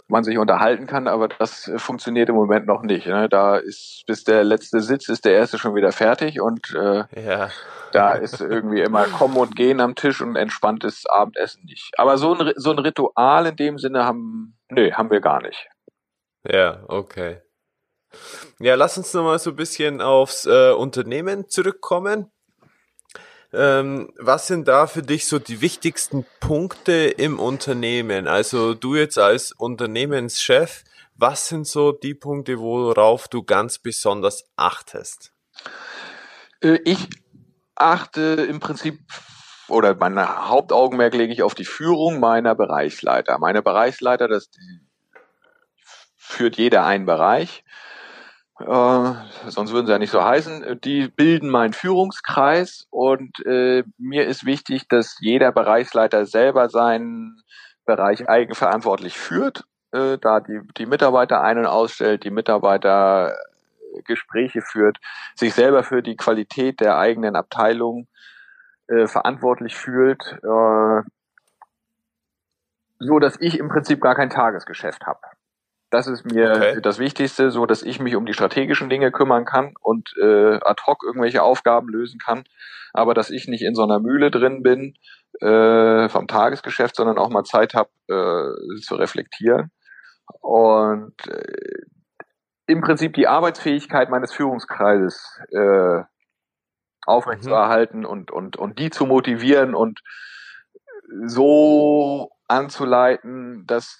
man 0.07 0.23
sich 0.23 0.37
unterhalten 0.37 0.85
kann, 0.85 1.07
aber 1.07 1.29
das 1.29 1.71
funktioniert 1.77 2.29
im 2.29 2.35
Moment 2.35 2.67
noch 2.67 2.83
nicht. 2.83 3.07
Ne? 3.07 3.27
Da 3.27 3.57
ist, 3.57 4.03
bis 4.05 4.23
der 4.23 4.43
letzte 4.43 4.81
Sitz 4.81 5.09
ist 5.09 5.25
der 5.25 5.33
erste 5.33 5.57
schon 5.57 5.73
wieder 5.75 5.91
fertig 5.91 6.39
und 6.41 6.75
äh, 6.75 7.03
ja. 7.19 7.49
da 7.91 8.13
ist 8.13 8.39
irgendwie 8.39 8.81
immer 8.81 9.05
Kommen 9.05 9.37
und 9.37 9.55
Gehen 9.55 9.81
am 9.81 9.95
Tisch 9.95 10.21
und 10.21 10.35
entspanntes 10.35 11.07
Abendessen 11.07 11.65
nicht. 11.65 11.93
Aber 11.97 12.19
so 12.19 12.35
ein, 12.35 12.53
so 12.55 12.71
ein 12.71 12.79
Ritual 12.79 13.47
in 13.47 13.55
dem 13.55 13.79
Sinne 13.79 14.05
haben, 14.05 14.57
nee, 14.69 14.91
haben 14.93 15.09
wir 15.09 15.21
gar 15.21 15.41
nicht. 15.41 15.67
Ja, 16.43 16.83
okay. 16.87 17.41
Ja, 18.59 18.75
lass 18.75 18.97
uns 18.97 19.13
nochmal 19.13 19.39
so 19.39 19.51
ein 19.51 19.55
bisschen 19.55 20.01
aufs 20.01 20.45
äh, 20.45 20.71
Unternehmen 20.71 21.47
zurückkommen. 21.49 22.31
Ähm, 23.51 24.11
was 24.17 24.47
sind 24.47 24.67
da 24.67 24.85
für 24.85 25.01
dich 25.01 25.27
so 25.27 25.39
die 25.39 25.61
wichtigsten 25.61 26.25
Punkte 26.39 27.07
im 27.07 27.39
Unternehmen? 27.39 28.27
Also 28.27 28.75
du 28.75 28.95
jetzt 28.95 29.17
als 29.17 29.51
Unternehmenschef, 29.51 30.83
was 31.15 31.47
sind 31.47 31.65
so 31.65 31.91
die 31.91 32.13
Punkte, 32.13 32.59
worauf 32.59 33.27
du 33.27 33.43
ganz 33.43 33.79
besonders 33.79 34.45
achtest? 34.55 35.33
Äh, 36.61 36.79
ich 36.85 37.09
achte 37.75 38.21
im 38.21 38.59
Prinzip 38.59 38.99
oder 39.67 39.95
mein 39.95 40.19
Hauptaugenmerk 40.19 41.13
lege 41.13 41.33
ich 41.33 41.43
auf 41.43 41.55
die 41.55 41.65
Führung 41.65 42.19
meiner 42.19 42.55
Bereichsleiter. 42.55 43.37
Meine 43.39 43.61
Bereichsleiter, 43.61 44.27
das 44.27 44.49
führt 46.17 46.57
jeder 46.57 46.85
einen 46.85 47.05
Bereich 47.05 47.63
äh, 48.59 49.13
sonst 49.49 49.71
würden 49.71 49.85
sie 49.85 49.91
ja 49.91 49.99
nicht 49.99 50.11
so 50.11 50.23
heißen, 50.23 50.79
die 50.83 51.07
bilden 51.07 51.49
meinen 51.49 51.73
Führungskreis 51.73 52.87
und 52.89 53.45
äh, 53.45 53.83
mir 53.97 54.27
ist 54.27 54.45
wichtig, 54.45 54.87
dass 54.89 55.17
jeder 55.21 55.51
Bereichsleiter 55.51 56.25
selber 56.25 56.69
seinen 56.69 57.41
Bereich 57.85 58.27
eigenverantwortlich 58.27 59.17
führt, 59.17 59.63
äh, 59.91 60.17
da 60.17 60.41
die, 60.41 60.59
die 60.77 60.85
Mitarbeiter 60.85 61.41
ein- 61.41 61.57
und 61.57 61.65
ausstellt, 61.65 62.23
die 62.23 62.31
Mitarbeiter 62.31 63.33
äh, 63.33 64.01
Gespräche 64.03 64.61
führt, 64.61 64.97
sich 65.35 65.53
selber 65.53 65.83
für 65.83 66.03
die 66.03 66.17
Qualität 66.17 66.81
der 66.81 66.97
eigenen 66.97 67.35
Abteilung 67.35 68.07
äh, 68.87 69.07
verantwortlich 69.07 69.75
fühlt, 69.75 70.37
äh, 70.43 71.01
so 72.99 73.19
dass 73.19 73.39
ich 73.39 73.57
im 73.57 73.69
Prinzip 73.69 74.01
gar 74.01 74.15
kein 74.15 74.29
Tagesgeschäft 74.29 75.05
habe. 75.05 75.21
Das 75.89 76.07
ist 76.07 76.25
mir 76.25 76.51
okay. 76.51 76.81
das 76.81 76.99
Wichtigste, 76.99 77.49
so 77.49 77.65
dass 77.65 77.81
ich 77.81 77.99
mich 77.99 78.15
um 78.15 78.25
die 78.25 78.33
strategischen 78.33 78.89
Dinge 78.89 79.11
kümmern 79.11 79.45
kann 79.45 79.73
und 79.81 80.13
äh, 80.21 80.59
ad 80.61 80.83
hoc 80.85 81.03
irgendwelche 81.03 81.41
Aufgaben 81.41 81.89
lösen 81.89 82.19
kann, 82.19 82.43
aber 82.93 83.13
dass 83.13 83.31
ich 83.31 83.47
nicht 83.47 83.63
in 83.63 83.73
so 83.73 83.83
einer 83.83 83.99
Mühle 83.99 84.29
drin 84.29 84.61
bin 84.61 84.93
äh, 85.41 86.07
vom 86.09 86.27
Tagesgeschäft, 86.27 86.95
sondern 86.95 87.17
auch 87.17 87.29
mal 87.29 87.43
Zeit 87.43 87.73
habe 87.73 87.89
äh, 88.07 88.79
zu 88.81 88.95
reflektieren 88.95 89.71
und 90.41 91.15
äh, 91.27 91.85
im 92.67 92.81
Prinzip 92.81 93.15
die 93.15 93.27
Arbeitsfähigkeit 93.27 94.11
meines 94.11 94.31
Führungskreises 94.31 95.39
äh, 95.51 96.03
aufrechtzuerhalten 97.05 98.01
mhm. 98.01 98.05
und 98.05 98.31
und 98.31 98.57
und 98.57 98.77
die 98.77 98.91
zu 98.91 99.07
motivieren 99.07 99.73
und 99.73 100.01
so 101.25 102.31
anzuleiten, 102.49 103.65
dass, 103.67 103.99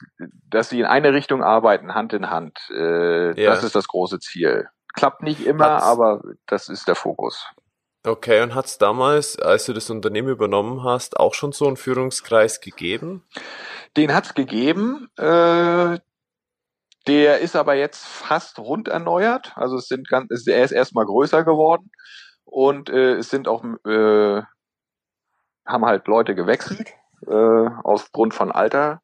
dass 0.50 0.70
sie 0.70 0.80
in 0.80 0.86
eine 0.86 1.14
Richtung 1.14 1.44
arbeiten, 1.44 1.94
Hand 1.94 2.14
in 2.14 2.30
Hand. 2.30 2.60
Äh, 2.72 3.40
ja. 3.42 3.52
Das 3.52 3.64
ist 3.64 3.76
das 3.76 3.88
große 3.88 4.20
Ziel. 4.20 4.68
Klappt 4.94 5.22
nicht 5.22 5.46
immer, 5.46 5.76
hat's, 5.76 5.86
aber 5.86 6.22
das 6.48 6.68
ist 6.68 6.88
der 6.88 6.96
Fokus. 6.96 7.46
Okay, 8.06 8.42
und 8.42 8.56
hat 8.56 8.66
es 8.66 8.78
damals, 8.78 9.38
als 9.38 9.66
du 9.66 9.74
das 9.74 9.90
Unternehmen 9.90 10.30
übernommen 10.30 10.84
hast, 10.84 11.20
auch 11.20 11.34
schon 11.34 11.52
so 11.52 11.68
einen 11.68 11.78
Führungskreis 11.78 12.62
gegeben? 12.62 13.24
Den 13.98 14.14
hat 14.14 14.26
es 14.26 14.34
gegeben. 14.34 15.10
Äh, 15.18 16.00
der 17.08 17.40
ist 17.40 17.56
aber 17.56 17.76
jetzt 17.76 18.06
fast 18.06 18.60
rund 18.60 18.88
erneuert. 18.88 19.54
Also 19.56 19.78
es 19.78 19.88
sind 19.88 20.08
ganz, 20.08 20.48
er 20.48 20.64
ist 20.64 20.72
erstmal 20.72 21.06
größer 21.06 21.44
geworden 21.44 21.92
und 22.46 22.90
äh, 22.90 23.16
es 23.16 23.30
sind 23.30 23.48
auch 23.48 23.64
äh, 23.86 24.42
haben 25.66 25.86
halt 25.86 26.08
Leute 26.08 26.36
gewechselt 26.36 26.90
äh, 27.28 27.70
aufgrund 27.84 28.34
von 28.34 28.52
Alter. 28.52 29.02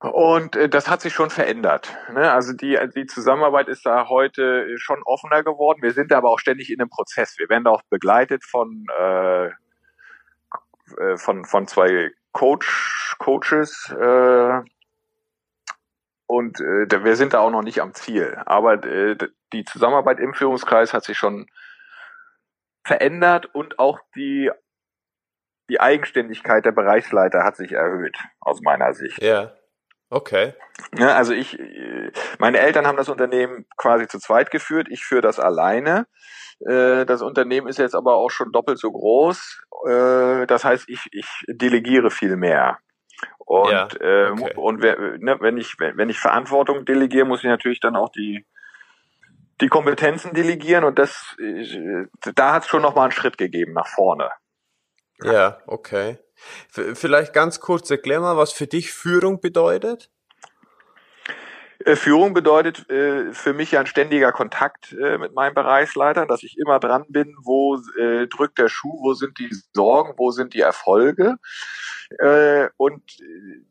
Und 0.00 0.56
äh, 0.56 0.68
das 0.68 0.88
hat 0.88 1.00
sich 1.00 1.14
schon 1.14 1.30
verändert. 1.30 1.96
Ne? 2.12 2.30
Also 2.30 2.52
die, 2.52 2.78
die 2.94 3.06
Zusammenarbeit 3.06 3.68
ist 3.68 3.86
da 3.86 4.08
heute 4.08 4.78
schon 4.78 5.02
offener 5.04 5.42
geworden. 5.42 5.82
Wir 5.82 5.92
sind 5.92 6.12
aber 6.12 6.28
auch 6.28 6.38
ständig 6.38 6.70
in 6.70 6.80
einem 6.80 6.90
Prozess. 6.90 7.38
Wir 7.38 7.48
werden 7.48 7.64
da 7.64 7.70
auch 7.70 7.82
begleitet 7.88 8.44
von, 8.44 8.84
äh, 8.98 9.46
äh, 9.46 11.16
von, 11.16 11.44
von 11.44 11.66
zwei 11.66 12.10
Coach, 12.32 13.16
Coaches. 13.18 13.94
Äh, 13.98 14.60
und 16.26 16.60
äh, 16.60 17.04
wir 17.04 17.16
sind 17.16 17.32
da 17.32 17.40
auch 17.40 17.50
noch 17.50 17.62
nicht 17.62 17.80
am 17.80 17.94
Ziel. 17.94 18.36
Aber 18.44 18.84
äh, 18.84 19.16
die 19.52 19.64
Zusammenarbeit 19.64 20.20
im 20.20 20.34
Führungskreis 20.34 20.92
hat 20.92 21.04
sich 21.04 21.16
schon 21.16 21.46
verändert 22.84 23.46
und 23.54 23.78
auch 23.78 24.00
die 24.14 24.50
die 25.68 25.80
Eigenständigkeit 25.80 26.64
der 26.64 26.72
Bereichsleiter 26.72 27.44
hat 27.44 27.56
sich 27.56 27.72
erhöht, 27.72 28.16
aus 28.40 28.60
meiner 28.62 28.92
Sicht. 28.94 29.22
Ja. 29.22 29.52
Okay. 30.10 30.54
Ja, 30.96 31.16
also 31.16 31.32
ich, 31.32 31.58
meine 32.38 32.58
Eltern 32.58 32.86
haben 32.86 32.96
das 32.96 33.08
Unternehmen 33.08 33.66
quasi 33.76 34.06
zu 34.06 34.18
zweit 34.18 34.50
geführt, 34.50 34.86
ich 34.90 35.04
führe 35.04 35.22
das 35.22 35.40
alleine. 35.40 36.06
Äh, 36.60 37.04
das 37.04 37.22
Unternehmen 37.22 37.66
ist 37.66 37.78
jetzt 37.78 37.94
aber 37.94 38.14
auch 38.14 38.30
schon 38.30 38.52
doppelt 38.52 38.78
so 38.78 38.92
groß. 38.92 39.62
Äh, 39.88 40.46
das 40.46 40.64
heißt, 40.64 40.88
ich, 40.88 41.08
ich 41.10 41.26
delegiere 41.48 42.10
viel 42.10 42.36
mehr. 42.36 42.78
Und, 43.38 43.70
ja, 43.70 43.88
äh, 44.00 44.30
okay. 44.30 44.54
und 44.56 44.80
ne, 44.80 45.36
wenn 45.40 45.56
ich, 45.56 45.74
wenn 45.78 46.08
ich 46.08 46.18
Verantwortung 46.18 46.84
delegiere, 46.84 47.26
muss 47.26 47.40
ich 47.40 47.50
natürlich 47.50 47.80
dann 47.80 47.96
auch 47.96 48.10
die, 48.10 48.46
die 49.60 49.68
Kompetenzen 49.68 50.32
delegieren 50.34 50.84
und 50.84 50.98
das, 50.98 51.36
da 52.34 52.52
hat 52.52 52.62
es 52.64 52.68
schon 52.68 52.82
nochmal 52.82 53.04
einen 53.04 53.12
Schritt 53.12 53.38
gegeben 53.38 53.72
nach 53.72 53.86
vorne. 53.86 54.30
Ja, 55.22 55.58
okay. 55.66 56.18
Vielleicht 56.68 57.32
ganz 57.32 57.60
kurz 57.60 57.90
erklär 57.90 58.20
mal, 58.20 58.36
was 58.36 58.52
für 58.52 58.66
dich 58.66 58.92
Führung 58.92 59.40
bedeutet. 59.40 60.10
Äh, 61.84 61.96
Führung 61.96 62.34
bedeutet 62.34 62.88
äh, 62.90 63.32
für 63.32 63.52
mich 63.52 63.72
ja 63.72 63.80
ein 63.80 63.86
ständiger 63.86 64.32
Kontakt 64.32 64.92
äh, 64.92 65.18
mit 65.18 65.34
meinem 65.34 65.54
Bereichsleiter, 65.54 66.26
dass 66.26 66.42
ich 66.42 66.56
immer 66.58 66.78
dran 66.78 67.04
bin, 67.08 67.36
wo 67.42 67.76
äh, 67.98 68.26
drückt 68.26 68.58
der 68.58 68.68
Schuh, 68.68 68.98
wo 69.02 69.14
sind 69.14 69.38
die 69.38 69.50
Sorgen, 69.72 70.14
wo 70.16 70.30
sind 70.30 70.54
die 70.54 70.60
Erfolge. 70.60 71.36
Äh, 72.18 72.68
und 72.76 73.02
äh, 73.20 73.64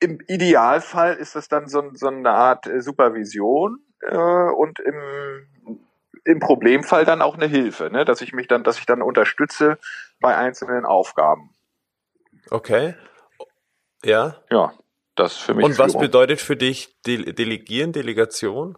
im 0.00 0.20
Idealfall 0.26 1.14
ist 1.14 1.36
das 1.36 1.48
dann 1.48 1.68
so, 1.68 1.90
so 1.94 2.08
eine 2.08 2.30
Art 2.30 2.68
Supervision 2.78 3.78
und 4.00 4.78
im 4.78 4.94
im 6.28 6.40
Problemfall 6.40 7.06
dann 7.06 7.22
auch 7.22 7.36
eine 7.36 7.46
Hilfe, 7.46 7.90
ne? 7.90 8.04
dass 8.04 8.20
ich 8.20 8.34
mich 8.34 8.46
dann, 8.48 8.62
dass 8.62 8.78
ich 8.78 8.84
dann 8.84 9.00
unterstütze 9.00 9.78
bei 10.20 10.36
einzelnen 10.36 10.84
Aufgaben. 10.84 11.54
Okay. 12.50 12.94
Ja. 14.04 14.36
Ja, 14.50 14.74
das 15.14 15.36
für 15.36 15.54
mich. 15.54 15.64
Und 15.64 15.74
Führung. 15.74 15.94
was 15.94 15.98
bedeutet 15.98 16.40
für 16.42 16.56
dich 16.56 16.94
De 17.06 17.32
Delegieren, 17.32 17.92
Delegation? 17.92 18.76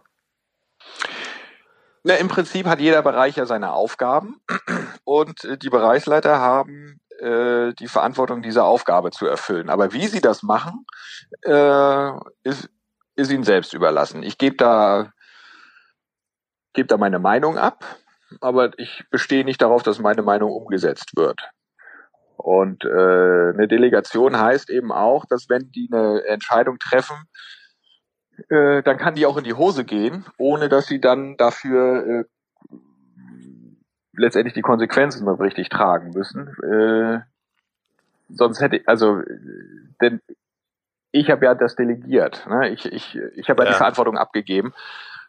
Na, 2.03 2.15
im 2.15 2.29
Prinzip 2.29 2.67
hat 2.67 2.79
jeder 2.79 3.01
Bereich 3.01 3.35
ja 3.35 3.45
seine 3.45 3.73
Aufgaben 3.73 4.39
und 5.03 5.43
äh, 5.43 5.57
die 5.57 5.69
Bereichsleiter 5.69 6.39
haben 6.39 7.01
äh, 7.19 7.73
die 7.73 7.87
Verantwortung, 7.87 8.41
diese 8.41 8.63
Aufgabe 8.63 9.11
zu 9.11 9.27
erfüllen. 9.27 9.69
Aber 9.69 9.91
wie 9.91 10.07
sie 10.07 10.21
das 10.21 10.41
machen, 10.41 10.85
äh, 11.41 12.11
ist, 12.43 12.69
ist 13.15 13.29
ihnen 13.29 13.43
selbst 13.43 13.73
überlassen. 13.73 14.23
Ich 14.23 14.37
gebe 14.37 14.55
da 14.55 15.11
gebe 16.73 16.87
da 16.87 16.97
meine 16.97 17.19
Meinung 17.19 17.57
ab, 17.57 17.83
aber 18.39 18.77
ich 18.77 19.03
bestehe 19.09 19.43
nicht 19.43 19.61
darauf, 19.61 19.83
dass 19.83 19.99
meine 19.99 20.21
Meinung 20.21 20.51
umgesetzt 20.51 21.11
wird. 21.15 21.39
Und 22.37 22.85
äh, 22.85 22.89
eine 23.53 23.67
Delegation 23.67 24.39
heißt 24.39 24.69
eben 24.69 24.91
auch, 24.91 25.25
dass 25.25 25.49
wenn 25.49 25.71
die 25.71 25.89
eine 25.91 26.23
Entscheidung 26.25 26.79
treffen, 26.79 27.15
äh, 28.49 28.81
dann 28.81 28.97
kann 28.97 29.15
die 29.15 29.25
auch 29.25 29.37
in 29.37 29.43
die 29.43 29.53
Hose 29.53 29.85
gehen, 29.85 30.25
ohne 30.37 30.69
dass 30.69 30.87
sie 30.87 30.99
dann 30.99 31.37
dafür 31.37 32.07
äh, 32.07 32.75
letztendlich 34.13 34.53
die 34.53 34.63
Konsequenzen 34.63 35.27
richtig 35.27 35.69
tragen 35.69 36.11
müssen. 36.11 36.47
Äh, 36.63 37.19
sonst 38.29 38.61
hätte 38.61 38.81
also 38.87 39.21
denn 40.01 40.21
ich 41.11 41.29
habe 41.29 41.45
ja 41.45 41.53
das 41.53 41.75
delegiert. 41.75 42.47
Ne? 42.47 42.69
Ich, 42.69 42.85
ich, 42.85 43.19
ich 43.35 43.49
habe 43.49 43.63
ja, 43.63 43.65
ja 43.65 43.73
die 43.73 43.77
Verantwortung 43.77 44.17
abgegeben 44.17 44.73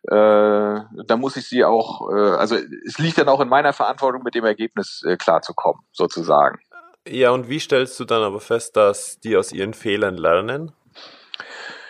äh, 0.05 0.15
da 0.15 1.17
muss 1.17 1.37
ich 1.37 1.49
sie 1.49 1.65
auch, 1.65 2.11
äh, 2.11 2.15
also 2.15 2.57
es 2.57 2.99
liegt 2.99 3.19
dann 3.19 3.29
auch 3.29 3.41
in 3.41 3.49
meiner 3.49 3.73
Verantwortung, 3.73 4.23
mit 4.23 4.35
dem 4.35 4.45
Ergebnis 4.45 5.03
äh, 5.07 5.17
klarzukommen, 5.17 5.83
sozusagen. 5.93 6.59
Ja, 7.07 7.31
und 7.31 7.49
wie 7.49 7.61
stellst 7.61 7.99
du 7.99 8.05
dann 8.05 8.23
aber 8.23 8.41
fest, 8.41 8.77
dass 8.77 9.19
die 9.21 9.37
aus 9.37 9.53
ihren 9.53 9.75
Fehlern 9.75 10.17
lernen? 10.17 10.73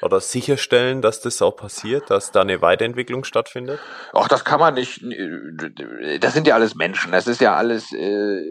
oder 0.03 0.21
sicherstellen, 0.21 1.01
dass 1.01 1.21
das 1.21 1.41
auch 1.41 1.57
passiert, 1.57 2.11
dass 2.11 2.33
da 2.33 2.41
eine 2.41 2.61
Weiterentwicklung 2.61 3.25
stattfindet? 3.25 3.79
Ach, 4.13 4.29
das 4.29 4.45
kann 4.45 4.59
man 4.59 4.75
nicht. 4.75 5.01
Das 6.21 6.35
sind 6.35 6.47
ja 6.47 6.57
alles 6.57 6.75
Menschen. 6.75 7.13
Das 7.13 7.29
ist 7.29 7.41
ja 7.41 7.55
alles 7.55 7.93
äh, 7.93 8.43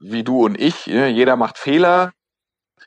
wie 0.00 0.22
du 0.22 0.44
und 0.44 0.60
ich. 0.60 0.86
Ne? 0.86 1.08
Jeder 1.08 1.36
macht 1.36 1.58
Fehler. 1.58 2.12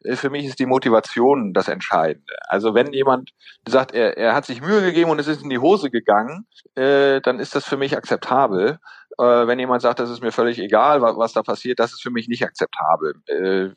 Äh, 0.04 0.16
für 0.16 0.30
mich 0.30 0.46
ist 0.46 0.60
die 0.60 0.66
Motivation 0.66 1.54
das 1.54 1.68
Entscheidende. 1.68 2.36
Also 2.48 2.74
wenn 2.74 2.94
jemand 2.94 3.32
sagt, 3.68 3.94
er, 3.94 4.18
er 4.18 4.36
hat 4.36 4.46
sich 4.46 4.62
Mühe 4.62 4.82
gegeben 4.82 5.10
und 5.10 5.20
es 5.20 5.28
ist 5.28 5.44
in 5.44 5.50
die 5.50 5.60
Hose 5.60 5.90
gegangen, 5.90 6.48
äh, 6.76 7.22
dann 7.22 7.40
ist 7.40 7.56
das 7.56 7.66
für 7.66 7.78
mich 7.78 7.96
akzeptabel. 7.96 8.80
Äh, 9.18 9.48
wenn 9.48 9.60
jemand 9.60 9.82
sagt, 9.82 10.00
das 10.00 10.10
ist 10.10 10.22
mir 10.22 10.32
völlig 10.32 10.60
egal, 10.60 11.02
was, 11.02 11.18
was 11.18 11.34
da 11.34 11.44
passiert, 11.44 11.80
das 11.80 11.94
ist 11.94 12.02
für 12.02 12.12
mich 12.12 12.28
nicht 12.28 12.44
akzeptabel. 12.44 13.16
Äh, 13.28 13.70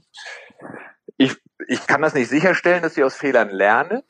ich, 1.16 1.36
ich 1.68 1.86
kann 1.86 2.02
das 2.02 2.14
nicht 2.14 2.28
sicherstellen, 2.28 2.82
dass 2.82 2.96
ich 2.96 3.04
aus 3.04 3.16
Fehlern 3.16 3.50
lerne. 3.50 4.04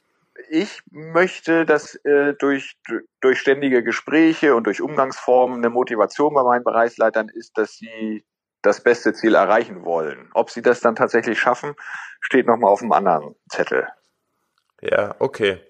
Ich 0.48 0.80
möchte, 0.90 1.66
dass 1.66 1.96
äh, 2.04 2.34
durch, 2.38 2.76
durch 3.20 3.38
ständige 3.38 3.82
Gespräche 3.84 4.54
und 4.54 4.66
durch 4.66 4.80
Umgangsformen 4.80 5.58
eine 5.58 5.70
Motivation 5.70 6.34
bei 6.34 6.42
meinen 6.42 6.64
Bereichsleitern 6.64 7.28
ist, 7.28 7.58
dass 7.58 7.76
sie 7.76 8.24
das 8.62 8.82
beste 8.82 9.12
Ziel 9.12 9.34
erreichen 9.34 9.84
wollen. 9.84 10.30
Ob 10.34 10.50
sie 10.50 10.62
das 10.62 10.80
dann 10.80 10.96
tatsächlich 10.96 11.38
schaffen, 11.38 11.74
steht 12.20 12.46
nochmal 12.46 12.70
auf 12.70 12.82
einem 12.82 12.92
anderen 12.92 13.34
Zettel. 13.48 13.88
Ja, 14.80 15.14
okay. 15.18 15.60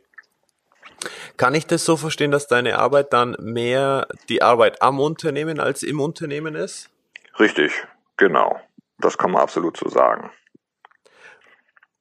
Kann 1.37 1.55
ich 1.55 1.67
das 1.67 1.85
so 1.85 1.97
verstehen, 1.97 2.31
dass 2.31 2.47
deine 2.47 2.79
Arbeit 2.79 3.13
dann 3.13 3.37
mehr 3.41 4.07
die 4.29 4.43
Arbeit 4.43 4.83
am 4.83 5.01
Unternehmen 5.01 5.59
als 5.59 5.83
im 5.83 6.01
Unternehmen 6.01 6.55
ist? 6.55 6.91
Richtig, 7.39 7.73
genau. 8.17 8.61
Das 8.99 9.17
kann 9.17 9.31
man 9.31 9.43
absolut 9.43 9.77
so 9.77 9.89
sagen. 9.89 10.31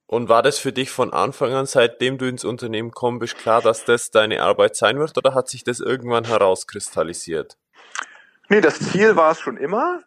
Und 0.06 0.28
war 0.28 0.42
das 0.42 0.58
für 0.58 0.72
dich 0.72 0.90
von 0.90 1.12
Anfang 1.12 1.54
an, 1.54 1.66
seitdem 1.66 2.18
du 2.18 2.26
ins 2.26 2.44
Unternehmen 2.44 2.90
kommst, 2.90 3.20
bist 3.20 3.38
klar, 3.38 3.62
dass 3.62 3.84
das 3.84 4.10
deine 4.10 4.42
Arbeit 4.42 4.74
sein 4.74 4.98
wird 4.98 5.16
oder 5.16 5.34
hat 5.34 5.48
sich 5.48 5.62
das 5.62 5.78
irgendwann 5.78 6.24
herauskristallisiert? 6.24 7.56
Nee, 8.48 8.60
das 8.60 8.80
Ziel 8.80 9.14
war 9.14 9.30
es 9.30 9.40
schon 9.40 9.56
immer, 9.56 10.02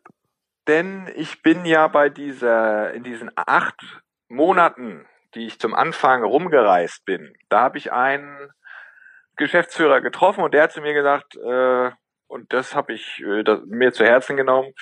denn 0.68 1.10
ich 1.16 1.42
bin 1.42 1.66
ja 1.66 1.88
bei 1.88 2.10
dieser, 2.10 2.94
in 2.94 3.04
diesen 3.04 3.32
acht 3.36 3.82
Monaten, 4.28 5.06
die 5.36 5.46
ich 5.48 5.60
zum 5.60 5.74
Anfang 5.74 6.24
rumgereist 6.24 7.06
bin, 7.06 7.34
da 7.50 7.62
habe 7.62 7.78
ich 7.78 7.92
einen 7.92 8.52
Geschäftsführer 9.36 10.02
getroffen 10.02 10.44
und 10.44 10.54
der 10.54 10.64
hat 10.64 10.72
zu 10.72 10.82
mir 10.82 10.94
gesagt, 10.94 11.36
äh, 11.36 11.92
und 12.28 12.54
das 12.54 12.76
habe 12.76 12.94
ich 12.94 13.22
äh, 13.22 13.44
das, 13.44 13.62
mir 13.66 13.92
zu 13.92 14.06
Herzen 14.06 14.38
genommen, 14.38 14.74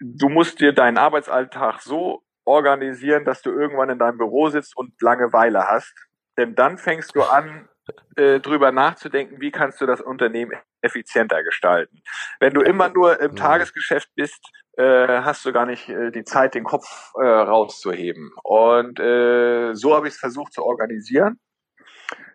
du 0.00 0.28
musst 0.28 0.60
dir 0.60 0.72
deinen 0.72 0.98
Arbeitsalltag 0.98 1.80
so 1.80 2.22
organisieren, 2.44 3.24
dass 3.24 3.42
du 3.42 3.50
irgendwann 3.50 3.90
in 3.90 3.98
deinem 3.98 4.18
Büro 4.18 4.48
sitzt 4.48 4.76
und 4.76 5.00
Langeweile 5.00 5.66
hast. 5.68 5.94
Denn 6.36 6.54
dann 6.54 6.78
fängst 6.78 7.14
du 7.14 7.22
an, 7.22 7.68
äh, 8.16 8.40
drüber 8.40 8.72
nachzudenken, 8.72 9.40
wie 9.40 9.50
kannst 9.50 9.80
du 9.80 9.86
das 9.86 10.00
Unternehmen 10.00 10.58
effizienter 10.80 11.42
gestalten. 11.42 12.02
Wenn 12.40 12.54
du 12.54 12.62
immer 12.62 12.88
nur 12.88 13.20
im 13.20 13.32
mhm. 13.32 13.36
Tagesgeschäft 13.36 14.08
bist, 14.14 14.40
hast 14.78 15.44
du 15.44 15.52
gar 15.52 15.66
nicht 15.66 15.88
äh, 15.88 16.10
die 16.10 16.24
Zeit, 16.24 16.54
den 16.54 16.64
Kopf 16.64 17.12
äh, 17.20 17.24
rauszuheben. 17.24 18.32
Und 18.42 18.98
äh, 19.00 19.74
so 19.74 19.94
habe 19.94 20.08
ich 20.08 20.14
es 20.14 20.20
versucht 20.20 20.52
zu 20.52 20.64
organisieren. 20.64 21.38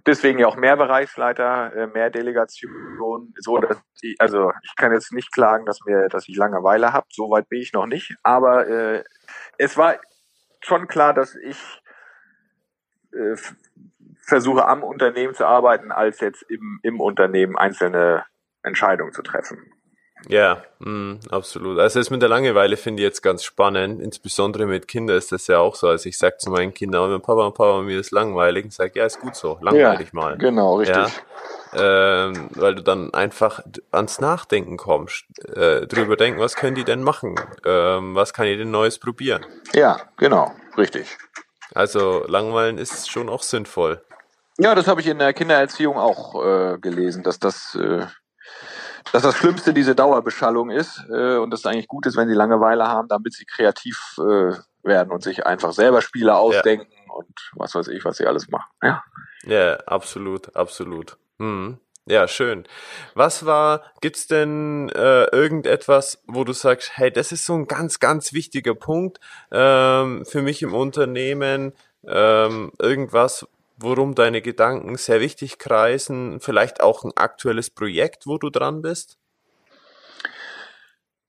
Deswegen 0.07 0.39
ja 0.39 0.47
auch 0.47 0.55
mehr 0.55 0.77
Bereichsleiter, 0.77 1.75
äh, 1.75 1.87
mehr 1.87 2.09
Delegation, 2.09 3.33
so 3.39 3.57
dass 3.57 3.77
ich, 4.01 4.15
also 4.19 4.53
ich 4.63 4.75
kann 4.77 4.93
jetzt 4.93 5.11
nicht 5.11 5.33
klagen, 5.33 5.65
dass 5.65 5.79
mir, 5.85 6.07
dass 6.07 6.29
ich 6.29 6.37
Langeweile 6.37 6.93
habe. 6.93 7.07
So 7.09 7.29
weit 7.29 7.49
bin 7.49 7.59
ich 7.59 7.73
noch 7.73 7.87
nicht. 7.87 8.15
Aber 8.23 8.67
äh, 8.67 9.03
es 9.57 9.75
war 9.75 9.95
schon 10.61 10.87
klar, 10.87 11.13
dass 11.13 11.35
ich 11.35 11.81
äh, 13.11 13.35
versuche 14.21 14.65
am 14.65 14.81
Unternehmen 14.81 15.33
zu 15.33 15.45
arbeiten, 15.45 15.91
als 15.91 16.21
jetzt 16.21 16.43
im, 16.43 16.79
im 16.83 17.01
Unternehmen 17.01 17.57
einzelne 17.57 18.25
Entscheidungen 18.63 19.11
zu 19.11 19.23
treffen. 19.23 19.73
Ja, 20.27 20.63
mh, 20.79 21.19
absolut. 21.29 21.79
Also 21.79 21.99
das 21.99 22.09
mit 22.09 22.21
der 22.21 22.29
Langeweile 22.29 22.75
finde 22.75 23.01
ich 23.01 23.07
jetzt 23.07 23.21
ganz 23.21 23.43
spannend. 23.43 24.01
Insbesondere 24.01 24.65
mit 24.65 24.87
Kindern 24.87 25.17
ist 25.17 25.31
das 25.31 25.47
ja 25.47 25.59
auch 25.59 25.75
so. 25.75 25.87
Also 25.87 26.09
ich 26.09 26.17
sage 26.17 26.37
zu 26.37 26.49
meinen 26.49 26.73
Kindern, 26.73 27.11
wenn 27.11 27.21
Papa 27.21 27.45
und 27.45 27.55
Papa 27.55 27.81
mir 27.81 27.99
ist 27.99 28.11
langweilig, 28.11 28.65
ich 28.65 28.75
sage, 28.75 28.99
ja, 28.99 29.05
ist 29.05 29.19
gut 29.19 29.35
so, 29.35 29.57
langweilig 29.61 30.09
ja, 30.13 30.19
mal. 30.19 30.37
Genau, 30.37 30.75
richtig. 30.75 30.97
Ja, 30.97 32.27
ähm, 32.27 32.49
weil 32.55 32.75
du 32.75 32.83
dann 32.83 33.13
einfach 33.13 33.61
ans 33.91 34.19
Nachdenken 34.19 34.77
kommst, 34.77 35.25
äh, 35.55 35.85
drüber 35.85 36.15
denken, 36.15 36.39
was 36.39 36.55
können 36.55 36.75
die 36.75 36.83
denn 36.83 37.03
machen? 37.03 37.35
Ähm, 37.65 38.15
was 38.15 38.33
kann 38.33 38.47
ich 38.47 38.57
denn 38.57 38.71
Neues 38.71 38.99
probieren? 38.99 39.45
Ja, 39.73 39.97
genau, 40.17 40.51
richtig. 40.77 41.17
Also 41.73 42.23
langweilen 42.27 42.77
ist 42.77 43.09
schon 43.11 43.29
auch 43.29 43.43
sinnvoll. 43.43 44.01
Ja, 44.57 44.73
das 44.73 44.87
habe 44.87 45.01
ich 45.01 45.07
in 45.07 45.19
der 45.19 45.33
Kindererziehung 45.33 45.97
auch 45.97 46.43
äh, 46.43 46.77
gelesen, 46.79 47.21
dass 47.21 47.39
das 47.39 47.75
äh, 47.75 48.07
dass 49.11 49.23
das 49.23 49.35
Schlimmste 49.35 49.73
diese 49.73 49.95
Dauerbeschallung 49.95 50.69
ist 50.69 51.03
äh, 51.09 51.37
und 51.37 51.51
das 51.51 51.65
eigentlich 51.65 51.87
gut 51.87 52.05
ist, 52.05 52.17
wenn 52.17 52.27
sie 52.27 52.33
Langeweile 52.33 52.87
haben, 52.87 53.07
damit 53.07 53.33
sie 53.33 53.45
kreativ 53.45 54.17
äh, 54.19 54.53
werden 54.83 55.11
und 55.11 55.23
sich 55.23 55.45
einfach 55.45 55.73
selber 55.73 56.01
Spiele 56.01 56.35
ausdenken 56.35 56.91
ja. 56.91 57.13
und 57.13 57.51
was 57.53 57.75
weiß 57.75 57.87
ich, 57.89 58.05
was 58.05 58.17
sie 58.17 58.25
alles 58.25 58.49
machen. 58.49 58.69
Ja, 58.81 59.03
ja 59.43 59.75
absolut, 59.85 60.55
absolut. 60.55 61.17
Hm. 61.39 61.79
Ja, 62.09 62.29
schön. 62.29 62.63
Was 63.15 63.45
war, 63.45 63.81
gibt's 63.99 64.27
denn 64.27 64.89
äh, 64.95 65.25
irgendetwas, 65.25 66.23
wo 66.25 66.45
du 66.45 66.53
sagst, 66.53 66.91
hey, 66.95 67.11
das 67.11 67.33
ist 67.33 67.45
so 67.45 67.53
ein 67.53 67.67
ganz, 67.67 67.99
ganz 67.99 68.31
wichtiger 68.31 68.75
Punkt 68.75 69.19
ähm, 69.51 70.23
für 70.25 70.41
mich 70.41 70.61
im 70.61 70.73
Unternehmen, 70.73 71.73
ähm, 72.07 72.71
irgendwas, 72.79 73.45
worum 73.77 74.15
deine 74.15 74.41
Gedanken 74.41 74.97
sehr 74.97 75.21
wichtig 75.21 75.59
kreisen, 75.59 76.39
vielleicht 76.39 76.81
auch 76.81 77.03
ein 77.03 77.11
aktuelles 77.15 77.69
Projekt, 77.69 78.27
wo 78.27 78.37
du 78.37 78.49
dran 78.49 78.81
bist? 78.81 79.17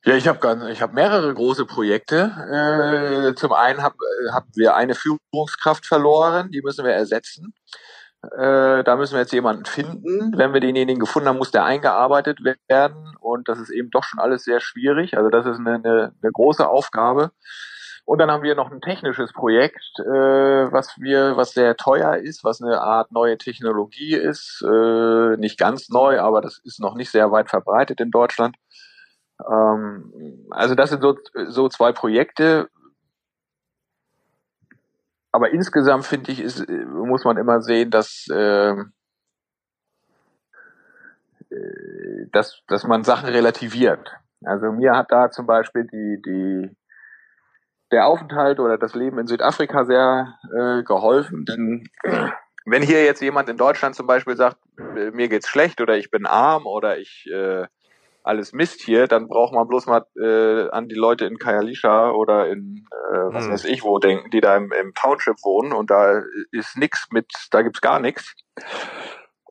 Ja, 0.04 0.14
ich 0.14 0.26
habe 0.26 0.74
hab 0.80 0.92
mehrere 0.94 1.34
große 1.34 1.66
Projekte. 1.66 3.30
Äh, 3.30 3.34
zum 3.34 3.52
einen 3.52 3.82
hab, 3.82 3.94
haben 4.32 4.50
wir 4.54 4.74
eine 4.74 4.94
Führungskraft 4.94 5.84
verloren, 5.86 6.50
die 6.50 6.62
müssen 6.62 6.84
wir 6.84 6.92
ersetzen. 6.92 7.52
Äh, 8.22 8.84
da 8.84 8.96
müssen 8.96 9.14
wir 9.14 9.20
jetzt 9.20 9.32
jemanden 9.32 9.64
finden. 9.64 10.36
Wenn 10.36 10.52
wir 10.52 10.60
denjenigen 10.60 11.00
gefunden 11.00 11.28
haben, 11.28 11.38
muss 11.38 11.50
der 11.50 11.64
eingearbeitet 11.64 12.38
werden. 12.68 13.16
Und 13.20 13.48
das 13.48 13.58
ist 13.60 13.70
eben 13.70 13.90
doch 13.90 14.02
schon 14.02 14.18
alles 14.18 14.44
sehr 14.44 14.60
schwierig. 14.60 15.16
Also 15.16 15.30
das 15.30 15.46
ist 15.46 15.58
eine, 15.58 15.74
eine, 15.74 16.12
eine 16.22 16.32
große 16.32 16.66
Aufgabe. 16.68 17.30
Und 18.08 18.20
dann 18.20 18.30
haben 18.30 18.42
wir 18.42 18.54
noch 18.54 18.72
ein 18.72 18.80
technisches 18.80 19.34
Projekt, 19.34 19.98
äh, 19.98 20.72
was 20.72 20.96
wir, 20.98 21.36
was 21.36 21.52
sehr 21.52 21.76
teuer 21.76 22.16
ist, 22.16 22.42
was 22.42 22.62
eine 22.62 22.80
Art 22.80 23.12
neue 23.12 23.36
Technologie 23.36 24.14
ist, 24.14 24.64
äh, 24.66 25.36
nicht 25.36 25.58
ganz 25.58 25.90
neu, 25.90 26.18
aber 26.18 26.40
das 26.40 26.58
ist 26.64 26.80
noch 26.80 26.94
nicht 26.94 27.10
sehr 27.10 27.30
weit 27.32 27.50
verbreitet 27.50 28.00
in 28.00 28.10
Deutschland. 28.10 28.56
Ähm, 29.46 30.46
also 30.48 30.74
das 30.74 30.88
sind 30.88 31.02
so, 31.02 31.18
so 31.48 31.68
zwei 31.68 31.92
Projekte. 31.92 32.70
Aber 35.30 35.50
insgesamt 35.50 36.06
finde 36.06 36.32
ich, 36.32 36.40
ist, 36.40 36.66
muss 36.66 37.24
man 37.24 37.36
immer 37.36 37.60
sehen, 37.60 37.90
dass, 37.90 38.26
ähm, 38.32 38.94
äh, 41.50 42.26
dass, 42.32 42.62
dass 42.68 42.84
man 42.84 43.04
Sachen 43.04 43.28
relativiert. 43.28 44.10
Also 44.46 44.72
mir 44.72 44.96
hat 44.96 45.12
da 45.12 45.30
zum 45.30 45.44
Beispiel 45.44 45.84
die, 45.84 46.22
die 46.24 46.77
der 47.90 48.06
Aufenthalt 48.06 48.60
oder 48.60 48.78
das 48.78 48.94
Leben 48.94 49.18
in 49.18 49.26
Südafrika 49.26 49.84
sehr 49.84 50.34
äh, 50.54 50.82
geholfen, 50.82 51.44
denn 51.44 51.88
wenn 52.66 52.82
hier 52.82 53.04
jetzt 53.04 53.22
jemand 53.22 53.48
in 53.48 53.56
Deutschland 53.56 53.94
zum 53.94 54.06
Beispiel 54.06 54.36
sagt, 54.36 54.58
äh, 54.78 55.10
mir 55.10 55.28
geht's 55.28 55.48
schlecht 55.48 55.80
oder 55.80 55.96
ich 55.96 56.10
bin 56.10 56.26
arm 56.26 56.66
oder 56.66 56.98
ich 56.98 57.26
äh, 57.32 57.66
alles 58.22 58.52
Mist 58.52 58.82
hier, 58.82 59.06
dann 59.06 59.28
braucht 59.28 59.54
man 59.54 59.66
bloß 59.66 59.86
mal 59.86 60.04
äh, 60.20 60.68
an 60.70 60.88
die 60.88 60.94
Leute 60.94 61.24
in 61.24 61.38
Kayalisha 61.38 62.10
oder 62.10 62.48
in 62.48 62.86
äh, 63.10 63.16
was 63.32 63.46
hm. 63.46 63.52
weiß 63.52 63.64
ich 63.64 63.82
wo 63.82 63.98
denken, 63.98 64.30
die 64.30 64.40
da 64.40 64.56
im, 64.56 64.70
im 64.72 64.92
Township 64.94 65.36
wohnen 65.42 65.72
und 65.72 65.90
da 65.90 66.22
ist 66.52 66.76
nix 66.76 67.08
mit, 67.10 67.32
da 67.50 67.62
gibt's 67.62 67.80
gar 67.80 68.00
nichts. 68.00 68.34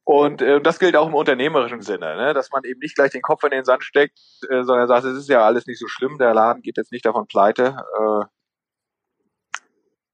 Und 0.08 0.42
äh, 0.42 0.62
das 0.62 0.80
gilt 0.80 0.96
auch 0.96 1.10
im 1.10 1.16
unternehmerischen 1.16 1.82
Sinne, 1.82 2.16
ne? 2.16 2.34
dass 2.34 2.50
man 2.50 2.64
eben 2.64 2.80
nicht 2.80 2.96
gleich 2.96 3.12
den 3.12 3.22
Kopf 3.22 3.44
in 3.44 3.50
den 3.50 3.66
Sand 3.66 3.84
steckt, 3.84 4.18
äh, 4.50 4.64
sondern 4.64 4.88
sagt, 4.88 5.04
es 5.04 5.18
ist 5.18 5.28
ja 5.28 5.46
alles 5.46 5.68
nicht 5.68 5.80
so 5.80 5.88
schlimm, 5.90 6.18
der 6.18 6.34
Laden 6.34 6.62
geht 6.62 6.78
jetzt 6.78 6.94
nicht 6.94 7.06
davon 7.06 7.28
pleite. 7.28 7.76
Äh, 8.00 8.24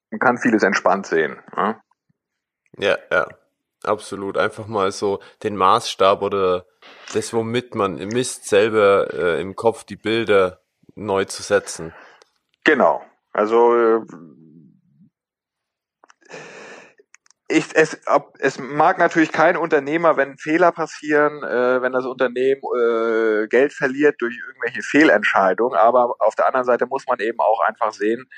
man 0.10 0.20
kann 0.20 0.40
vieles 0.40 0.64
entspannt 0.64 1.06
sehen. 1.06 1.44
Ne? 1.56 1.80
Ja, 2.80 2.98
ja, 3.12 3.28
absolut. 3.84 4.36
Einfach 4.36 4.66
mal 4.66 4.92
so 4.92 5.20
den 5.44 5.56
Maßstab 5.56 6.24
oder 6.24 6.66
das, 7.14 7.32
womit 7.32 7.76
man 7.76 7.98
misst, 7.98 8.50
selber 8.50 9.14
äh, 9.14 9.42
im 9.42 9.56
Kopf 9.56 9.84
die 9.84 9.96
Bilder 9.96 10.64
neu 10.96 11.26
zu 11.26 11.44
setzen. 11.44 11.94
Genau. 12.64 13.06
Also 13.32 13.76
äh, 13.76 14.02
ich, 17.54 17.76
es, 17.76 18.02
ob, 18.08 18.36
es 18.40 18.60
mag 18.60 18.98
natürlich 18.98 19.32
kein 19.32 19.58
Unternehmer, 19.58 20.18
wenn 20.18 20.38
Fehler 20.38 20.72
passieren, 20.72 21.44
äh, 21.44 21.82
wenn 21.82 21.94
das 21.94 22.06
Unternehmen 22.06 22.62
äh, 22.78 23.48
Geld 23.48 23.74
verliert 23.74 24.16
durch 24.20 24.38
irgendwelche 24.48 24.82
Fehlentscheidungen, 24.82 25.78
aber 25.78 26.16
auf 26.20 26.36
der 26.36 26.48
anderen 26.48 26.66
Seite 26.66 26.86
muss 26.88 27.06
man 27.08 27.20
eben 27.20 27.40
auch 27.40 27.62
einfach 27.62 27.94
sehen, 27.94 28.30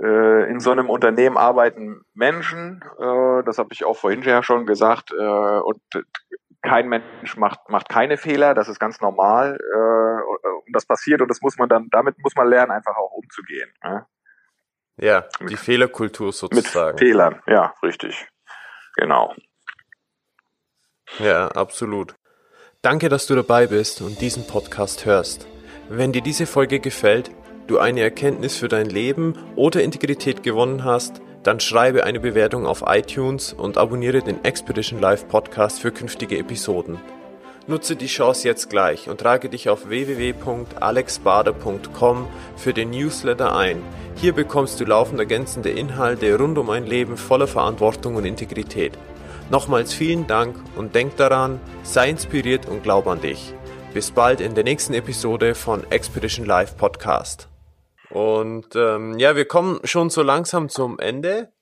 äh, 0.00 0.50
in 0.50 0.60
so 0.60 0.70
einem 0.70 0.88
Unternehmen 0.88 1.36
arbeiten 1.36 2.02
Menschen, 2.14 2.82
äh, 2.98 3.42
das 3.44 3.58
habe 3.58 3.70
ich 3.72 3.84
auch 3.84 3.96
vorhin 3.96 4.22
ja 4.22 4.42
schon 4.42 4.66
gesagt, 4.66 5.12
äh, 5.12 5.60
und 5.60 5.80
kein 6.62 6.88
Mensch 6.88 7.36
macht, 7.36 7.68
macht 7.68 7.88
keine 7.88 8.16
Fehler, 8.16 8.54
das 8.54 8.68
ist 8.68 8.78
ganz 8.78 9.00
normal. 9.00 9.58
Äh, 9.58 10.56
und 10.66 10.76
das 10.76 10.86
passiert 10.86 11.20
und 11.22 11.28
das 11.28 11.40
muss 11.40 11.58
man 11.58 11.68
dann, 11.68 11.88
damit 11.90 12.18
muss 12.18 12.36
man 12.36 12.48
lernen, 12.48 12.70
einfach 12.70 12.96
auch 12.96 13.12
umzugehen. 13.12 13.70
Ne? 13.82 14.06
Ja, 15.00 15.24
die 15.48 15.56
Fehlerkultur 15.56 16.32
sozusagen. 16.32 16.94
Mit 16.96 17.00
Fehlern, 17.00 17.42
ja, 17.46 17.74
richtig. 17.82 18.28
Genau. 18.96 19.34
Ja, 21.18 21.48
absolut. 21.48 22.14
Danke, 22.82 23.08
dass 23.08 23.26
du 23.26 23.34
dabei 23.34 23.66
bist 23.66 24.02
und 24.02 24.20
diesen 24.20 24.46
Podcast 24.46 25.06
hörst. 25.06 25.46
Wenn 25.88 26.12
dir 26.12 26.22
diese 26.22 26.46
Folge 26.46 26.80
gefällt, 26.80 27.30
du 27.66 27.78
eine 27.78 28.00
Erkenntnis 28.00 28.56
für 28.56 28.68
dein 28.68 28.86
Leben 28.86 29.38
oder 29.56 29.82
Integrität 29.82 30.42
gewonnen 30.42 30.84
hast, 30.84 31.22
dann 31.42 31.60
schreibe 31.60 32.04
eine 32.04 32.20
Bewertung 32.20 32.66
auf 32.66 32.84
iTunes 32.86 33.54
und 33.54 33.78
abonniere 33.78 34.20
den 34.20 34.44
Expedition 34.44 35.00
Live 35.00 35.28
Podcast 35.28 35.80
für 35.80 35.92
künftige 35.92 36.36
Episoden. 36.38 37.00
Nutze 37.70 37.94
die 37.94 38.08
Chance 38.08 38.48
jetzt 38.48 38.68
gleich 38.68 39.08
und 39.08 39.20
trage 39.20 39.48
dich 39.48 39.68
auf 39.68 39.88
www.alexbader.com 39.88 42.26
für 42.56 42.74
den 42.74 42.90
Newsletter 42.90 43.54
ein. 43.54 43.80
Hier 44.16 44.32
bekommst 44.32 44.80
du 44.80 44.84
laufend 44.84 45.20
ergänzende 45.20 45.70
Inhalte 45.70 46.36
rund 46.36 46.58
um 46.58 46.68
ein 46.68 46.84
Leben 46.84 47.16
voller 47.16 47.46
Verantwortung 47.46 48.16
und 48.16 48.24
Integrität. 48.24 48.98
Nochmals 49.50 49.94
vielen 49.94 50.26
Dank 50.26 50.56
und 50.74 50.96
denk 50.96 51.16
daran, 51.16 51.60
sei 51.84 52.10
inspiriert 52.10 52.66
und 52.66 52.82
glaub 52.82 53.06
an 53.06 53.20
dich. 53.20 53.54
Bis 53.94 54.10
bald 54.10 54.40
in 54.40 54.56
der 54.56 54.64
nächsten 54.64 54.94
Episode 54.94 55.54
von 55.54 55.88
Expedition 55.92 56.46
Live 56.46 56.76
Podcast. 56.76 57.46
Und 58.10 58.74
ähm, 58.74 59.16
ja, 59.20 59.36
wir 59.36 59.44
kommen 59.44 59.78
schon 59.84 60.10
so 60.10 60.22
langsam 60.22 60.70
zum 60.70 60.98
Ende. 60.98 61.52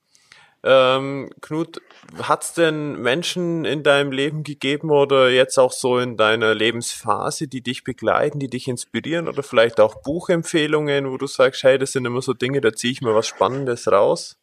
Ähm, 0.63 1.29
Knut, 1.41 1.81
hat 2.23 2.43
es 2.43 2.53
denn 2.53 3.01
Menschen 3.01 3.65
in 3.65 3.83
deinem 3.83 4.11
Leben 4.11 4.43
gegeben 4.43 4.89
oder 4.89 5.29
jetzt 5.29 5.57
auch 5.57 5.71
so 5.71 5.99
in 5.99 6.17
deiner 6.17 6.53
Lebensphase, 6.55 7.47
die 7.47 7.61
dich 7.61 7.83
begleiten, 7.83 8.39
die 8.39 8.49
dich 8.49 8.67
inspirieren 8.67 9.27
oder 9.27 9.43
vielleicht 9.43 9.79
auch 9.79 10.01
Buchempfehlungen, 10.01 11.11
wo 11.11 11.17
du 11.17 11.27
sagst, 11.27 11.63
hey, 11.63 11.77
das 11.77 11.91
sind 11.91 12.05
immer 12.05 12.21
so 12.21 12.33
Dinge, 12.33 12.61
da 12.61 12.73
ziehe 12.73 12.93
ich 12.93 13.01
mir 13.01 13.15
was 13.15 13.27
Spannendes 13.27 13.91
raus? 13.91 14.37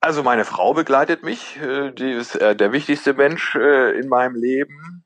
Also 0.00 0.24
meine 0.24 0.44
Frau 0.44 0.74
begleitet 0.74 1.22
mich, 1.22 1.58
äh, 1.60 1.92
die 1.92 2.10
ist 2.10 2.34
äh, 2.34 2.56
der 2.56 2.72
wichtigste 2.72 3.14
Mensch 3.14 3.54
äh, 3.54 3.96
in 3.98 4.08
meinem 4.08 4.34
Leben 4.34 5.04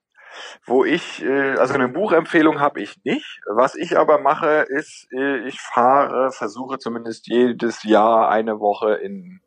wo 0.66 0.84
ich, 0.84 1.24
also 1.24 1.72
eine 1.72 1.88
Buchempfehlung 1.88 2.60
habe 2.60 2.82
ich 2.82 3.02
nicht. 3.04 3.40
Was 3.48 3.74
ich 3.74 3.96
aber 3.96 4.18
mache, 4.18 4.66
ist, 4.68 5.06
ich 5.46 5.58
fahre, 5.60 6.30
versuche 6.30 6.78
zumindest 6.78 7.26
jedes 7.28 7.84
Jahr 7.84 8.28
eine 8.28 8.60
Woche 8.60 8.94
in 8.94 9.40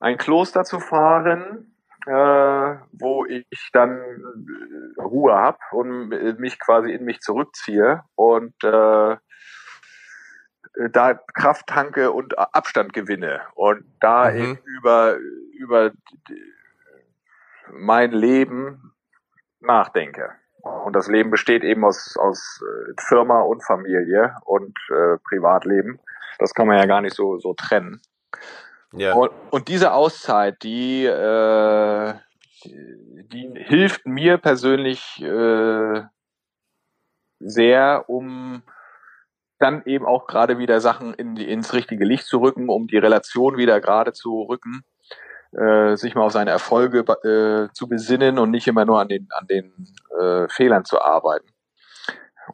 ein 0.00 0.16
Kloster 0.16 0.64
zu 0.64 0.80
fahren, 0.80 1.76
äh, 2.06 2.76
wo 2.92 3.24
ich 3.26 3.70
dann 3.72 3.98
äh, 3.98 5.00
Ruhe 5.00 5.34
habe 5.34 5.58
und 5.72 6.08
mich 6.38 6.58
quasi 6.58 6.92
in 6.92 7.04
mich 7.04 7.20
zurückziehe 7.20 8.02
und 8.16 8.54
äh, 8.64 9.16
da 10.92 11.14
Kraft 11.34 11.66
tanke 11.66 12.12
und 12.12 12.38
Abstand 12.38 12.92
gewinne 12.92 13.42
und 13.54 13.84
da 14.00 14.30
mhm. 14.30 14.36
eben 14.36 14.58
über 14.64 15.16
über 15.52 15.92
mein 17.72 18.12
Leben 18.12 18.94
nachdenke. 19.60 20.30
Und 20.62 20.94
das 20.94 21.08
Leben 21.08 21.30
besteht 21.30 21.64
eben 21.64 21.84
aus, 21.84 22.16
aus 22.18 22.62
äh, 22.62 22.92
Firma 22.98 23.40
und 23.40 23.64
Familie 23.64 24.36
und 24.44 24.76
äh, 24.90 25.16
Privatleben. 25.28 26.00
Das 26.38 26.54
kann 26.54 26.66
man 26.66 26.78
ja 26.78 26.86
gar 26.86 27.00
nicht 27.00 27.14
so, 27.14 27.38
so 27.38 27.54
trennen. 27.54 28.00
Ja. 28.92 29.14
Und, 29.14 29.30
und 29.50 29.68
diese 29.68 29.92
Auszeit, 29.92 30.62
die, 30.62 31.04
äh, 31.04 32.14
die, 32.64 33.52
hilft 33.54 34.06
mir 34.06 34.38
persönlich 34.38 35.22
äh, 35.22 36.02
sehr, 37.38 38.04
um 38.08 38.62
dann 39.58 39.82
eben 39.84 40.06
auch 40.06 40.26
gerade 40.26 40.58
wieder 40.58 40.80
Sachen 40.80 41.14
in 41.14 41.34
die, 41.34 41.48
ins 41.50 41.72
richtige 41.72 42.04
Licht 42.04 42.26
zu 42.26 42.38
rücken, 42.40 42.68
um 42.68 42.86
die 42.86 42.98
Relation 42.98 43.56
wieder 43.56 43.80
gerade 43.80 44.12
zu 44.12 44.42
rücken 44.42 44.84
äh, 45.52 45.96
sich 45.96 46.14
mal 46.14 46.22
auf 46.22 46.32
seine 46.32 46.50
Erfolge 46.50 47.00
äh, 47.00 47.72
zu 47.72 47.88
besinnen 47.88 48.38
und 48.38 48.50
nicht 48.50 48.68
immer 48.68 48.84
nur 48.84 49.00
an 49.00 49.08
den, 49.08 49.28
an 49.30 49.46
den 49.46 49.72
äh, 50.18 50.48
Fehlern 50.48 50.84
zu 50.84 51.00
arbeiten. 51.00 51.48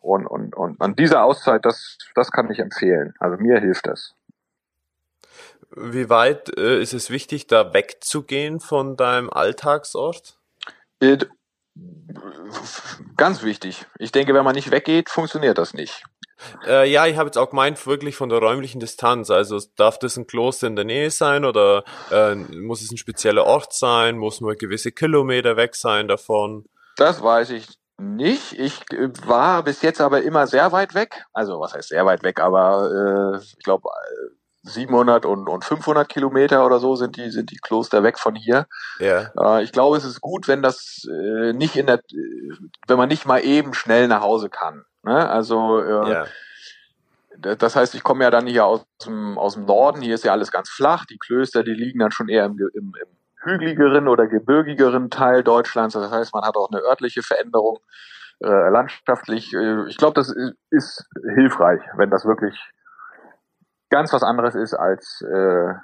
Und, 0.01 0.27
und, 0.27 0.55
und 0.55 0.81
an 0.81 0.95
dieser 0.95 1.25
Auszeit, 1.25 1.65
das, 1.65 1.99
das 2.15 2.31
kann 2.31 2.51
ich 2.51 2.59
empfehlen. 2.59 3.15
Also 3.19 3.37
mir 3.39 3.59
hilft 3.61 3.87
das. 3.87 4.15
Wie 5.75 6.09
weit 6.09 6.57
äh, 6.59 6.81
ist 6.81 6.95
es 6.95 7.11
wichtig, 7.11 7.47
da 7.47 7.75
wegzugehen 7.75 8.61
von 8.61 8.97
deinem 8.97 9.31
Alltagsort? 9.31 10.39
It, 11.01 11.29
ganz 13.17 13.43
wichtig. 13.43 13.87
Ich 13.99 14.13
denke, 14.13 14.35
wenn 14.35 14.45
man 14.45 14.55
nicht 14.55 14.71
weggeht, 14.71 15.11
funktioniert 15.11 15.59
das 15.59 15.75
nicht. 15.75 16.05
Äh, 16.67 16.91
ja, 16.91 17.07
ich 17.07 17.17
habe 17.17 17.29
jetzt 17.29 17.39
auch 17.39 17.51
gemeint, 17.51 17.85
wirklich 17.87 18.17
von 18.17 18.29
der 18.29 18.39
räumlichen 18.39 18.81
Distanz. 18.81 19.31
Also 19.31 19.61
darf 19.77 19.99
das 19.99 20.17
ein 20.17 20.27
Kloster 20.27 20.67
in 20.67 20.77
der 20.77 20.85
Nähe 20.85 21.11
sein 21.11 21.45
oder 21.45 21.85
äh, 22.11 22.35
muss 22.35 22.83
es 22.83 22.91
ein 22.91 22.99
spezieller 22.99 23.45
Ort 23.45 23.73
sein? 23.73 24.19
Muss 24.19 24.41
man 24.41 24.57
gewisse 24.57 24.93
Kilometer 24.93 25.57
weg 25.57 25.75
sein 25.75 26.09
davon? 26.09 26.67
Das 26.97 27.23
weiß 27.23 27.51
ich 27.51 27.67
nicht. 27.99 28.53
Ich 28.53 28.81
äh, 28.93 29.09
war 29.27 29.63
bis 29.63 29.83
jetzt 29.83 30.01
aber 30.01 30.23
immer 30.23 30.47
sehr 30.47 30.73
weit 30.73 30.95
weg. 30.95 31.25
Also 31.33 31.59
was 31.61 31.75
heißt 31.75 31.89
sehr 31.89 32.05
weit 32.05 32.23
weg, 32.23 32.41
aber 32.41 33.35
äh, 33.35 33.39
ich 33.39 33.59
glaube 33.65 33.89
700 34.69 35.25
und, 35.27 35.49
und 35.49 35.65
500 35.65 36.09
Kilometer 36.09 36.65
oder 36.67 36.79
so 36.79 36.97
sind 36.97 37.17
die 37.17 37.31
sind 37.31 37.51
die 37.51 37.59
Kloster 37.59 38.03
weg 38.03 38.19
von 38.19 38.35
hier. 38.35 38.67
Ja. 38.99 39.31
Äh, 39.39 39.63
ich 39.63 39.73
glaube, 39.73 39.97
es 39.97 40.05
ist 40.05 40.21
gut, 40.21 40.49
wenn 40.49 40.63
das 40.63 41.07
äh, 41.11 41.53
nicht 41.53 41.77
in 41.77 41.87
der, 41.87 42.01
wenn 42.87 42.99
man 42.99 43.09
nicht 43.09 43.27
mal 43.27 43.39
eben 43.45 43.75
schnell 43.75 44.09
nach 44.09 44.23
Hause 44.23 44.51
kann. 44.51 44.85
Ne? 45.03 45.29
Also 45.29 45.81
äh, 45.81 46.11
ja. 46.11 46.27
das 47.39 47.77
heißt, 47.77 47.95
ich 47.95 48.03
komme 48.03 48.25
ja 48.25 48.31
dann 48.31 48.47
hier 48.47 48.67
aus 48.67 48.85
dem, 49.05 49.39
aus 49.39 49.55
dem 49.55 49.67
Norden, 49.67 50.03
hier 50.03 50.15
ist 50.15 50.25
ja 50.25 50.33
alles 50.33 50.51
ganz 50.51 50.69
flach, 50.69 51.07
die 51.07 51.19
Klöster, 51.19 51.63
die 51.63 51.75
liegen 51.75 52.01
dann 52.01 52.13
schon 52.13 52.29
eher 52.29 52.45
im, 52.45 52.59
im, 52.75 52.93
im 53.01 53.17
hügeligeren 53.43 54.09
oder 54.09 54.27
gebirgigeren 54.27 55.11
Teil 55.11 55.43
Deutschlands. 55.43 55.95
Das 55.95 56.11
heißt, 56.11 56.35
man 56.35 56.45
hat 56.45 56.57
auch 56.57 56.71
eine 56.71 56.83
örtliche 56.83 57.23
Veränderung 57.23 57.79
äh, 58.41 58.69
landschaftlich. 58.71 59.55
Äh, 59.55 59.89
ich 59.89 59.97
glaube, 59.97 60.15
das 60.15 60.35
ist 60.71 61.07
hilfreich, 61.35 61.81
wenn 61.97 62.11
das 62.11 62.25
wirklich 62.25 62.59
ganz 63.91 64.13
was 64.13 64.23
anderes 64.23 64.55
ist 64.55 64.75
als 64.75 65.23
äh, 65.23 65.75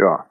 ja 0.00 0.26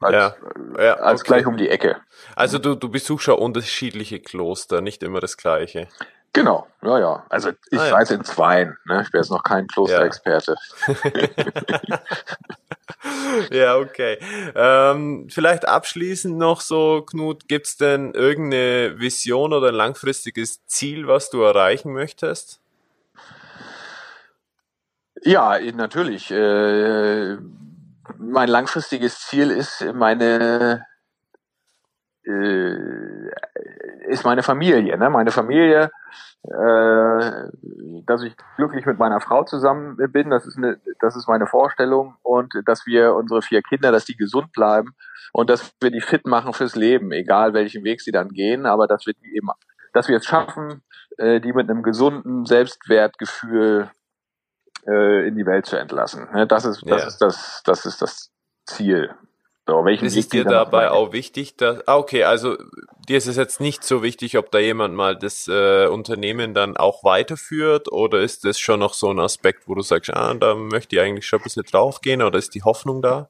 als, 0.00 0.12
ja, 0.12 0.34
ja, 0.78 0.94
als 0.94 1.22
okay. 1.22 1.28
gleich 1.28 1.46
um 1.46 1.56
die 1.56 1.70
Ecke. 1.70 1.96
Also 2.34 2.58
du, 2.58 2.74
du 2.74 2.90
besuchst 2.90 3.28
ja 3.28 3.34
unterschiedliche 3.34 4.20
Kloster, 4.20 4.80
nicht 4.80 5.02
immer 5.02 5.20
das 5.20 5.36
gleiche. 5.36 5.88
Genau, 6.36 6.66
ja, 6.82 6.98
ja. 6.98 7.26
Also 7.30 7.50
ich 7.70 7.80
ah, 7.80 7.86
ja. 7.86 7.92
weiß 7.94 8.10
in 8.10 8.22
zweien, 8.22 8.76
ne? 8.84 9.00
Ich 9.02 9.10
bin 9.10 9.22
jetzt 9.22 9.30
noch 9.30 9.42
kein 9.42 9.66
Klosterexperte. 9.68 10.56
Ja. 10.86 12.00
ja, 13.50 13.76
okay. 13.76 14.18
Ähm, 14.54 15.28
vielleicht 15.30 15.66
abschließend 15.66 16.36
noch 16.36 16.60
so, 16.60 17.00
Knut, 17.00 17.48
gibt's 17.48 17.78
denn 17.78 18.12
irgendeine 18.12 18.98
Vision 18.98 19.54
oder 19.54 19.68
ein 19.68 19.74
langfristiges 19.74 20.66
Ziel, 20.66 21.08
was 21.08 21.30
du 21.30 21.40
erreichen 21.40 21.94
möchtest? 21.94 22.60
Ja, 25.26 25.58
natürlich. 25.74 26.30
Äh, 26.30 27.36
mein 28.16 28.48
langfristiges 28.48 29.18
Ziel 29.26 29.50
ist, 29.50 29.84
meine 29.92 30.86
äh, 32.24 33.30
ist 34.06 34.24
meine 34.24 34.44
Familie. 34.44 34.96
Ne? 34.96 35.10
Meine 35.10 35.32
Familie, 35.32 35.90
äh, 36.44 37.50
dass 38.06 38.22
ich 38.22 38.36
glücklich 38.56 38.86
mit 38.86 39.00
meiner 39.00 39.20
Frau 39.20 39.42
zusammen 39.42 39.96
bin, 40.12 40.30
das 40.30 40.46
ist, 40.46 40.58
eine, 40.58 40.78
das 41.00 41.16
ist 41.16 41.26
meine 41.26 41.48
Vorstellung 41.48 42.14
und 42.22 42.54
dass 42.64 42.86
wir 42.86 43.16
unsere 43.16 43.42
vier 43.42 43.62
Kinder, 43.62 43.90
dass 43.90 44.04
die 44.04 44.16
gesund 44.16 44.52
bleiben 44.52 44.94
und 45.32 45.50
dass 45.50 45.74
wir 45.80 45.90
die 45.90 46.02
fit 46.02 46.24
machen 46.24 46.52
fürs 46.52 46.76
Leben, 46.76 47.10
egal 47.10 47.52
welchen 47.52 47.82
Weg 47.82 48.00
sie 48.00 48.12
dann 48.12 48.28
gehen, 48.28 48.64
aber 48.64 48.86
dass 48.86 49.06
wir 49.06 49.14
die 49.14 49.36
eben, 49.36 49.48
dass 49.92 50.06
wir 50.06 50.18
es 50.18 50.24
schaffen, 50.24 50.84
äh, 51.18 51.40
die 51.40 51.52
mit 51.52 51.68
einem 51.68 51.82
gesunden 51.82 52.44
Selbstwertgefühl 52.44 53.90
äh, 54.86 55.28
in 55.28 55.36
die 55.36 55.46
Welt 55.46 55.66
zu 55.66 55.76
entlassen. 55.76 56.28
Ne? 56.32 56.46
Das 56.46 56.64
ist, 56.64 56.82
das 56.86 57.00
ja. 57.00 57.06
ist 57.06 57.18
das, 57.18 57.62
das 57.64 57.86
ist 57.86 58.02
das 58.02 58.30
Ziel. 58.64 59.14
So, 59.68 59.84
welchen 59.84 60.06
ist 60.06 60.32
dir 60.32 60.44
dabei 60.44 60.92
auch 60.92 61.12
wichtig, 61.12 61.56
dass, 61.56 61.86
ah, 61.88 61.96
okay, 61.96 62.22
also 62.22 62.56
dir 63.08 63.18
ist 63.18 63.26
es 63.26 63.36
jetzt 63.36 63.60
nicht 63.60 63.82
so 63.82 64.00
wichtig, 64.00 64.38
ob 64.38 64.52
da 64.52 64.60
jemand 64.60 64.94
mal 64.94 65.16
das 65.16 65.48
äh, 65.48 65.88
Unternehmen 65.88 66.54
dann 66.54 66.76
auch 66.76 67.02
weiterführt 67.02 67.90
oder 67.90 68.20
ist 68.20 68.44
das 68.44 68.60
schon 68.60 68.78
noch 68.78 68.94
so 68.94 69.10
ein 69.10 69.18
Aspekt, 69.18 69.66
wo 69.66 69.74
du 69.74 69.82
sagst, 69.82 70.14
ah, 70.14 70.32
da 70.34 70.54
möchte 70.54 70.94
ich 70.94 71.02
eigentlich 71.02 71.26
schon 71.26 71.40
ein 71.40 71.42
bisschen 71.42 71.64
draufgehen 71.64 72.22
oder 72.22 72.38
ist 72.38 72.54
die 72.54 72.62
Hoffnung 72.62 73.02
da? 73.02 73.28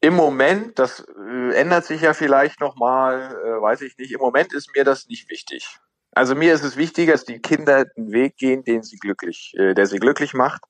Im 0.00 0.14
Moment, 0.14 0.78
das 0.78 1.00
äh, 1.00 1.54
ändert 1.54 1.86
sich 1.86 2.02
ja 2.02 2.14
vielleicht 2.14 2.60
nochmal, 2.60 3.36
äh, 3.44 3.60
weiß 3.60 3.80
ich 3.80 3.98
nicht, 3.98 4.12
im 4.12 4.20
Moment 4.20 4.52
ist 4.52 4.76
mir 4.76 4.84
das 4.84 5.08
nicht 5.08 5.28
wichtig. 5.28 5.80
Also 6.16 6.34
mir 6.34 6.54
ist 6.54 6.64
es 6.64 6.78
wichtiger, 6.78 7.12
dass 7.12 7.26
die 7.26 7.40
Kinder 7.40 7.84
den 7.84 8.10
Weg 8.10 8.38
gehen, 8.38 8.64
den 8.64 8.82
sie 8.82 8.96
glücklich, 8.96 9.52
äh, 9.58 9.74
der 9.74 9.84
sie 9.84 9.98
glücklich 9.98 10.32
macht. 10.32 10.62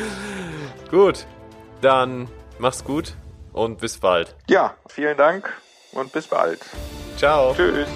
gut, 0.90 1.26
dann 1.80 2.28
mach's 2.58 2.84
gut 2.84 3.14
und 3.52 3.78
bis 3.78 3.98
bald. 3.98 4.34
Ja, 4.48 4.74
vielen 4.88 5.16
Dank 5.16 5.52
und 5.92 6.12
bis 6.12 6.26
bald. 6.26 6.60
Ciao. 7.16 7.54
Tschüss. 7.54 7.88